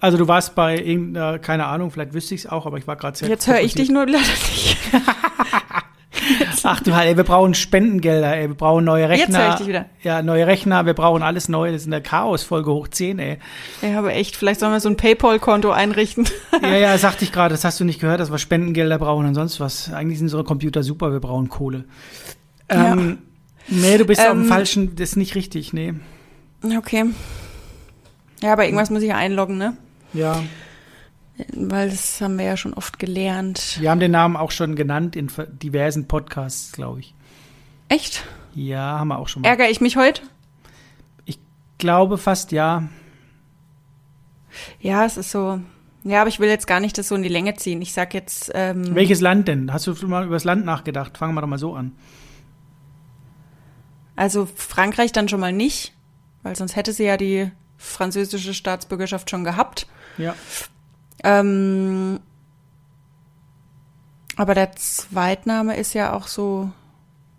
Also 0.00 0.18
du 0.18 0.26
warst 0.26 0.54
bei 0.54 0.78
irgendeiner, 0.78 1.38
keine 1.38 1.66
Ahnung, 1.66 1.92
vielleicht 1.92 2.12
wüsste 2.12 2.34
ich 2.34 2.42
es 2.42 2.46
auch, 2.50 2.66
aber 2.66 2.76
ich 2.76 2.88
war 2.88 2.96
gerade 2.96 3.16
sehr 3.16 3.28
Jetzt 3.28 3.46
höre 3.46 3.60
ich 3.60 3.74
dich 3.74 3.88
nur 3.88 4.04
leider 4.04 4.18
nicht. 4.18 4.76
Ach 6.64 6.80
du 6.80 6.94
halt, 6.94 7.08
ey, 7.08 7.16
wir 7.16 7.24
brauchen 7.24 7.54
Spendengelder, 7.54 8.36
ey, 8.36 8.48
wir 8.48 8.54
brauchen 8.54 8.84
neue 8.84 9.08
Rechner. 9.08 9.26
Jetzt 9.26 9.38
höre 9.38 9.48
ich 9.50 9.54
dich 9.56 9.66
wieder. 9.68 9.86
Ja, 10.02 10.22
neue 10.22 10.46
Rechner, 10.46 10.86
wir 10.86 10.94
brauchen 10.94 11.22
alles 11.22 11.48
neu. 11.48 11.72
Das 11.72 11.82
ist 11.82 11.86
eine 11.86 12.02
Chaos-Folge 12.02 12.72
hoch 12.72 12.88
10, 12.88 13.18
ey. 13.18 13.38
Ja, 13.80 13.98
aber 13.98 14.14
echt, 14.14 14.36
vielleicht 14.36 14.60
sollen 14.60 14.72
wir 14.72 14.80
so 14.80 14.88
ein 14.88 14.96
Paypal-Konto 14.96 15.70
einrichten. 15.70 16.28
Ja, 16.62 16.76
ja, 16.76 16.98
sagte 16.98 17.24
ich 17.24 17.32
gerade, 17.32 17.54
das 17.54 17.64
hast 17.64 17.80
du 17.80 17.84
nicht 17.84 18.00
gehört, 18.00 18.20
dass 18.20 18.30
wir 18.30 18.38
Spendengelder 18.38 18.98
brauchen 18.98 19.26
und 19.26 19.34
sonst 19.34 19.58
was. 19.58 19.92
Eigentlich 19.92 20.18
sind 20.18 20.26
unsere 20.26 20.44
Computer 20.44 20.82
super, 20.82 21.12
wir 21.12 21.20
brauchen 21.20 21.48
Kohle. 21.48 21.84
Ähm, 22.68 23.18
Nee, 23.68 23.98
du 23.98 24.04
bist 24.04 24.20
auf 24.20 24.30
dem 24.32 24.42
Ähm, 24.42 24.48
falschen, 24.48 24.96
das 24.96 25.10
ist 25.10 25.16
nicht 25.16 25.34
richtig, 25.34 25.72
nee. 25.72 25.94
Okay. 26.76 27.06
Ja, 28.42 28.52
aber 28.52 28.64
irgendwas 28.64 28.90
muss 28.90 29.02
ich 29.02 29.08
ja 29.08 29.16
einloggen, 29.16 29.56
ne? 29.58 29.76
Ja, 30.12 30.42
Weil 31.54 31.90
das 31.90 32.20
haben 32.20 32.38
wir 32.38 32.44
ja 32.44 32.56
schon 32.56 32.74
oft 32.74 32.98
gelernt. 32.98 33.78
wir 33.80 33.90
haben 33.90 34.00
den 34.00 34.10
Namen 34.10 34.36
auch 34.36 34.50
schon 34.50 34.74
genannt 34.76 35.16
in 35.16 35.28
ver- 35.30 35.46
diversen 35.46 36.06
Podcasts, 36.06 36.72
glaube 36.72 37.00
ich. 37.00 37.14
Echt? 37.88 38.24
Ja, 38.54 38.98
haben 38.98 39.08
wir 39.08 39.18
auch 39.18 39.28
schon 39.28 39.42
mal. 39.42 39.48
Ärgere 39.48 39.70
ich 39.70 39.80
mich 39.80 39.96
heute? 39.96 40.22
glaube 41.78 42.16
fast 42.16 42.52
ja. 42.52 42.84
Ja, 44.80 45.04
es 45.04 45.16
ist 45.16 45.32
so. 45.32 45.58
Ja, 46.04 46.20
aber 46.20 46.28
ich 46.28 46.38
will 46.38 46.48
jetzt 46.48 46.68
gar 46.68 46.78
nicht 46.78 46.96
das 46.96 47.08
so 47.08 47.16
in 47.16 47.24
die 47.24 47.28
Länge 47.28 47.54
ziehen. 47.54 47.82
Ich 47.82 47.92
sag 47.92 48.14
jetzt, 48.14 48.52
ähm, 48.54 48.94
Welches 48.94 49.20
Land 49.20 49.48
denn? 49.48 49.72
Hast 49.72 49.88
du 49.88 49.94
schon 49.96 50.08
mal 50.10 50.24
über 50.24 50.34
das 50.36 50.44
Land 50.44 50.64
nachgedacht? 50.64 51.18
Fangen 51.18 51.34
wir 51.34 51.40
doch 51.40 51.48
mal 51.48 51.58
so 51.58 51.74
an. 51.74 51.90
Also 54.22 54.46
Frankreich 54.46 55.10
dann 55.10 55.28
schon 55.28 55.40
mal 55.40 55.52
nicht, 55.52 55.94
weil 56.44 56.54
sonst 56.54 56.76
hätte 56.76 56.92
sie 56.92 57.02
ja 57.02 57.16
die 57.16 57.50
französische 57.76 58.54
Staatsbürgerschaft 58.54 59.28
schon 59.28 59.42
gehabt. 59.42 59.88
Ja. 60.16 60.36
Ähm, 61.24 62.20
aber 64.36 64.54
der 64.54 64.76
Zweitname 64.76 65.76
ist 65.76 65.92
ja 65.92 66.12
auch 66.12 66.28
so, 66.28 66.70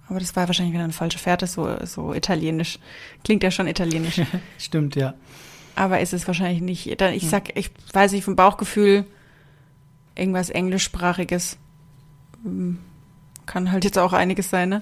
aber 0.10 0.20
das 0.20 0.36
war 0.36 0.50
wahrscheinlich 0.50 0.74
wieder 0.74 0.84
eine 0.84 0.92
falsche 0.92 1.20
Fährte, 1.20 1.48
so, 1.48 1.74
so 1.86 2.14
italienisch. 2.14 2.80
Klingt 3.24 3.44
ja 3.44 3.52
schon 3.52 3.68
italienisch. 3.68 4.20
Stimmt, 4.58 4.98
ja. 4.98 5.14
aber 5.76 6.02
ist 6.02 6.12
es 6.12 6.28
wahrscheinlich 6.28 6.62
nicht. 6.62 7.02
Ich 7.02 7.30
sag, 7.30 7.58
ich 7.58 7.72
weiß 7.94 8.12
nicht, 8.12 8.26
vom 8.26 8.36
Bauchgefühl 8.36 9.06
irgendwas 10.16 10.50
englischsprachiges. 10.50 11.58
Kann 13.46 13.72
halt 13.72 13.84
jetzt 13.84 13.98
auch 13.98 14.14
einiges 14.14 14.50
sein, 14.50 14.70
ne? 14.70 14.82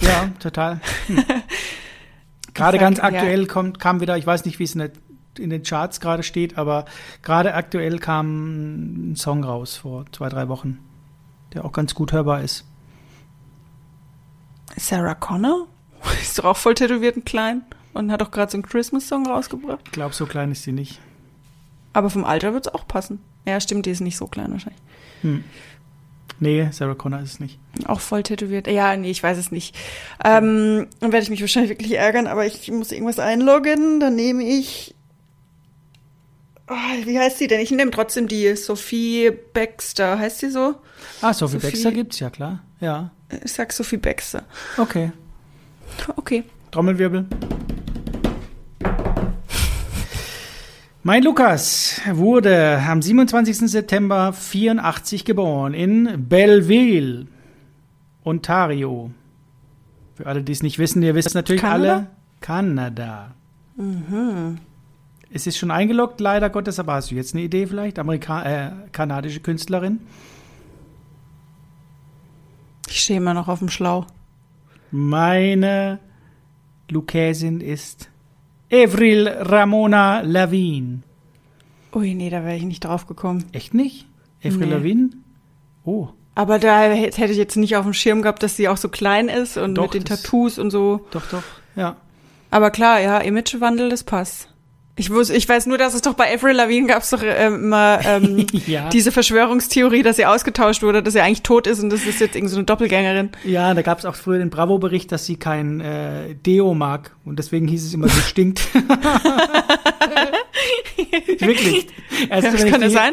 Ja, 0.00 0.30
total. 0.38 0.80
Hm. 1.06 1.24
Gerade 2.54 2.78
ganz 2.78 2.98
ja. 2.98 3.04
aktuell 3.04 3.46
kommt, 3.46 3.78
kam 3.78 4.00
wieder, 4.00 4.16
ich 4.16 4.26
weiß 4.26 4.44
nicht, 4.46 4.58
wie 4.58 4.64
es 4.64 4.74
in, 4.74 4.78
der, 4.78 4.90
in 5.38 5.50
den 5.50 5.62
Charts 5.62 6.00
gerade 6.00 6.22
steht, 6.22 6.56
aber 6.56 6.86
gerade 7.22 7.52
aktuell 7.52 7.98
kam 7.98 9.12
ein 9.12 9.16
Song 9.16 9.44
raus 9.44 9.76
vor 9.76 10.06
zwei, 10.12 10.30
drei 10.30 10.48
Wochen, 10.48 10.78
der 11.52 11.66
auch 11.66 11.72
ganz 11.72 11.94
gut 11.94 12.12
hörbar 12.12 12.40
ist. 12.40 12.64
Sarah 14.76 15.14
Connor? 15.14 15.66
Ist 16.22 16.38
doch 16.38 16.44
auch 16.44 16.56
voll 16.56 16.74
tätowiert 16.74 17.16
und 17.16 17.26
klein 17.26 17.62
und 17.92 18.10
hat 18.12 18.22
auch 18.22 18.30
gerade 18.30 18.50
so 18.50 18.56
einen 18.56 18.62
Christmas-Song 18.62 19.26
rausgebracht. 19.26 19.80
Ich 19.86 19.92
glaube, 19.92 20.14
so 20.14 20.26
klein 20.26 20.52
ist 20.52 20.62
sie 20.62 20.72
nicht. 20.72 21.00
Aber 21.92 22.10
vom 22.10 22.24
Alter 22.24 22.52
wird's 22.52 22.68
auch 22.68 22.86
passen. 22.86 23.20
Ja, 23.46 23.58
stimmt, 23.60 23.86
die 23.86 23.90
ist 23.90 24.00
nicht 24.00 24.16
so 24.16 24.26
klein 24.26 24.52
wahrscheinlich. 24.52 24.82
Hm. 25.22 25.44
Nee, 26.38 26.68
Sarah 26.70 26.94
Connor 26.94 27.20
ist 27.20 27.32
es 27.34 27.40
nicht. 27.40 27.58
Auch 27.86 28.00
voll 28.00 28.22
tätowiert. 28.22 28.66
Ja, 28.66 28.94
nee, 28.96 29.10
ich 29.10 29.22
weiß 29.22 29.38
es 29.38 29.50
nicht. 29.50 29.74
Ähm, 30.24 30.86
dann 31.00 31.12
werde 31.12 31.22
ich 31.24 31.30
mich 31.30 31.40
wahrscheinlich 31.40 31.70
wirklich 31.70 31.92
ärgern, 31.94 32.26
aber 32.26 32.44
ich 32.44 32.70
muss 32.70 32.92
irgendwas 32.92 33.18
einloggen. 33.18 34.00
Dann 34.00 34.16
nehme 34.16 34.44
ich. 34.44 34.94
Oh, 36.68 36.74
wie 37.06 37.18
heißt 37.18 37.38
sie 37.38 37.46
denn? 37.46 37.60
Ich 37.60 37.70
nehme 37.70 37.90
trotzdem 37.90 38.28
die 38.28 38.54
Sophie 38.56 39.30
Baxter. 39.54 40.18
Heißt 40.18 40.40
sie 40.40 40.50
so? 40.50 40.74
Ah, 41.22 41.32
Sophie, 41.32 41.54
Sophie- 41.58 41.66
Baxter 41.70 41.92
gibt's 41.92 42.18
ja, 42.20 42.28
klar. 42.28 42.60
Ja. 42.80 43.10
Ich 43.44 43.52
sag 43.52 43.72
Sophie 43.72 43.96
Baxter. 43.96 44.42
Okay. 44.76 45.12
Okay. 46.16 46.42
Trommelwirbel. 46.72 47.24
Mein 51.06 51.22
Lukas 51.22 52.00
wurde 52.14 52.82
am 52.84 53.00
27. 53.00 53.70
September 53.70 54.32
84 54.32 55.24
geboren 55.24 55.72
in 55.72 56.26
Belleville, 56.28 57.28
Ontario. 58.24 59.12
Für 60.16 60.26
alle, 60.26 60.42
die 60.42 60.50
es 60.50 60.64
nicht 60.64 60.80
wissen, 60.80 61.04
ihr 61.04 61.14
wisst 61.14 61.36
natürlich 61.36 61.62
Kanada? 61.62 61.94
alle. 61.94 62.06
Kanada. 62.40 63.34
Es 65.30 65.46
ist 65.46 65.58
schon 65.58 65.70
eingeloggt, 65.70 66.20
leider 66.20 66.50
Gottes, 66.50 66.80
aber 66.80 66.94
hast 66.94 67.12
du 67.12 67.14
jetzt 67.14 67.34
eine 67.34 67.44
Idee 67.44 67.68
vielleicht? 67.68 68.00
Amerika 68.00 68.42
äh, 68.42 68.72
kanadische 68.90 69.38
Künstlerin? 69.38 70.00
Ich 72.88 72.98
stehe 72.98 73.18
immer 73.20 73.32
noch 73.32 73.46
auf 73.46 73.60
dem 73.60 73.68
Schlauch. 73.68 74.08
Meine 74.90 76.00
Lukäsin 76.90 77.60
ist 77.60 78.10
Avril 78.72 79.28
Ramona 79.28 80.20
Lavigne. 80.20 81.02
Ui, 81.94 82.14
nee, 82.14 82.30
da 82.30 82.44
wäre 82.44 82.56
ich 82.56 82.64
nicht 82.64 82.84
drauf 82.84 83.06
gekommen. 83.06 83.44
Echt 83.52 83.74
nicht? 83.74 84.06
Avril 84.44 84.66
Nee. 84.66 84.72
Lavigne? 84.74 85.10
Oh, 85.84 86.08
Aber 86.34 86.58
da 86.58 86.82
hätte 86.82 87.24
ich 87.26 87.36
jetzt 87.38 87.56
nicht 87.56 87.76
auf 87.76 87.84
dem 87.84 87.94
Schirm 87.94 88.22
gehabt, 88.22 88.42
dass 88.42 88.56
sie 88.56 88.68
auch 88.68 88.76
so 88.76 88.88
klein 88.88 89.28
ist 89.28 89.56
und 89.56 89.76
Doch, 89.76 89.84
mit 89.84 89.94
den 89.94 90.04
Tattoos 90.04 90.58
und 90.58 90.70
so. 90.70 91.06
doch, 91.12 91.26
doch. 91.30 91.42
Ja. 91.76 91.96
Aber 92.50 92.70
klar, 92.70 93.00
ja, 93.00 93.18
Imagewandel, 93.18 93.88
das 93.88 94.02
passt. 94.04 94.48
Ich, 94.98 95.10
wus, 95.10 95.28
ich 95.28 95.46
weiß 95.46 95.66
nur, 95.66 95.76
dass 95.76 95.92
es 95.92 96.00
doch 96.00 96.14
bei 96.14 96.32
Avril 96.34 96.54
Lavigne 96.56 96.88
gab 96.88 97.02
es 97.02 97.10
doch 97.10 97.22
ähm, 97.22 97.56
immer 97.64 98.00
ähm, 98.04 98.46
Ja. 98.66 98.88
diese 98.88 99.12
Verschwörungstheorie, 99.12 100.02
dass 100.02 100.16
sie 100.16 100.24
ausgetauscht 100.24 100.82
wurde, 100.82 101.02
dass 101.02 101.12
sie 101.12 101.20
eigentlich 101.20 101.42
tot 101.42 101.66
ist 101.66 101.82
und 101.82 101.90
das 101.90 102.00
ist 102.00 102.18
jetzt 102.20 102.34
irgendeine 102.34 102.48
so 102.48 102.56
eine 102.56 102.64
Doppelgängerin. 102.64 103.28
Ja, 103.44 103.74
da 103.74 103.82
gab 103.82 103.98
es 103.98 104.06
auch 104.06 104.14
früher 104.14 104.38
den 104.38 104.48
Bravo-Bericht, 104.48 105.12
dass 105.12 105.26
sie 105.26 105.36
kein 105.36 105.80
äh, 105.82 106.34
Deo 106.34 106.72
mag. 106.72 107.14
Und 107.26 107.38
deswegen 107.38 107.68
hieß 107.68 107.84
es 107.84 107.92
immer, 107.92 108.08
sie 108.08 108.20
stinkt. 108.22 108.62
Wirklich. 111.40 111.88
Erst, 112.30 112.44
Ja, 112.44 112.52
das 112.52 112.64
kann 112.64 112.80
ja 112.80 112.88
die, 112.88 112.94
sein. 112.94 113.12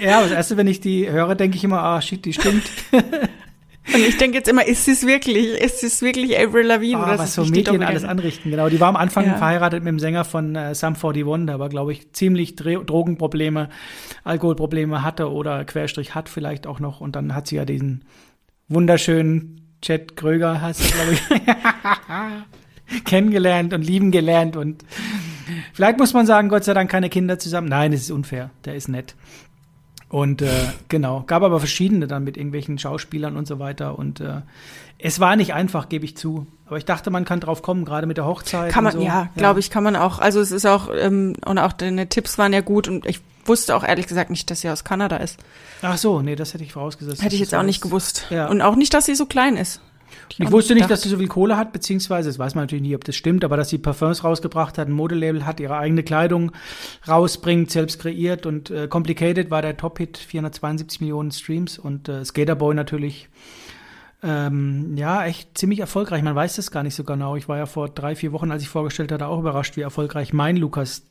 Ja, 0.00 0.22
das 0.22 0.32
erste, 0.32 0.56
wenn 0.56 0.66
ich 0.66 0.80
die 0.80 1.08
höre, 1.08 1.34
denke 1.36 1.56
ich 1.56 1.64
immer, 1.64 1.80
ah, 1.82 2.00
shit, 2.00 2.24
die 2.24 2.32
stinkt. 2.32 2.68
Und 3.92 4.00
ich 4.00 4.16
denke 4.18 4.38
jetzt 4.38 4.48
immer, 4.48 4.66
ist 4.66 4.88
es 4.88 5.06
wirklich? 5.06 5.48
Ist 5.60 5.82
es 5.82 6.02
wirklich 6.02 6.38
Avril 6.38 6.66
Lavigne? 6.66 6.98
Ah, 6.98 7.18
was 7.18 7.34
so 7.34 7.44
Medien 7.44 7.82
alles 7.82 8.04
anrichten. 8.04 8.50
Genau, 8.50 8.68
die 8.68 8.80
war 8.80 8.88
am 8.88 8.96
Anfang 8.96 9.26
Ja. 9.26 9.36
verheiratet 9.36 9.82
mit 9.82 9.88
dem 9.92 9.98
Sänger 9.98 10.24
von 10.24 10.54
äh, 10.54 10.74
Sum 10.74 10.94
41, 10.94 11.46
der 11.46 11.54
aber, 11.54 11.68
glaube 11.68 11.92
ich, 11.92 12.12
ziemlich 12.12 12.56
Dre 12.56 12.84
Drogenprobleme, 12.84 13.68
Alkoholprobleme 14.24 15.02
hatte 15.02 15.30
oder 15.30 15.64
Querstrich 15.64 16.14
hat 16.14 16.28
vielleicht 16.28 16.66
auch 16.66 16.80
noch. 16.80 17.00
Und 17.00 17.16
dann 17.16 17.34
hat 17.34 17.48
sie 17.48 17.56
ja 17.56 17.64
diesen 17.64 18.04
wunderschönen 18.68 19.60
Chet 19.82 20.16
Kröger, 20.16 20.60
heißt 20.60 20.82
er, 20.82 20.90
glaube 20.90 21.12
ich, 21.12 23.04
kennengelernt 23.04 23.72
und 23.72 23.82
lieben 23.82 24.10
gelernt. 24.10 24.56
Und 24.56 24.84
vielleicht 25.72 25.98
muss 25.98 26.12
man 26.12 26.26
sagen, 26.26 26.48
Gott 26.48 26.64
sei 26.64 26.74
Dank 26.74 26.90
keine 26.90 27.08
Kinder 27.08 27.38
zusammen. 27.38 27.68
Nein, 27.68 27.92
es 27.92 28.02
ist 28.02 28.10
unfair. 28.10 28.50
Der 28.64 28.74
ist 28.74 28.88
nett. 28.88 29.14
Und 30.10 30.42
äh, 30.42 30.48
genau, 30.88 31.22
gab 31.26 31.44
aber 31.44 31.60
verschiedene 31.60 32.08
dann 32.08 32.24
mit 32.24 32.36
irgendwelchen 32.36 32.78
Schauspielern 32.78 33.36
und 33.36 33.46
so 33.46 33.60
weiter. 33.60 33.96
Und 33.96 34.20
äh, 34.20 34.40
es 34.98 35.20
war 35.20 35.36
nicht 35.36 35.54
einfach, 35.54 35.88
gebe 35.88 36.04
ich 36.04 36.16
zu. 36.16 36.48
Aber 36.66 36.78
ich 36.78 36.84
dachte, 36.84 37.10
man 37.10 37.24
kann 37.24 37.38
drauf 37.38 37.62
kommen, 37.62 37.84
gerade 37.84 38.08
mit 38.08 38.16
der 38.16 38.26
Hochzeit. 38.26 38.72
Kann 38.72 38.84
man, 38.84 38.92
so. 38.94 39.00
ja, 39.00 39.28
glaube 39.36 39.60
ich, 39.60 39.70
kann 39.70 39.84
man 39.84 39.94
auch. 39.94 40.18
Also 40.18 40.40
es 40.40 40.50
ist 40.50 40.66
auch, 40.66 40.88
ähm, 40.92 41.34
und 41.44 41.58
auch 41.58 41.72
deine 41.72 42.08
Tipps 42.08 42.38
waren 42.38 42.52
ja 42.52 42.60
gut 42.60 42.88
und 42.88 43.06
ich 43.06 43.20
wusste 43.44 43.74
auch 43.76 43.84
ehrlich 43.84 44.08
gesagt 44.08 44.30
nicht, 44.30 44.50
dass 44.50 44.62
sie 44.62 44.68
aus 44.68 44.82
Kanada 44.82 45.16
ist. 45.16 45.38
Ach 45.80 45.96
so, 45.96 46.22
nee, 46.22 46.34
das 46.34 46.54
hätte 46.54 46.64
ich 46.64 46.72
vorausgesetzt. 46.72 47.22
Hätte 47.22 47.36
ich 47.36 47.40
jetzt 47.40 47.54
auch 47.54 47.62
nicht 47.62 47.80
gewusst. 47.80 48.26
Ja. 48.30 48.48
Und 48.48 48.62
auch 48.62 48.74
nicht, 48.74 48.92
dass 48.92 49.06
sie 49.06 49.14
so 49.14 49.26
klein 49.26 49.56
ist. 49.56 49.80
Ich 50.38 50.50
wusste 50.50 50.74
nicht, 50.74 50.90
dass 50.90 51.02
sie 51.02 51.08
so 51.08 51.18
viel 51.18 51.28
Kohle 51.28 51.56
hat, 51.56 51.72
beziehungsweise, 51.72 52.28
das 52.28 52.38
weiß 52.38 52.54
man 52.54 52.64
natürlich 52.64 52.82
nicht, 52.82 52.94
ob 52.94 53.04
das 53.04 53.16
stimmt, 53.16 53.44
aber 53.44 53.56
dass 53.56 53.68
sie 53.68 53.78
Parfums 53.78 54.24
rausgebracht 54.24 54.78
hat, 54.78 54.88
ein 54.88 54.92
Modelabel 54.92 55.44
hat, 55.44 55.60
ihre 55.60 55.76
eigene 55.76 56.02
Kleidung 56.02 56.52
rausbringt, 57.06 57.70
selbst 57.70 58.00
kreiert 58.00 58.46
und 58.46 58.70
äh, 58.70 58.88
Complicated 58.88 59.50
war 59.50 59.62
der 59.62 59.76
Top-Hit, 59.76 60.18
472 60.18 61.00
Millionen 61.00 61.30
Streams 61.30 61.78
und 61.78 62.08
äh, 62.08 62.24
Skaterboy 62.24 62.74
natürlich, 62.74 63.28
ähm, 64.22 64.96
ja, 64.96 65.24
echt 65.24 65.56
ziemlich 65.56 65.80
erfolgreich. 65.80 66.22
Man 66.22 66.34
weiß 66.34 66.56
das 66.56 66.70
gar 66.70 66.82
nicht 66.82 66.94
so 66.94 67.04
genau. 67.04 67.36
Ich 67.36 67.48
war 67.48 67.56
ja 67.56 67.66
vor 67.66 67.88
drei, 67.88 68.14
vier 68.14 68.32
Wochen, 68.32 68.50
als 68.50 68.62
ich 68.62 68.68
vorgestellt 68.68 69.12
hatte, 69.12 69.26
auch 69.26 69.38
überrascht, 69.38 69.76
wie 69.76 69.80
erfolgreich 69.80 70.32
mein 70.32 70.56
Lukas 70.56 71.06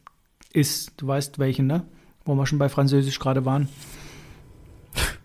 ist. 0.54 0.94
Du 0.98 1.08
weißt 1.08 1.40
welchen, 1.40 1.66
ne? 1.68 1.86
Wo 2.26 2.36
wir 2.36 2.46
schon 2.46 2.60
bei 2.60 2.70
Französisch 2.70 3.20
gerade 3.20 3.46
waren. 3.46 3.70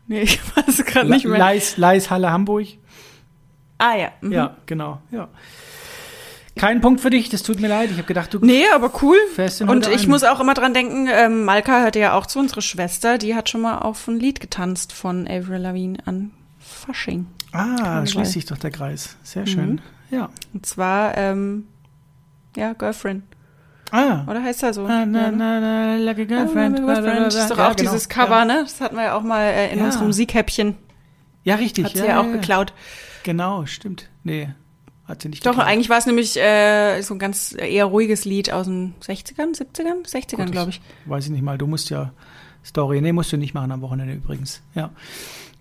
Nee, 0.07 0.21
ich 0.21 0.39
weiß 0.55 0.85
gerade 0.85 1.09
nicht 1.09 1.25
mehr. 1.25 1.39
Leis, 1.39 1.79
Leis 1.79 2.11
Halle 2.11 2.31
Hamburg. 2.31 2.67
Ah 3.79 3.95
ja. 3.97 4.09
Mhm. 4.21 4.33
Ja, 4.33 4.57
genau, 4.67 5.01
ja. 5.11 5.29
Kein 6.57 6.81
Punkt 6.81 7.01
für 7.01 7.11
dich, 7.11 7.29
das 7.31 7.43
tut 7.43 7.59
mir 7.61 7.67
leid. 7.67 7.91
Ich 7.91 7.97
habe 7.97 8.07
gedacht, 8.07 8.33
du 8.33 8.39
Nee, 8.41 8.63
aber 8.73 8.93
cool. 9.03 9.17
Und 9.67 9.89
ich 9.89 10.05
ein. 10.05 10.09
muss 10.11 10.23
auch 10.23 10.39
immer 10.39 10.55
dran 10.55 10.73
denken, 10.73 11.09
ähm, 11.11 11.45
Malka 11.45 11.81
hörte 11.81 11.99
ja 11.99 12.13
auch 12.15 12.27
zu, 12.27 12.39
unsere 12.39 12.63
Schwester, 12.63 13.19
die 13.19 13.35
hat 13.35 13.49
schon 13.49 13.61
mal 13.61 13.79
auf 13.79 14.07
ein 14.07 14.21
Lied 14.21 14.41
getanzt 14.41 14.93
von 14.93 15.27
Avril 15.27 15.59
Lavigne 15.59 15.99
an 16.07 16.31
Fasching. 16.61 17.27
Ah, 17.51 17.75
Karneval. 17.77 18.07
schließt 18.07 18.33
sich 18.33 18.47
doch 18.47 18.57
der 18.59 18.71
Kreis. 18.71 19.17
Sehr 19.25 19.43
Mhm. 19.43 19.47
schön. 19.49 19.81
Ja. 20.11 20.29
Und 20.53 20.65
zwar, 20.65 21.17
ähm, 21.19 21.67
ja, 22.57 22.73
Girlfriend. 22.73 23.25
Ah. 23.91 24.25
Oder 24.29 24.43
heißt 24.43 24.63
er 24.63 24.75
so? 24.75 24.87
Na, 24.87 25.05
na, 25.07 25.31
na, 25.33 25.61
na, 25.61 25.97
like 25.97 26.19
a 26.21 26.25
girlfriend. 26.25 26.77
Girlfriend. 26.77 27.27
Das 27.27 27.35
ist 27.35 27.51
doch 27.51 27.59
Ja, 27.59 27.71
auch 27.71 27.77
genau. 27.77 27.91
dieses 27.91 28.09
Cover, 28.09 28.39
Ja, 28.39 28.45
ne? 28.45 28.61
Das 28.63 28.81
hatten 28.81 28.97
wir 28.97 29.03
ja 29.05 29.15
auch 29.15 29.23
mal 29.23 29.43
äh, 29.43 29.73
in 29.73 29.79
Ja. 29.81 29.85
unserem 29.87 30.07
Musikhäppchen. 30.07 30.77
ja 31.43 31.57
richtig. 31.57 31.85
Hat 31.85 31.93
sie 31.97 32.07
ja, 32.07 32.21
auch 32.21 32.31
geklaut. 32.31 32.73
Genau, 33.25 33.67
stimmt. 33.67 34.09
Nee, 34.23 34.51
hat 35.07 35.23
sie 35.23 35.29
nicht 35.29 35.45
Doch, 35.45 35.53
geklaut. 35.53 35.67
eigentlich 35.67 35.91
war 35.91 35.99
es 35.99 36.07
nämlich 36.07 36.37
äh, 36.37 37.03
so 37.03 37.15
ein 37.15 37.19
ganz 37.19 37.55
eher 37.59 37.87
ruhiges 37.87 38.25
Lied 38.25 38.53
aus 38.53 38.67
den 38.67 38.95
60ern, 39.03 39.55
70ern, 39.55 40.07
60ern, 40.07 40.37
Gott, 40.37 40.53
glaube 40.53 40.71
ich. 40.71 40.81
Weiß 41.07 41.25
ich 41.27 41.31
nicht 41.31 41.43
mal. 41.43 41.59
Du 41.59 41.67
musst 41.67 41.91
ja 41.91 42.13
Story. 42.65 43.01
Nee, 43.01 43.13
musst 43.13 43.33
du 43.33 43.37
nicht 43.37 43.53
machen 43.53 43.73
am 43.73 43.83
Wochenende 43.83 44.15
übrigens. 44.15 44.63
Ja. 44.75 44.91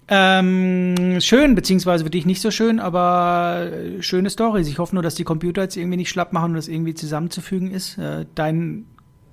Ähm, 0.07 1.19
schön, 1.21 1.55
beziehungsweise 1.55 2.03
für 2.03 2.09
dich 2.09 2.25
nicht 2.25 2.41
so 2.41 2.51
schön, 2.51 2.79
aber 2.79 3.69
äh, 3.71 4.01
schöne 4.01 4.29
Stories. 4.29 4.67
Ich 4.67 4.77
hoffe 4.77 4.95
nur, 4.95 5.03
dass 5.03 5.15
die 5.15 5.23
Computer 5.23 5.63
jetzt 5.63 5.75
irgendwie 5.75 5.97
nicht 5.97 6.09
schlapp 6.09 6.33
machen 6.33 6.51
und 6.51 6.55
das 6.55 6.67
irgendwie 6.67 6.93
zusammenzufügen 6.93 7.71
ist. 7.71 7.97
Äh, 7.97 8.25
dein 8.35 8.85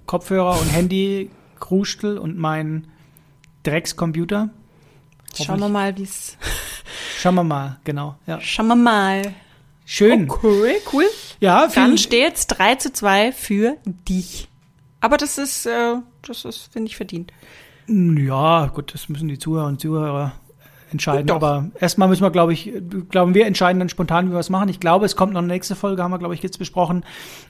Kopfhörer 0.06 0.60
und 0.60 0.72
Handy, 0.72 1.30
Krustel 1.58 2.18
und 2.18 2.36
mein 2.38 2.88
Dreckscomputer. 3.62 4.50
Schauen 5.34 5.60
wir 5.60 5.68
mal, 5.68 5.96
wie 5.96 6.02
es. 6.04 6.36
Schauen 7.20 7.34
wir 7.34 7.44
mal, 7.44 7.76
genau. 7.84 8.16
Ja. 8.26 8.40
Schauen 8.40 8.68
wir 8.68 8.76
mal. 8.76 9.34
Schön. 9.84 10.30
Okay, 10.30 10.76
cool. 10.90 11.04
Ja, 11.38 11.66
Dann 11.66 11.70
vielen, 11.70 11.98
steht's 11.98 12.46
3 12.46 12.76
zu 12.76 12.92
2 12.94 13.32
für 13.32 13.76
dich. 13.84 14.48
Aber 15.02 15.18
das 15.18 15.36
ist, 15.36 15.66
äh, 15.66 15.96
das 16.22 16.46
ist, 16.46 16.72
finde 16.72 16.88
ich, 16.88 16.96
verdient. 16.96 17.30
ja, 17.88 18.68
gut, 18.68 18.94
das 18.94 19.10
müssen 19.10 19.28
die 19.28 19.38
Zuhörer 19.38 19.66
und 19.66 19.82
Zuhörer 19.82 20.32
entscheiden. 20.92 21.26
Doch. 21.26 21.36
Aber 21.36 21.66
erstmal 21.78 22.08
müssen 22.08 22.22
wir, 22.22 22.30
glaube 22.30 22.54
ich, 22.54 22.72
glauben 23.10 23.34
wir 23.34 23.44
entscheiden 23.44 23.80
dann 23.80 23.90
spontan, 23.90 24.28
wie 24.28 24.32
wir 24.32 24.38
es 24.38 24.48
machen. 24.48 24.70
Ich 24.70 24.80
glaube, 24.80 25.04
es 25.04 25.14
kommt 25.14 25.34
noch 25.34 25.40
eine 25.40 25.48
nächste 25.48 25.76
Folge, 25.76 26.02
haben 26.02 26.12
wir, 26.12 26.18
glaube 26.18 26.34
ich, 26.34 26.42
jetzt 26.42 26.58
besprochen. 26.58 27.04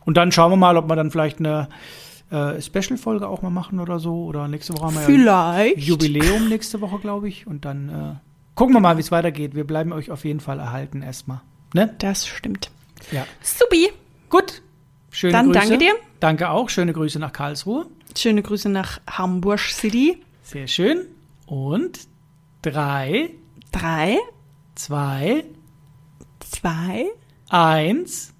Und 0.05 0.17
dann 0.17 0.33
schauen 0.33 0.51
wir 0.51 0.57
mal, 0.57 0.77
ob 0.77 0.89
wir 0.89 0.97
dann 0.97 1.13
vielleicht 1.13 1.39
eine 1.39 1.69
äh, 2.33 2.61
Special-Folge 2.61 3.29
auch 3.29 3.43
mal 3.43 3.51
machen 3.51 3.79
oder 3.79 4.01
so. 4.01 4.25
Oder 4.25 4.49
nächste 4.49 4.73
Woche 4.75 4.87
haben 4.87 4.95
wir 4.95 5.03
ja 5.03 5.07
Vielleicht. 5.07 5.79
Jubiläum 5.79 6.49
nächste 6.49 6.81
Woche, 6.81 6.99
glaube 6.99 7.29
ich. 7.29 7.47
Und 7.47 7.65
dann 7.65 7.89
äh, 7.89 8.30
gucken 8.61 8.75
wir 8.75 8.81
mal, 8.81 8.99
wie 8.99 9.01
es 9.01 9.11
weitergeht. 9.11 9.55
Wir 9.55 9.67
bleiben 9.67 9.91
euch 9.91 10.11
auf 10.11 10.27
jeden 10.27 10.41
Fall 10.41 10.59
erhalten 10.59 11.01
erstmal. 11.01 11.41
Ne? 11.73 11.95
Das 11.99 12.27
stimmt. 12.27 12.71
Ja. 13.11 13.27
Subi. 13.41 13.89
Gut. 14.29 14.61
Schöne 15.11 15.33
Dann 15.33 15.47
Grüße. 15.47 15.59
danke 15.61 15.79
dir. 15.79 15.93
Danke 16.21 16.51
auch. 16.51 16.69
Schöne 16.69 16.93
Grüße 16.93 17.19
nach 17.19 17.33
Karlsruhe. 17.33 17.87
Schöne 18.15 18.43
Grüße 18.43 18.69
nach 18.69 19.01
Hamburg 19.09 19.61
City. 19.61 20.21
Sehr 20.43 20.67
schön. 20.67 21.07
Und 21.47 22.01
drei, 22.61 23.31
Drei, 23.73 24.19
zwei, 24.75 25.43
zwei, 26.41 27.07
eins 27.49 28.35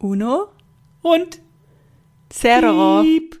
uno, 0.00 0.48
und 1.02 1.38
zero. 2.30 3.02
piep. 3.02 3.32